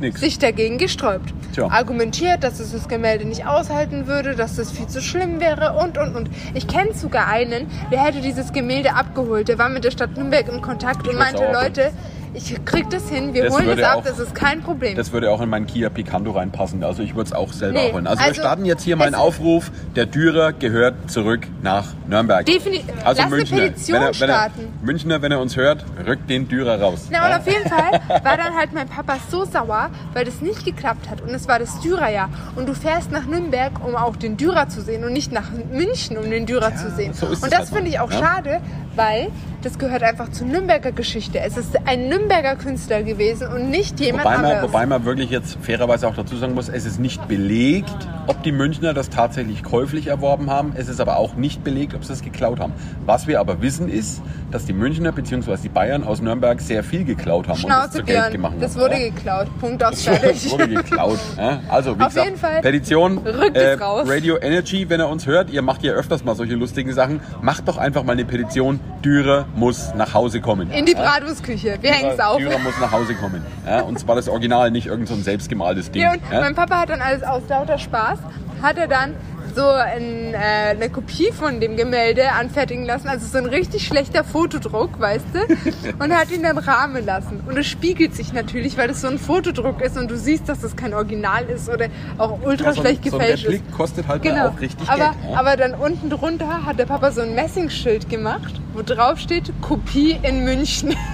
nix. 0.03 0.19
Sich 0.19 0.37
dagegen 0.37 0.77
gesträubt. 0.77 1.33
Tja. 1.53 1.67
argumentiert, 1.67 2.43
dass 2.43 2.59
es 2.59 2.71
das 2.71 2.87
Gemälde 2.87 3.25
nicht 3.25 3.45
aushalten 3.45 4.07
würde, 4.07 4.35
dass 4.35 4.55
das 4.55 4.71
viel 4.71 4.87
zu 4.87 5.01
schlimm 5.01 5.39
wäre 5.39 5.73
und, 5.73 5.99
und, 5.99 6.15
und. 6.15 6.29
Ich 6.55 6.67
kenne 6.67 6.93
sogar 6.93 7.27
einen, 7.27 7.67
der 7.91 8.03
hätte 8.03 8.21
dieses 8.21 8.53
Gemälde 8.53 8.95
abgeholt. 8.95 9.47
Der 9.47 9.59
war 9.59 9.69
mit 9.69 9.83
der 9.83 9.91
Stadt 9.91 10.17
Nürnberg 10.17 10.47
in 10.51 10.61
Kontakt 10.61 11.07
und 11.07 11.15
würd's 11.15 11.19
meinte, 11.19 11.51
Leute, 11.51 11.91
ich 12.33 12.65
krieg 12.65 12.89
das 12.89 13.09
hin, 13.09 13.33
wir 13.33 13.45
Das 13.45 13.53
holen 13.53 13.67
das 13.67 13.83
ab, 13.83 13.97
auch- 13.97 14.03
das 14.03 14.19
ist 14.19 14.33
kein 14.35 14.61
Problem. 14.61 14.95
Das 14.95 15.11
würde 15.11 15.29
auch 15.31 15.41
in 15.41 15.49
meinen 15.49 15.67
Kia 15.67 15.89
Picanto 15.89 16.31
reinpassen. 16.31 16.83
Also 16.83 17.03
ich 17.03 17.15
würde 17.15 17.27
es 17.27 17.33
auch 17.33 17.53
selber 17.53 17.79
Nee, 17.79 17.91
holen. 17.93 18.07
Also, 18.07 18.19
wir 18.19 18.27
also 18.27 18.41
starten 18.41 18.65
jetzt 18.65 18.83
hier 18.83 18.95
meinen 18.95 19.15
Aufruf. 19.15 19.71
Der 19.95 20.05
Dürer 20.05 20.53
gehört 20.53 20.95
zurück 21.09 21.47
nach 21.61 21.93
Nürnberg. 22.07 22.45
Definitiv. 22.45 22.89
Also 23.03 23.03
Lass 23.05 23.19
eine 23.19 23.35
Münchner, 23.35 23.57
Petition 23.57 23.95
wenn 23.95 24.01
er, 24.01 24.07
wenn 24.19 24.29
er, 24.29 24.35
starten. 24.35 24.73
Münchner, 24.81 25.21
wenn 25.21 25.31
er 25.31 25.39
uns 25.39 25.55
hört, 25.55 25.85
rückt 26.05 26.29
den 26.29 26.47
Dürer 26.47 26.79
raus. 26.81 27.07
Na, 27.11 27.27
und 27.27 27.39
auf 27.39 27.47
jeden 27.47 27.69
Fall 27.69 27.91
war 28.23 28.37
dann 28.37 28.55
halt 28.55 28.73
mein 28.73 28.87
Papa 28.87 29.17
so 29.29 29.45
sauer, 29.45 29.89
weil 30.13 30.25
das 30.25 30.41
nicht 30.41 30.65
geklappt 30.65 31.09
hat. 31.09 31.21
Und 31.21 31.29
es 31.29 31.47
war 31.47 31.59
das 31.59 31.79
Dürerjahr. 31.81 32.29
Und 32.55 32.67
du 32.67 32.73
fährst 32.73 33.11
nach 33.11 33.25
Nürnberg, 33.25 33.71
um 33.85 33.95
auch 33.95 34.15
den 34.15 34.37
Dürer 34.37 34.69
zu 34.69 34.81
sehen 34.81 35.03
und 35.03 35.13
nicht 35.13 35.31
nach 35.31 35.51
München, 35.71 36.17
um 36.17 36.29
den 36.29 36.45
Dürer 36.45 36.75
zu 36.75 36.89
sehen. 36.91 37.13
so 37.13 37.27
ist 37.27 37.43
und 37.43 37.51
das 37.51 37.59
halt 37.59 37.69
finde 37.69 37.89
ich 37.89 37.99
auch 37.99 38.11
ja. 38.11 38.19
schade, 38.19 38.61
weil 38.95 39.27
das 39.63 39.79
gehört 39.79 40.03
einfach 40.03 40.29
zur 40.29 40.45
Nürnberger 40.47 40.91
Geschichte. 40.91 41.39
Es 41.39 41.55
ist 41.55 41.77
ein 41.85 42.09
Nürnberger 42.09 42.55
Künstler 42.55 43.01
gewesen 43.01 43.47
und 43.47 43.69
nicht 43.69 43.99
jemand 44.01 44.25
Wobei 44.25 44.35
man, 44.35 44.45
anderes. 44.45 44.63
wobei 44.63 44.85
man 44.85 45.05
wirklich 45.05 45.29
jetzt 45.29 45.57
fairerweise 45.61 46.07
auch 46.07 46.15
dazu 46.15 46.35
sagen 46.35 46.53
muss, 46.53 46.67
es 46.67 46.85
ist 46.85 46.99
nicht 46.99 47.27
belegt, 47.29 47.95
ob 48.27 48.43
die 48.43 48.51
Münchner 48.51 48.93
das 48.93 49.09
tatsächlich 49.09 49.63
käuflich 49.63 50.07
erworben 50.07 50.49
haben. 50.49 50.73
Es 50.75 50.89
ist 50.89 50.99
aber 50.99 51.17
auch 51.17 51.35
nicht 51.35 51.63
belegt, 51.63 51.95
ob 51.95 52.03
sie 52.03 52.11
es 52.11 52.21
geklaut 52.21 52.59
haben. 52.59 52.73
Was 53.05 53.25
wir 53.27 53.39
aber 53.39 53.61
wissen 53.61 53.87
ist, 53.87 54.21
dass 54.51 54.65
die 54.65 54.73
Münchner 54.73 55.13
bzw. 55.13 55.55
die 55.63 55.69
Bayern 55.69 56.03
aus 56.03 56.21
Nürnberg 56.21 56.59
sehr 56.59 56.83
viel 56.83 57.05
geklaut 57.05 57.47
haben 57.47 57.63
und 57.63 57.69
das 57.69 57.79
Schnauze, 57.79 57.97
zu 57.99 58.03
Geld 58.03 58.31
gemacht 58.31 58.53
haben. 58.53 58.61
Das 58.61 58.77
wurde 58.77 58.99
ja? 58.99 59.09
geklaut. 59.09 59.47
Punkt 59.59 59.83
aus 59.83 60.01
fertig. 60.03 60.51
wurde 60.51 60.67
geklaut. 60.67 61.19
Ja? 61.37 61.61
Also, 61.69 61.97
wie 61.97 62.01
Auf 62.01 62.09
gesagt, 62.09 62.27
jeden 62.27 62.39
Fall 62.39 62.61
Petition, 62.61 63.17
rückt 63.19 63.55
es 63.55 63.79
raus. 63.79 64.09
Radio 64.09 64.37
Energy, 64.37 64.89
wenn 64.89 64.99
er 64.99 65.07
uns 65.07 65.25
hört, 65.25 65.49
ihr 65.51 65.61
macht 65.61 65.83
ja 65.83 65.93
öfters 65.93 66.25
mal 66.25 66.35
solche 66.35 66.55
lustigen 66.55 66.93
Sachen, 66.93 67.21
macht 67.41 67.67
doch 67.67 67.77
einfach 67.77 68.03
mal 68.03 68.11
eine 68.11 68.25
Petition, 68.25 68.81
Dürer 69.03 69.45
muss 69.55 69.93
nach 69.95 70.13
Hause 70.13 70.41
kommen. 70.41 70.71
In 70.71 70.85
die? 70.85 70.93
Bratwurstküche. 70.93 71.77
Wir 71.81 71.91
hängen 71.91 72.11
es 72.11 72.19
auf. 72.19 72.37
Dürer 72.37 72.59
muss 72.59 72.79
nach 72.79 72.91
Hause 72.91 73.15
kommen. 73.15 73.43
Ja? 73.65 73.81
Und 73.81 73.99
zwar 73.99 74.15
das 74.15 74.27
Original, 74.27 74.71
nicht 74.71 74.87
irgend 74.87 75.07
so 75.07 75.13
ein 75.13 75.23
selbstgemaltes 75.23 75.91
Ding. 75.91 76.01
Ja, 76.01 76.13
und 76.13 76.21
ja? 76.31 76.41
mein 76.41 76.55
Papa 76.55 76.81
hat 76.81 76.89
dann 76.89 77.01
alles 77.01 77.23
aus 77.23 77.43
lauter 77.47 77.77
Spaß, 77.77 78.19
hat 78.61 78.77
er 78.77 78.87
dann 78.87 79.15
so 79.55 79.65
ein, 79.67 80.33
äh, 80.33 80.37
eine 80.71 80.89
Kopie 80.89 81.31
von 81.31 81.59
dem 81.59 81.75
Gemälde 81.77 82.31
anfertigen 82.31 82.85
lassen, 82.85 83.07
also 83.07 83.25
so 83.27 83.37
ein 83.37 83.45
richtig 83.45 83.85
schlechter 83.85 84.23
Fotodruck, 84.23 84.99
weißt 84.99 85.25
du, 85.33 85.99
und 86.03 86.13
hat 86.15 86.31
ihn 86.31 86.43
dann 86.43 86.57
rahmen 86.57 87.05
lassen. 87.05 87.41
Und 87.47 87.57
es 87.57 87.67
spiegelt 87.67 88.15
sich 88.15 88.33
natürlich, 88.33 88.77
weil 88.77 88.87
das 88.87 89.01
so 89.01 89.07
ein 89.07 89.19
Fotodruck 89.19 89.81
ist 89.81 89.97
und 89.97 90.09
du 90.09 90.17
siehst, 90.17 90.49
dass 90.49 90.61
das 90.61 90.75
kein 90.75 90.93
Original 90.93 91.45
ist 91.45 91.69
oder 91.69 91.87
auch 92.17 92.39
ultra 92.43 92.67
Ja, 92.67 92.73
so 92.73 92.81
schlecht 92.81 93.05
so 93.09 93.17
ein 93.17 93.19
gefälscht 93.19 93.45
ist. 93.45 93.71
Kostet 93.71 94.07
halt 94.07 94.21
Genau. 94.23 94.47
auch 94.49 94.59
richtig 94.59 94.87
aber, 94.89 94.97
Geld. 95.05 95.15
Ja? 95.31 95.39
aber 95.39 95.57
dann 95.57 95.73
unten 95.75 96.09
drunter 96.09 96.65
hat 96.65 96.79
der 96.79 96.85
Papa 96.85 97.11
so 97.11 97.21
ein 97.21 97.35
Messingschild 97.35 98.09
gemacht, 98.09 98.59
wo 98.73 98.81
drauf 98.81 99.19
steht 99.19 99.51
Kopie 99.61 100.17
in 100.23 100.43
München. 100.43 100.95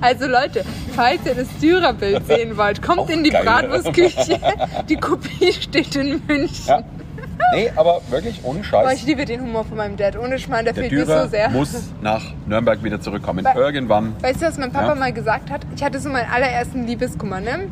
Also 0.00 0.26
Leute, 0.26 0.64
falls 0.94 1.20
ihr 1.24 1.34
das 1.34 1.48
Dürerbild 1.60 2.26
sehen 2.26 2.56
wollt, 2.56 2.82
kommt 2.82 2.98
Auch 3.00 3.08
in 3.08 3.24
die 3.24 3.30
geil. 3.30 3.42
Bratwurstküche. 3.44 4.38
Die 4.88 4.96
Kopie 4.96 5.52
steht 5.52 5.96
in 5.96 6.20
München. 6.26 6.66
Ja. 6.66 6.82
Nee, 7.54 7.70
aber 7.76 8.00
wirklich 8.10 8.40
ohne 8.42 8.58
Boah, 8.70 8.84
ich 8.92 8.98
Scheiß. 9.00 9.02
liebe 9.06 9.24
den 9.24 9.40
Humor 9.40 9.64
von 9.64 9.76
meinem 9.76 9.96
Dad. 9.96 10.18
Ohne 10.18 10.38
Schmarrn, 10.38 10.64
der, 10.64 10.74
Der 10.74 10.82
fehlt 10.84 10.92
mir 10.92 11.04
Dürer 11.04 11.24
so 11.24 11.28
sehr. 11.30 11.48
muss 11.50 11.74
nach 12.02 12.22
Nürnberg 12.46 12.82
wieder 12.82 13.00
zurückkommen. 13.00 13.44
Weil- 13.44 13.56
Irgendwann. 13.56 14.14
Weißt 14.20 14.42
du, 14.42 14.46
was 14.46 14.58
mein 14.58 14.72
Papa 14.72 14.88
Ja. 14.88 14.94
mal 14.96 15.12
gesagt 15.12 15.50
hat? 15.50 15.60
Ich 15.76 15.82
hatte 15.84 16.00
so 16.00 16.08
meinen 16.08 16.28
allerersten 16.30 16.86
Liebeskummer, 16.86 17.40
ne? 17.40 17.68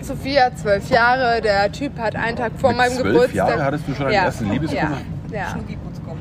Sophia, 0.00 0.54
zwölf 0.54 0.88
Jahre, 0.90 1.40
der 1.40 1.70
Typ 1.72 1.98
hat 1.98 2.16
einen 2.16 2.36
Tag 2.36 2.52
vor 2.58 2.70
Mit 2.70 2.78
meinem 2.78 2.92
zwölf 2.92 3.04
Geburtstag. 3.12 3.34
Jahren 3.48 3.62
hattest 3.64 3.88
du 3.88 3.94
schon 3.94 4.06
deinen 4.06 4.14
ersten 4.24 4.50
Liebeskummer? 4.50 4.98
Ja, 5.30 5.36
ja, 5.38 5.56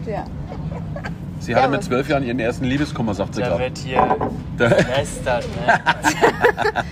ja. 0.08 0.24
Sie 1.40 1.56
hatte 1.56 1.66
Ja, 1.66 1.72
mit 1.72 1.84
zwölf 1.84 2.08
Jahren 2.08 2.24
ihren 2.24 2.40
ersten 2.40 2.66
Liebeskummer, 2.66 3.14
sagt 3.16 3.34
sie 3.36 3.42
Da 3.42 3.48
gerade. 3.50 3.64
wird 3.64 3.78
hier 3.80 4.16
gelästert, 4.58 5.46
ne? 5.66 5.80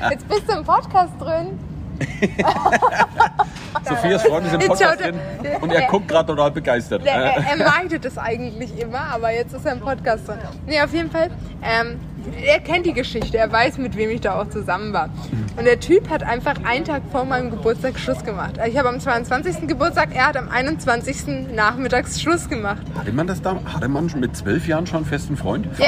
Jetzt 0.11 0.27
bist 0.27 0.43
du 0.47 0.57
im 0.57 0.63
Podcast 0.63 1.13
drin. 1.19 1.59
Sophias 3.87 4.23
Freund 4.23 4.47
ist 4.47 4.53
im 4.53 4.59
Podcast 4.61 4.99
drin 4.99 5.15
und 5.61 5.71
er 5.71 5.87
guckt 5.87 6.07
gerade 6.07 6.27
total 6.27 6.51
begeistert. 6.51 7.05
Der, 7.05 7.13
er, 7.13 7.45
er 7.45 7.57
meidet 7.57 8.05
es 8.05 8.17
eigentlich 8.17 8.79
immer, 8.79 9.01
aber 9.13 9.31
jetzt 9.31 9.53
ist 9.53 9.65
er 9.65 9.73
im 9.73 9.79
Podcast 9.79 10.27
drin. 10.27 10.39
Nee, 10.65 10.81
auf 10.81 10.93
jeden 10.93 11.11
Fall, 11.11 11.29
ähm, 11.61 11.99
er 12.43 12.59
kennt 12.59 12.85
die 12.85 12.93
Geschichte, 12.93 13.37
er 13.37 13.51
weiß, 13.51 13.77
mit 13.77 13.95
wem 13.95 14.09
ich 14.09 14.21
da 14.21 14.39
auch 14.39 14.49
zusammen 14.49 14.93
war. 14.93 15.09
Und 15.57 15.65
der 15.65 15.79
Typ 15.79 16.09
hat 16.09 16.23
einfach 16.23 16.55
einen 16.63 16.85
Tag 16.85 17.01
vor 17.11 17.25
meinem 17.25 17.49
Geburtstag 17.49 17.97
Schluss 17.97 18.23
gemacht. 18.23 18.59
Ich 18.67 18.77
habe 18.77 18.89
am 18.89 18.99
22. 18.99 19.67
Geburtstag, 19.67 20.09
er 20.13 20.27
hat 20.27 20.37
am 20.37 20.49
21. 20.49 21.53
nachmittags 21.55 22.21
Schluss 22.21 22.49
gemacht. 22.49 22.81
Hatte 22.97 23.11
man 23.11 23.27
das 23.27 23.41
da? 23.41 23.57
Hatte 23.65 23.87
man 23.87 24.09
schon 24.09 24.19
mit 24.19 24.35
zwölf 24.35 24.67
Jahren 24.67 24.85
schon 24.85 24.97
einen 24.97 25.05
festen 25.05 25.37
Freund? 25.37 25.67
Ja, 25.77 25.87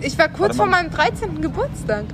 ich, 0.00 0.12
ich 0.12 0.18
war 0.18 0.28
kurz 0.28 0.56
vor 0.56 0.66
meinem 0.66 0.90
13. 0.90 1.40
Geburtstag. 1.40 2.04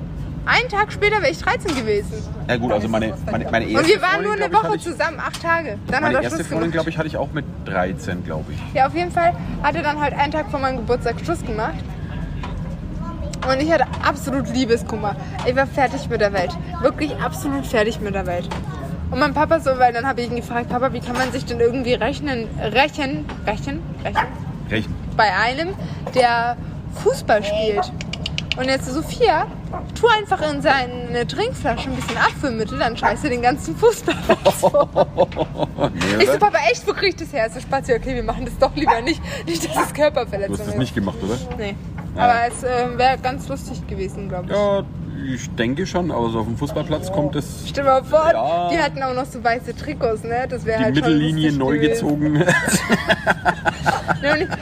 Einen 0.47 0.69
Tag 0.69 0.93
später 0.93 1.21
wäre 1.21 1.31
ich 1.31 1.39
13 1.39 1.75
gewesen. 1.77 2.23
Ja 2.49 2.57
gut, 2.57 2.73
also 2.73 2.89
meine, 2.89 3.15
meine, 3.31 3.51
meine 3.51 3.67
erste 3.67 3.79
Und 3.79 3.89
wir 3.89 4.03
waren 4.03 4.23
nur 4.23 4.33
eine 4.33 4.53
Woche 4.53 4.65
hatte 4.65 4.77
ich, 4.77 4.83
zusammen, 4.83 5.21
acht 5.21 5.43
Tage. 5.43 5.79
Dann 5.87 6.03
Meine 6.03 6.07
hat 6.07 6.13
er 6.15 6.23
erste 6.23 6.39
Schluss 6.39 6.49
Freundin, 6.49 6.71
glaube 6.71 6.91
ich, 6.91 6.99
hatte 6.99 7.09
ich 7.09 7.17
auch 7.17 7.31
mit 7.33 7.45
13, 7.67 8.25
glaube 8.25 8.53
ich. 8.53 8.75
Ja, 8.75 8.87
auf 8.87 8.95
jeden 8.95 9.13
Fall 9.13 9.35
hat 9.63 9.75
er 9.75 9.83
dann 9.83 10.01
halt 10.01 10.15
einen 10.15 10.33
Tag 10.33 10.51
vor 10.51 10.59
meinem 10.59 10.79
Geburtstag 10.79 11.21
Schluss 11.23 11.45
gemacht. 11.45 11.75
Und 13.49 13.61
ich 13.61 13.71
hatte 13.73 13.87
absolut 14.03 14.49
Liebeskummer. 14.53 15.17
Ich 15.47 15.57
war 15.57 15.67
fertig 15.67 16.09
mit 16.09 16.21
der 16.21 16.33
Welt. 16.33 16.51
Wirklich 16.83 17.15
absolut 17.17 17.67
fertig 17.67 18.01
mit 18.01 18.15
der 18.15 18.27
Welt. 18.27 18.49
Und 19.11 19.19
mein 19.19 19.35
Papa 19.35 19.61
so, 19.61 19.79
weil 19.79 19.93
dann 19.93 20.07
habe 20.07 20.21
ich 20.21 20.31
ihn 20.31 20.37
gefragt, 20.37 20.69
Papa, 20.69 20.93
wie 20.93 21.01
kann 21.01 21.17
man 21.17 21.33
sich 21.33 21.45
denn 21.45 21.59
irgendwie 21.59 21.95
rechnen, 21.95 22.47
rächen, 22.61 23.25
rächen, 23.47 23.81
rächen, 24.05 24.27
Rechen. 24.71 24.95
bei 25.17 25.35
einem, 25.35 25.71
der 26.15 26.57
Fußball 27.03 27.43
spielt. 27.43 27.93
Und 28.57 28.67
jetzt 28.67 28.87
so, 28.87 29.01
Sophia, 29.01 29.47
tu 29.95 30.07
einfach 30.09 30.41
in 30.53 30.63
seine 30.63 31.27
Trinkflasche 31.27 31.91
ein 31.91 31.97
bisschen 31.97 32.17
Abfüllmittel, 32.17 32.79
dann 32.79 32.97
scheiße 32.97 33.29
den 33.29 33.43
ganzen 33.43 33.77
Fußball. 33.77 34.15
Nee, 35.93 36.25
Ich 36.25 36.31
so? 36.31 36.39
Papa, 36.39 36.59
echt, 36.71 36.87
wo 36.87 36.93
krieg 36.93 37.11
ich 37.11 37.17
das 37.17 37.33
her? 37.33 37.49
So, 37.51 37.61
Spazi, 37.61 37.95
okay, 37.95 38.15
wir 38.15 38.23
machen 38.23 38.45
das 38.45 38.57
doch 38.59 38.75
lieber 38.75 39.01
nicht. 39.01 39.21
Nicht, 39.47 39.65
dass 39.65 39.77
es 39.85 39.89
Du 39.89 39.95
Körperverletzung 39.95 40.59
hast 40.59 40.67
das 40.67 40.75
ist. 40.75 40.79
nicht 40.79 40.95
gemacht, 40.95 41.17
oder? 41.23 41.37
Nee. 41.59 41.75
Ja. 42.17 42.23
Aber 42.23 42.35
es 42.49 42.63
äh, 42.63 42.99
wäre 42.99 43.19
ganz 43.19 43.49
lustig 43.49 43.87
gewesen, 43.87 44.29
glaube 44.29 44.47
ich. 44.47 44.53
Ja, 44.53 44.83
ich 45.27 45.51
denke 45.55 45.87
schon, 45.87 46.11
aber 46.11 46.31
so 46.31 46.41
auf 46.41 46.47
dem 46.47 46.57
Fußballplatz 46.57 47.11
kommt 47.13 47.37
es 47.37 47.65
Stell 47.69 47.85
dir 47.85 47.91
mal 47.91 48.05
vor, 48.05 48.31
Ja. 48.33 48.69
die 48.71 48.79
hatten 48.79 49.03
auch 49.03 49.15
noch 49.15 49.27
so 49.27 49.43
weiße 49.43 49.75
Trikots, 49.77 50.25
ne? 50.25 50.47
Das 50.49 50.65
wäre 50.65 50.79
die 50.79 50.85
halt 50.85 50.95
Mittellinie 50.95 51.51
schon 51.51 51.59
neu 51.59 51.79
gewesen. 51.79 51.91
gezogen. 51.93 52.45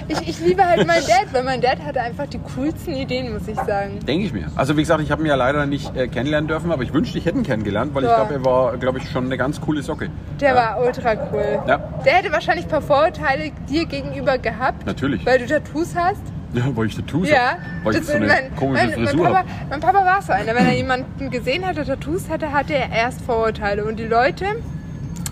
Ich, 0.08 0.28
ich 0.28 0.40
liebe 0.40 0.64
halt 0.64 0.86
meinen 0.86 1.04
Dad, 1.04 1.26
weil 1.32 1.42
mein 1.42 1.60
Dad 1.60 1.82
hatte 1.84 2.00
einfach 2.00 2.26
die 2.26 2.38
coolsten 2.54 2.94
Ideen, 2.94 3.32
muss 3.32 3.48
ich 3.48 3.56
sagen. 3.56 3.98
Denke 4.06 4.26
ich 4.26 4.32
mir. 4.32 4.46
Also 4.54 4.76
wie 4.76 4.82
gesagt, 4.82 5.02
ich 5.02 5.10
habe 5.10 5.22
ihn 5.22 5.26
ja 5.26 5.34
leider 5.34 5.66
nicht 5.66 5.96
äh, 5.96 6.06
kennenlernen 6.06 6.46
dürfen, 6.46 6.70
aber 6.70 6.84
ich 6.84 6.92
wünschte, 6.92 7.18
ich 7.18 7.26
hätte 7.26 7.38
ihn 7.38 7.42
kennengelernt, 7.44 7.92
weil 7.94 8.04
ich 8.04 8.08
Ja. 8.10 8.16
glaube, 8.24 8.34
er 8.34 8.44
war, 8.44 8.76
glaube 8.76 8.98
ich, 8.98 9.10
schon 9.10 9.24
eine 9.26 9.36
ganz 9.36 9.60
coole 9.60 9.82
Socke. 9.82 10.10
Der 10.40 10.50
ja. 10.50 10.54
war 10.54 10.80
ultra 10.86 11.14
cool. 11.32 11.58
Ja. 11.66 11.78
Der 12.04 12.12
hätte 12.14 12.30
wahrscheinlich 12.32 12.66
ein 12.66 12.70
paar 12.70 12.82
Vorurteile 12.82 13.50
dir 13.68 13.84
gegenüber 13.86 14.38
gehabt. 14.38 14.86
Natürlich. 14.86 15.26
Weil 15.26 15.40
du 15.40 15.46
Tattoos 15.46 15.94
hast. 15.96 16.22
Ja, 16.54 16.64
weil 16.74 16.86
ich 16.86 16.96
Tattoos 16.96 17.28
Ja. 17.28 17.52
hab. 17.52 17.58
Weil 17.84 17.96
ich 17.96 18.04
so 18.04 18.12
eine 18.14 18.26
mein, 18.26 18.56
komische 18.56 18.86
mein, 18.86 18.94
mein, 18.96 19.08
Frisur 19.08 19.24
Papa, 19.26 19.38
habe. 19.38 19.48
mein 19.70 19.80
Papa 19.80 20.04
war 20.04 20.22
so 20.22 20.32
einer. 20.32 20.54
Wenn 20.54 20.66
er 20.66 20.74
jemanden 20.74 21.30
gesehen 21.30 21.66
hat, 21.66 21.76
der 21.76 21.84
Tattoos 21.84 22.28
hatte, 22.30 22.52
hatte 22.52 22.74
er 22.74 22.90
erst 22.90 23.20
Vorurteile. 23.22 23.84
Und 23.84 23.98
die 23.98 24.06
Leute 24.06 24.46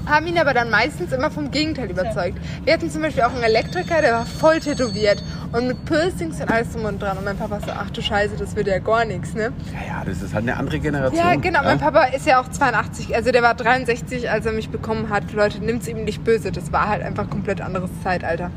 haben 0.07 0.27
ihn 0.27 0.39
aber 0.39 0.55
dann 0.55 0.71
meistens 0.71 1.13
immer 1.13 1.31
vom 1.31 1.51
Gegenteil 1.51 1.91
überzeugt. 1.91 2.39
Wir 2.65 2.73
hatten 2.75 2.91
zum 2.91 3.03
Beispiel 3.03 3.25
auch 3.25 3.35
einen 3.35 3.43
Elektriker, 3.43 4.01
der 4.01 4.13
war 4.13 4.27
voll 4.27 4.61
tätowiert 4.61 5.23
und 5.53 5.67
mit 5.67 5.85
Piercings 5.85 6.41
und 6.41 6.51
alles 6.51 6.73
drum 6.73 6.85
und 6.85 7.03
dran. 7.03 7.19
Und 7.19 7.25
mein 7.25 7.37
Papa 7.37 7.59
so, 7.61 7.73
ach 7.73 7.91
du 7.91 8.01
Scheiße, 8.01 8.37
das 8.37 8.55
wird 8.55 8.69
ja 8.69 8.79
gar 8.79 9.05
nichts, 9.05 9.35
ne? 9.35 9.53
Ja, 9.73 9.99
ja, 9.99 10.05
das 10.05 10.23
ist 10.23 10.33
halt 10.33 10.45
eine 10.45 10.57
andere 10.57 10.79
Generation. 10.79 11.19
Ja, 11.19 11.35
genau. 11.35 11.63
Mein 11.65 11.79
Papa 11.79 12.05
ist 12.05 12.27
ja 12.27 12.41
auch 12.41 12.49
82, 12.49 13.17
also 13.17 13.33
der 13.33 13.43
war 13.43 13.55
63, 13.55 14.31
als 14.31 14.47
er 14.47 14.53
mich 14.53 14.69
bekommen 14.69 15.11
hat. 15.11 15.33
Leute, 15.33 15.65
nimmt's 15.65 15.89
ihm 15.89 16.05
nicht 16.05 16.23
böse. 16.23 16.53
Das 16.53 16.73
war 16.73 16.89
halt 16.89 17.03
einfach 17.03 17.29
komplett 17.29 17.61
anderes 17.61 17.91
Zeitalter. 18.05 18.51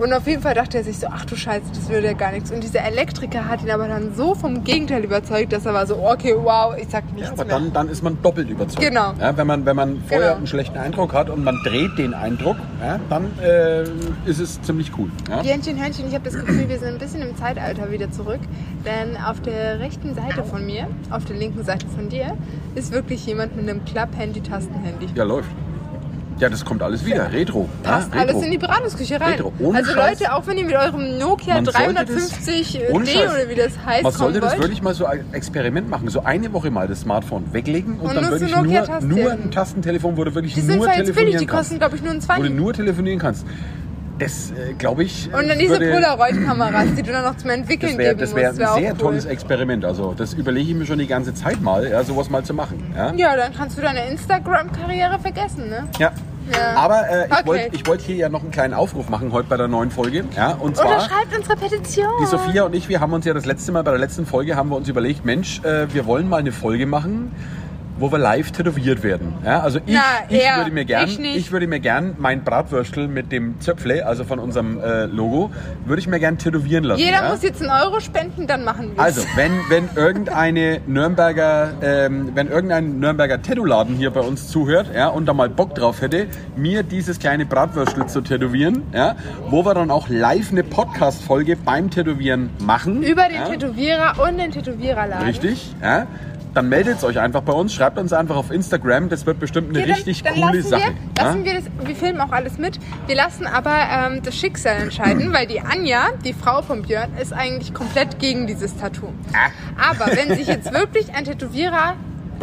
Und 0.00 0.12
auf 0.14 0.26
jeden 0.26 0.40
Fall 0.40 0.54
dachte 0.54 0.78
er 0.78 0.84
sich 0.84 0.98
so, 0.98 1.08
ach 1.10 1.26
du 1.26 1.36
Scheiße, 1.36 1.64
das 1.74 1.88
würde 1.90 2.06
ja 2.06 2.12
gar 2.14 2.32
nichts. 2.32 2.50
Und 2.50 2.62
dieser 2.64 2.80
Elektriker 2.84 3.46
hat 3.46 3.62
ihn 3.62 3.70
aber 3.70 3.86
dann 3.86 4.14
so 4.14 4.34
vom 4.34 4.64
Gegenteil 4.64 5.04
überzeugt, 5.04 5.52
dass 5.52 5.66
er 5.66 5.74
war 5.74 5.86
so, 5.86 5.96
okay, 5.98 6.34
wow, 6.36 6.74
ich 6.76 6.88
sag 6.88 7.04
nichts 7.12 7.28
Ja, 7.28 7.32
aber 7.34 7.44
mehr. 7.44 7.54
dann, 7.58 7.72
dann 7.72 7.88
ist 7.90 8.02
man 8.02 8.16
doppelt 8.22 8.48
überzeugt. 8.48 8.80
Genau. 8.80 9.12
Ja, 9.20 9.36
wenn, 9.36 9.46
man, 9.46 9.66
wenn 9.66 9.76
man 9.76 10.00
vorher 10.08 10.20
Genau. 10.28 10.36
einen 10.38 10.46
schlechten 10.46 10.78
Eindruck 10.78 11.12
hat 11.12 11.28
und 11.28 11.44
man 11.44 11.56
dreht 11.64 11.98
den 11.98 12.14
Eindruck, 12.14 12.56
ja, 12.82 12.98
dann 13.10 13.26
äh, 13.42 13.82
ist 14.24 14.38
es 14.40 14.60
ziemlich 14.62 14.90
cool. 14.96 15.10
Ja? 15.28 15.42
Hörnchen, 15.42 15.78
Hörnchen, 15.78 16.08
ich 16.08 16.14
habe 16.14 16.24
das 16.24 16.34
Gefühl, 16.34 16.68
wir 16.68 16.78
sind 16.78 16.88
ein 16.94 16.98
bisschen 16.98 17.20
im 17.20 17.36
Zeitalter 17.36 17.90
wieder 17.92 18.10
zurück. 18.10 18.40
Denn 18.86 19.16
auf 19.22 19.40
der 19.42 19.80
rechten 19.80 20.14
Seite 20.14 20.44
von 20.44 20.64
mir, 20.64 20.86
auf 21.10 21.26
der 21.26 21.36
linken 21.36 21.62
Seite 21.62 21.86
von 21.88 22.08
dir, 22.08 22.36
ist 22.74 22.90
wirklich 22.92 23.26
jemand 23.26 23.54
mit 23.54 23.68
einem 23.68 23.84
Klapp-Handy-Tastenhandy. 23.84 25.08
ja, 25.14 25.24
läuft. 25.24 25.50
Ja, 26.40 26.48
das 26.48 26.64
kommt 26.64 26.82
alles 26.82 27.04
wieder. 27.04 27.30
Retro. 27.32 27.68
Passt 27.82 28.12
ja, 28.14 28.20
Retro. 28.22 28.32
alles 28.36 28.44
in 28.46 28.50
die 28.50 28.58
Beratungsküche 28.58 29.20
rein. 29.20 29.32
Retro. 29.34 29.52
Ohne 29.58 29.78
also 29.78 29.92
Scheiß. 29.92 30.20
Leute, 30.20 30.32
auch 30.34 30.46
wenn 30.46 30.56
ihr 30.58 30.64
mit 30.64 30.74
eurem 30.74 31.18
Nokia 31.18 31.54
Man 31.54 31.64
sollte 31.66 31.78
350 31.80 32.80
das- 32.82 32.90
ohne 32.94 33.04
D 33.04 33.10
Scheiß. 33.12 33.30
oder 33.30 33.48
wie 33.48 33.54
das 33.54 33.72
heißt 33.84 34.02
Man 34.02 34.12
sollte 34.12 34.40
das 34.40 34.52
wollt, 34.52 34.62
wirklich 34.62 34.82
mal 34.82 34.94
so 34.94 35.04
ein 35.06 35.24
Experiment 35.32 35.88
machen. 35.90 36.08
So 36.08 36.24
eine 36.24 36.52
Woche 36.52 36.70
mal 36.70 36.88
das 36.88 37.00
Smartphone 37.02 37.52
weglegen 37.52 38.00
und, 38.00 38.08
Und 38.08 38.16
dann 38.16 38.30
wirklich 38.30 38.54
nur, 38.54 39.00
nur 39.02 39.30
ein 39.32 39.50
Tastentelefon, 39.50 40.16
wo 40.16 40.24
du 40.24 40.34
wirklich 40.34 40.54
die 40.54 40.60
sind 40.62 40.82
zwar 40.82 40.96
jetzt 40.96 41.14
billig, 41.14 41.36
die 41.36 41.46
kosten 41.46 41.78
glaube 41.78 41.96
ich 41.96 42.02
nur 42.02 42.12
ein 42.12 42.16
Wo 42.18 42.20
du 42.20 42.26
20. 42.26 42.54
nur 42.56 42.72
telefonieren 42.72 43.18
kannst. 43.18 43.46
Das 44.18 44.50
äh, 44.50 44.74
glaube 44.74 45.04
ich. 45.04 45.30
äh, 45.32 45.36
Und 45.36 45.48
dann 45.48 45.58
diese 45.58 45.78
Polaroid-Kameras, 45.78 46.94
die 46.94 47.02
du 47.02 47.10
dann 47.10 47.24
noch 47.24 47.38
zum 47.38 47.48
Entwickeln 47.50 47.92
Das 47.92 47.98
wäre 47.98 48.08
geben 48.14 48.20
das 48.20 48.34
wär 48.34 48.50
ein 48.50 48.58
wär 48.58 48.72
sehr 48.74 48.92
cool. 48.92 48.98
tolles 48.98 49.24
Experiment. 49.24 49.84
Also 49.86 50.12
das 50.14 50.34
überlege 50.34 50.68
ich 50.70 50.76
mir 50.76 50.84
schon 50.84 50.98
die 50.98 51.06
ganze 51.06 51.32
Zeit 51.32 51.62
mal, 51.62 51.88
ja, 51.88 52.04
sowas 52.04 52.28
mal 52.28 52.42
zu 52.44 52.52
machen. 52.52 52.92
Ja. 52.94 53.14
Ja, 53.14 53.36
dann 53.36 53.54
kannst 53.54 53.78
du 53.78 53.82
deine 53.82 54.06
Instagram-Karriere 54.10 55.18
vergessen, 55.20 55.70
ne? 55.70 55.88
Ja. 55.98 56.12
Ja. 56.52 56.74
Aber 56.76 57.08
äh, 57.08 57.26
ich 57.26 57.32
Okay. 57.32 57.46
wollte 57.46 57.86
wollt 57.86 58.00
hier 58.00 58.16
ja 58.16 58.28
noch 58.28 58.42
einen 58.42 58.50
kleinen 58.50 58.74
Aufruf 58.74 59.08
machen 59.08 59.32
heute 59.32 59.48
bei 59.48 59.56
der 59.56 59.68
neuen 59.68 59.90
Folge. 59.90 60.24
Ja, 60.36 60.52
und 60.52 60.76
zwar 60.76 60.86
Oder 60.86 61.00
schreibt 61.00 61.36
unsere 61.36 61.56
Petition. 61.56 62.08
die 62.20 62.26
Sophia 62.26 62.64
und 62.64 62.74
ich, 62.74 62.88
wir 62.88 63.00
haben 63.00 63.12
uns 63.12 63.24
ja 63.24 63.34
das 63.34 63.46
letzte 63.46 63.72
Mal 63.72 63.82
bei 63.82 63.90
der 63.90 64.00
letzten 64.00 64.26
Folge 64.26 64.56
haben 64.56 64.68
wir 64.70 64.76
uns 64.76 64.88
überlegt, 64.88 65.24
Mensch, 65.24 65.60
äh, 65.64 65.92
wir 65.92 66.06
wollen 66.06 66.28
mal 66.28 66.38
eine 66.38 66.52
Folge 66.52 66.86
machen, 66.86 67.32
wo 68.00 68.10
wir 68.10 68.18
live 68.18 68.50
tätowiert 68.50 69.02
werden. 69.02 69.34
Ja, 69.44 69.60
also 69.60 69.78
ich, 69.84 69.94
Na, 69.94 70.00
ich 70.28 70.42
würde 70.56 70.70
mir 70.70 70.84
gern, 70.84 71.08
ich 71.08 71.18
nicht. 71.18 71.52
würde 71.52 71.66
mir 71.66 71.80
gern 71.80 72.14
mein 72.18 72.42
Bratwürstel 72.42 73.08
mit 73.08 73.30
dem 73.30 73.60
Zöpfle, 73.60 74.06
also 74.06 74.24
von 74.24 74.38
unserem 74.38 74.80
äh, 74.80 75.04
Logo, 75.04 75.50
würde 75.84 76.00
ich 76.00 76.08
mir 76.08 76.18
gern 76.18 76.38
tätowieren 76.38 76.84
lassen. 76.84 77.00
Jeder 77.00 77.22
ja? 77.22 77.30
muss 77.30 77.42
jetzt 77.42 77.62
einen 77.62 77.70
Euro 77.70 78.00
spenden, 78.00 78.46
dann 78.46 78.64
machen 78.64 78.92
wir 78.94 79.02
Also, 79.02 79.22
wenn, 79.36 79.52
wenn 79.68 79.88
irgendeine 79.94 80.80
Nürnberger, 80.86 81.72
ähm, 81.82 82.30
wenn 82.34 82.48
irgendein 82.48 82.98
Nürnberger 82.98 83.42
Tattoo-Laden 83.42 83.96
hier 83.96 84.10
bei 84.10 84.20
uns 84.20 84.48
zuhört, 84.48 84.88
ja, 84.94 85.08
und 85.08 85.26
da 85.26 85.34
mal 85.34 85.50
Bock 85.50 85.74
drauf 85.74 86.00
hätte, 86.00 86.26
mir 86.56 86.82
dieses 86.82 87.18
kleine 87.18 87.44
Bratwürstel 87.44 88.06
zu 88.06 88.22
tätowieren, 88.22 88.82
ja, 88.94 89.16
wo 89.48 89.64
wir 89.64 89.74
dann 89.74 89.90
auch 89.90 90.08
live 90.08 90.50
eine 90.50 90.64
Podcast-Folge 90.64 91.56
beim 91.56 91.90
Tätowieren 91.90 92.50
machen. 92.60 93.02
Über 93.02 93.28
den 93.28 93.44
Tätowierer 93.44 94.14
und 94.26 94.38
den 94.38 94.50
Tätowiererladen. 94.50 95.26
Richtig, 95.26 95.74
ja. 95.82 96.06
Dann 96.54 96.68
meldet 96.68 97.02
euch 97.04 97.18
einfach 97.18 97.42
bei 97.42 97.52
uns, 97.52 97.72
schreibt 97.72 97.98
uns 97.98 98.12
einfach 98.12 98.36
auf 98.36 98.50
Instagram, 98.50 99.08
das 99.08 99.24
wird 99.26 99.38
bestimmt 99.38 99.70
eine 99.70 99.80
Okay, 99.80 99.92
richtig 99.92 100.22
dann, 100.22 100.34
coole 100.34 100.58
lassen 100.58 100.68
Sache. 100.68 100.82
Wir, 101.14 101.24
lassen 101.24 101.38
ja? 101.38 101.44
wir, 101.44 101.54
das, 101.60 101.86
wir 101.86 101.96
filmen 101.96 102.20
auch 102.20 102.32
alles 102.32 102.58
mit. 102.58 102.78
Wir 103.06 103.16
lassen 103.16 103.46
aber 103.46 103.76
ähm, 103.90 104.22
das 104.22 104.36
Schicksal 104.36 104.82
entscheiden, 104.82 105.32
weil 105.32 105.46
die 105.46 105.60
Anja, 105.60 106.08
die 106.24 106.32
Frau 106.32 106.62
von 106.62 106.82
Björn, 106.82 107.10
ist 107.20 107.32
eigentlich 107.32 107.72
komplett 107.72 108.18
gegen 108.18 108.46
dieses 108.46 108.76
Tattoo. 108.76 109.12
Ah. 109.32 109.90
Aber 109.90 110.14
wenn 110.16 110.36
sich 110.36 110.46
jetzt 110.46 110.72
wirklich 110.72 111.14
ein 111.14 111.24
Tätowierer 111.24 111.94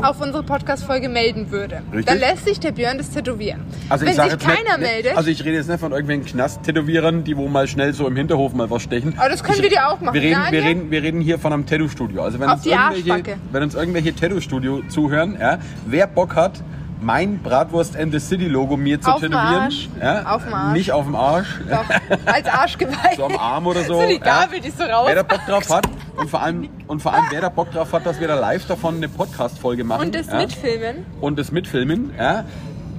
auf 0.03 0.21
unsere 0.21 0.43
Podcast-Folge 0.43 1.09
melden 1.09 1.51
würde, 1.51 1.81
Richtig. 1.91 2.05
dann 2.05 2.19
lässt 2.19 2.45
sich 2.45 2.59
der 2.59 2.71
Björn 2.71 2.97
das 2.97 3.09
tätowieren. 3.09 3.61
Also 3.89 4.05
wenn 4.05 4.11
ich 4.11 4.17
sage 4.17 4.31
sich 4.31 4.39
keiner 4.39 4.77
nicht, 4.77 4.91
meldet, 4.91 5.17
Also 5.17 5.29
ich 5.29 5.43
rede 5.43 5.57
jetzt 5.57 5.69
nicht 5.69 5.79
von 5.79 5.91
irgendwelchen 5.91 6.25
Knast-Tätowierern, 6.25 7.23
die 7.23 7.35
wo 7.37 7.47
mal 7.47 7.67
schnell 7.67 7.93
so 7.93 8.07
im 8.07 8.15
Hinterhof 8.15 8.53
mal 8.53 8.69
was 8.69 8.83
stechen. 8.83 9.13
Aber 9.17 9.29
das 9.29 9.43
können 9.43 9.57
ich, 9.57 9.63
wir 9.63 9.69
dir 9.69 9.87
auch 9.89 9.99
machen, 9.99 10.13
Wir 10.13 10.21
reden, 10.21 10.41
wir 10.49 10.63
reden, 10.63 10.91
wir 10.91 11.03
reden 11.03 11.21
hier 11.21 11.39
von 11.39 11.53
einem 11.53 11.65
Tattoo-Studio. 11.65 12.21
Also 12.23 12.39
wenn 12.39 12.49
Auf 12.49 12.65
uns, 12.65 12.65
irgendwelche, 12.65 13.37
wenn 13.51 13.63
uns 13.63 13.75
irgendwelche 13.75 14.15
Tattoo-Studio 14.15 14.83
zuhören, 14.89 15.37
ja, 15.39 15.59
wer 15.85 16.07
Bock 16.07 16.35
hat, 16.35 16.61
mein 17.01 17.39
Bratwurst 17.39 17.95
and 17.95 18.11
the 18.11 18.19
City 18.19 18.47
Logo 18.47 18.77
mir 18.77 18.99
zu 18.99 19.11
Auf 19.11 19.19
tätowieren. 19.21 19.63
Arsch. 19.63 19.89
Ja, 20.01 20.35
Auf 20.35 20.43
dem 20.43 20.53
Arsch. 20.53 20.73
Nicht 20.73 20.91
auf 20.91 21.05
dem 21.05 21.15
Arsch. 21.15 21.47
doch, 21.69 21.85
als 22.25 22.47
Arschgeweih. 22.47 23.15
So 23.15 23.25
am 23.25 23.37
Arm 23.37 23.67
oder 23.67 23.83
so. 23.83 24.01
So 24.01 24.07
die 24.07 24.13
ja. 24.13 24.19
Gabel, 24.19 24.59
die 24.59 24.71
so 24.71 24.83
raus. 24.83 25.07
Wer 25.07 25.15
da 25.15 25.23
Bock 25.23 25.45
drauf 25.45 25.69
hat 25.69 25.87
und 26.15 26.29
vor 26.29 26.41
allem, 26.41 26.69
und 26.87 27.01
vor 27.01 27.13
allem 27.13 27.25
wer 27.29 27.41
da 27.41 27.49
Bock 27.49 27.71
drauf 27.71 27.93
hat, 27.93 28.05
dass 28.05 28.19
wir 28.19 28.27
da 28.27 28.35
live 28.35 28.65
davon 28.65 28.95
eine 28.95 29.09
Podcast-Folge 29.09 29.83
machen. 29.83 30.01
Und 30.01 30.15
das 30.15 30.27
ja, 30.27 30.37
mitfilmen. 30.37 31.05
und 31.21 31.37
das 31.37 31.51
mitfilmen, 31.51 32.13
ja, 32.17 32.45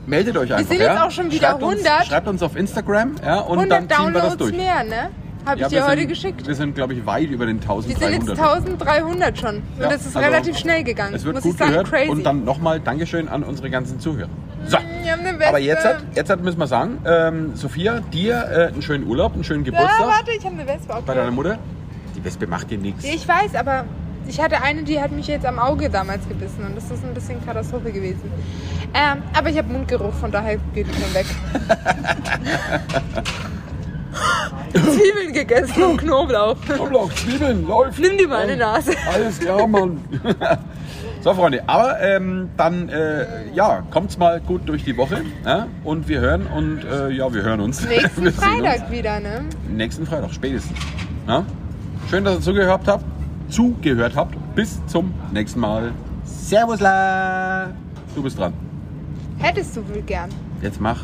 meldet 0.07 0.37
euch 0.37 0.53
einfach. 0.53 0.71
sind 0.71 0.81
ja. 0.81 0.93
jetzt 0.93 1.03
auch 1.03 1.11
schon 1.11 1.31
wieder 1.31 1.49
schreibt 1.49 1.63
uns, 1.63 1.85
100. 1.85 2.07
Schreibt 2.07 2.29
uns 2.29 2.43
auf 2.43 2.57
Instagram 2.57 3.17
ja, 3.25 3.41
und 3.41 3.59
100 3.59 3.71
dann 3.71 3.89
ziehen 3.89 4.15
wir 4.15 4.21
das 4.21 4.23
Downloads 4.23 4.37
durch. 4.37 4.57
mehr, 4.57 4.85
ne? 4.85 5.11
Habe 5.49 5.57
ich 5.57 5.63
Ja, 5.63 5.69
dir 5.69 5.77
wir 5.77 5.87
heute 5.87 5.99
sind, 6.01 6.09
geschickt. 6.09 6.47
Wir 6.47 6.55
sind, 6.55 6.75
glaube 6.75 6.93
ich, 6.93 7.07
weit 7.07 7.31
über 7.31 7.47
den 7.47 7.59
Die 7.59 7.67
sind 7.67 8.01
jetzt 8.01 8.29
1300. 8.31 8.83
1300 8.87 9.39
schon. 9.39 9.57
Und 9.57 9.63
Ja, 9.81 9.89
das 9.89 10.05
ist 10.05 10.15
also 10.15 10.29
relativ 10.29 10.59
schnell 10.59 10.85
gegangen. 10.85 11.15
Es 11.15 11.25
wird 11.25 11.37
muss 11.37 11.43
gut 11.45 11.53
ich 11.55 11.59
sagen, 11.59 11.71
gehört. 11.71 11.89
crazy. 11.91 12.11
Und 12.11 12.23
dann 12.25 12.45
nochmal 12.45 12.81
Dankeschön 12.81 13.29
an 13.29 13.43
unsere 13.43 13.71
ganzen 13.71 13.99
Zuhörer. 13.99 14.29
So. 14.67 14.77
Wir 15.03 15.13
haben 15.13 15.21
eine 15.21 15.33
Wespe. 15.39 15.49
Aber 15.49 15.59
jetzt, 15.59 15.85
hat, 15.87 16.05
jetzt 16.15 16.29
hat, 16.29 16.43
müssen 16.43 16.59
wir 16.59 16.67
sagen, 16.67 16.99
ähm, 17.07 17.57
Sophia, 17.57 18.01
dir 18.01 18.45
äh, 18.51 18.67
einen 18.75 18.83
schönen 18.83 19.07
Urlaub, 19.07 19.33
einen 19.33 19.45
schönen 19.45 19.65
Ja, 19.65 19.71
Geburtstag 19.73 20.07
warte, 20.07 20.33
ich 20.39 20.45
habe 20.45 20.55
eine 20.55 20.67
Wespe. 20.67 21.03
bei 21.07 21.15
deiner. 21.15 21.31
Mutter. 21.31 21.59
Die 22.15 22.23
Wespe 22.25 22.47
macht 22.47 22.71
dir 22.71 22.77
nichts. 22.79 23.05
Ich 23.05 23.27
weiß, 23.27 23.55
aber 23.55 23.87
ich 24.27 24.39
hatte 24.43 24.63
eine, 24.63 24.83
die 24.83 25.01
hat 25.01 25.13
mich 25.13 25.29
jetzt 25.29 25.47
am 25.47 25.59
Auge 25.59 25.89
damals 25.89 26.29
gebissen 26.29 26.63
und 26.67 26.77
das 26.77 26.91
ist 26.91 27.03
ein 27.03 27.15
bisschen 27.15 27.43
Katastrophe 27.47 27.91
gewesen. 27.91 28.31
Ähm, 28.93 29.23
aber 29.35 29.49
ich 29.49 29.57
habe 29.57 29.73
Mundgeruch, 29.73 30.13
von 30.13 30.31
daher 30.31 30.59
geht 30.75 30.87
die 30.89 31.01
schon 31.01 31.15
weg. 31.15 31.25
Zwiebeln 34.73 35.33
gegessen 35.33 35.83
und 35.83 35.97
Knoblauch. 35.99 36.57
Knoblauch, 36.63 37.13
Zwiebeln, 37.15 37.67
läuft. 37.67 37.99
Nimm 37.99 38.19
dir 38.19 38.29
mal 38.29 38.43
eine 38.43 38.57
Nase. 38.57 38.93
Alles 39.13 39.39
klar, 39.39 39.67
Mann. 39.67 40.01
So, 41.21 41.35
Freunde, 41.35 41.65
aber 41.67 42.01
ähm, 42.01 42.49
dann, 42.57 42.89
äh, 42.91 43.51
ja, 43.53 43.83
kommt's 43.91 44.19
mal 44.19 44.41
gut 44.41 44.69
durch 44.69 44.85
die 44.85 44.97
Woche. 44.97 45.23
Ja? 45.45 45.67
Und 45.83 46.07
wir 46.09 46.21
hören 46.21 46.47
und, 46.47 46.85
äh, 46.85 47.11
ja, 47.11 47.33
wir 47.35 47.43
hören 47.43 47.61
uns. 47.61 47.85
Nächsten 47.89 48.25
Wir 48.25 48.33
Freitag 48.33 48.91
wieder, 48.91 49.19
ne? 49.19 49.41
Uns. 49.41 49.57
Nächsten 49.69 50.07
Freitag, 50.07 50.33
spätestens. 50.33 50.79
Ja? 51.27 51.45
Schön, 52.09 52.25
dass 52.25 52.37
ihr 52.37 52.41
zugehört 52.41 52.83
habt. 52.87 53.05
Zugehört 53.49 54.15
habt. 54.15 54.37
Bis 54.55 54.85
zum 54.87 55.13
nächsten 55.33 55.59
Mal. 55.59 55.93
Servus, 56.25 56.79
la. 56.79 57.71
Du 58.15 58.23
bist 58.23 58.39
dran. 58.39 58.53
Hättest 59.39 59.77
du 59.77 59.89
wohl 59.89 60.03
gern. 60.03 60.31
Jetzt 60.63 60.81
mach. 60.81 61.01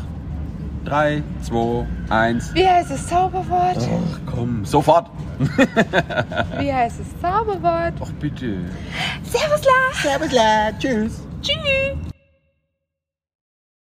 3, 0.85 1.23
2, 1.41 1.87
1. 2.09 2.53
Wie 2.53 2.67
heißt 2.67 2.91
das 2.91 3.07
Zauberwort? 3.07 3.77
Ach 3.77 4.19
komm, 4.31 4.63
sofort. 4.63 5.09
Wie 6.59 6.73
heißt 6.73 6.99
das 6.99 7.21
Zauberwort? 7.21 7.93
Ach 8.01 8.11
bitte. 8.19 8.59
Servus, 9.23 9.61
La. 9.65 10.01
Servus, 10.01 10.31
la. 10.31 10.71
Tschüss. 10.77 11.21
Tschüss. 11.41 12.14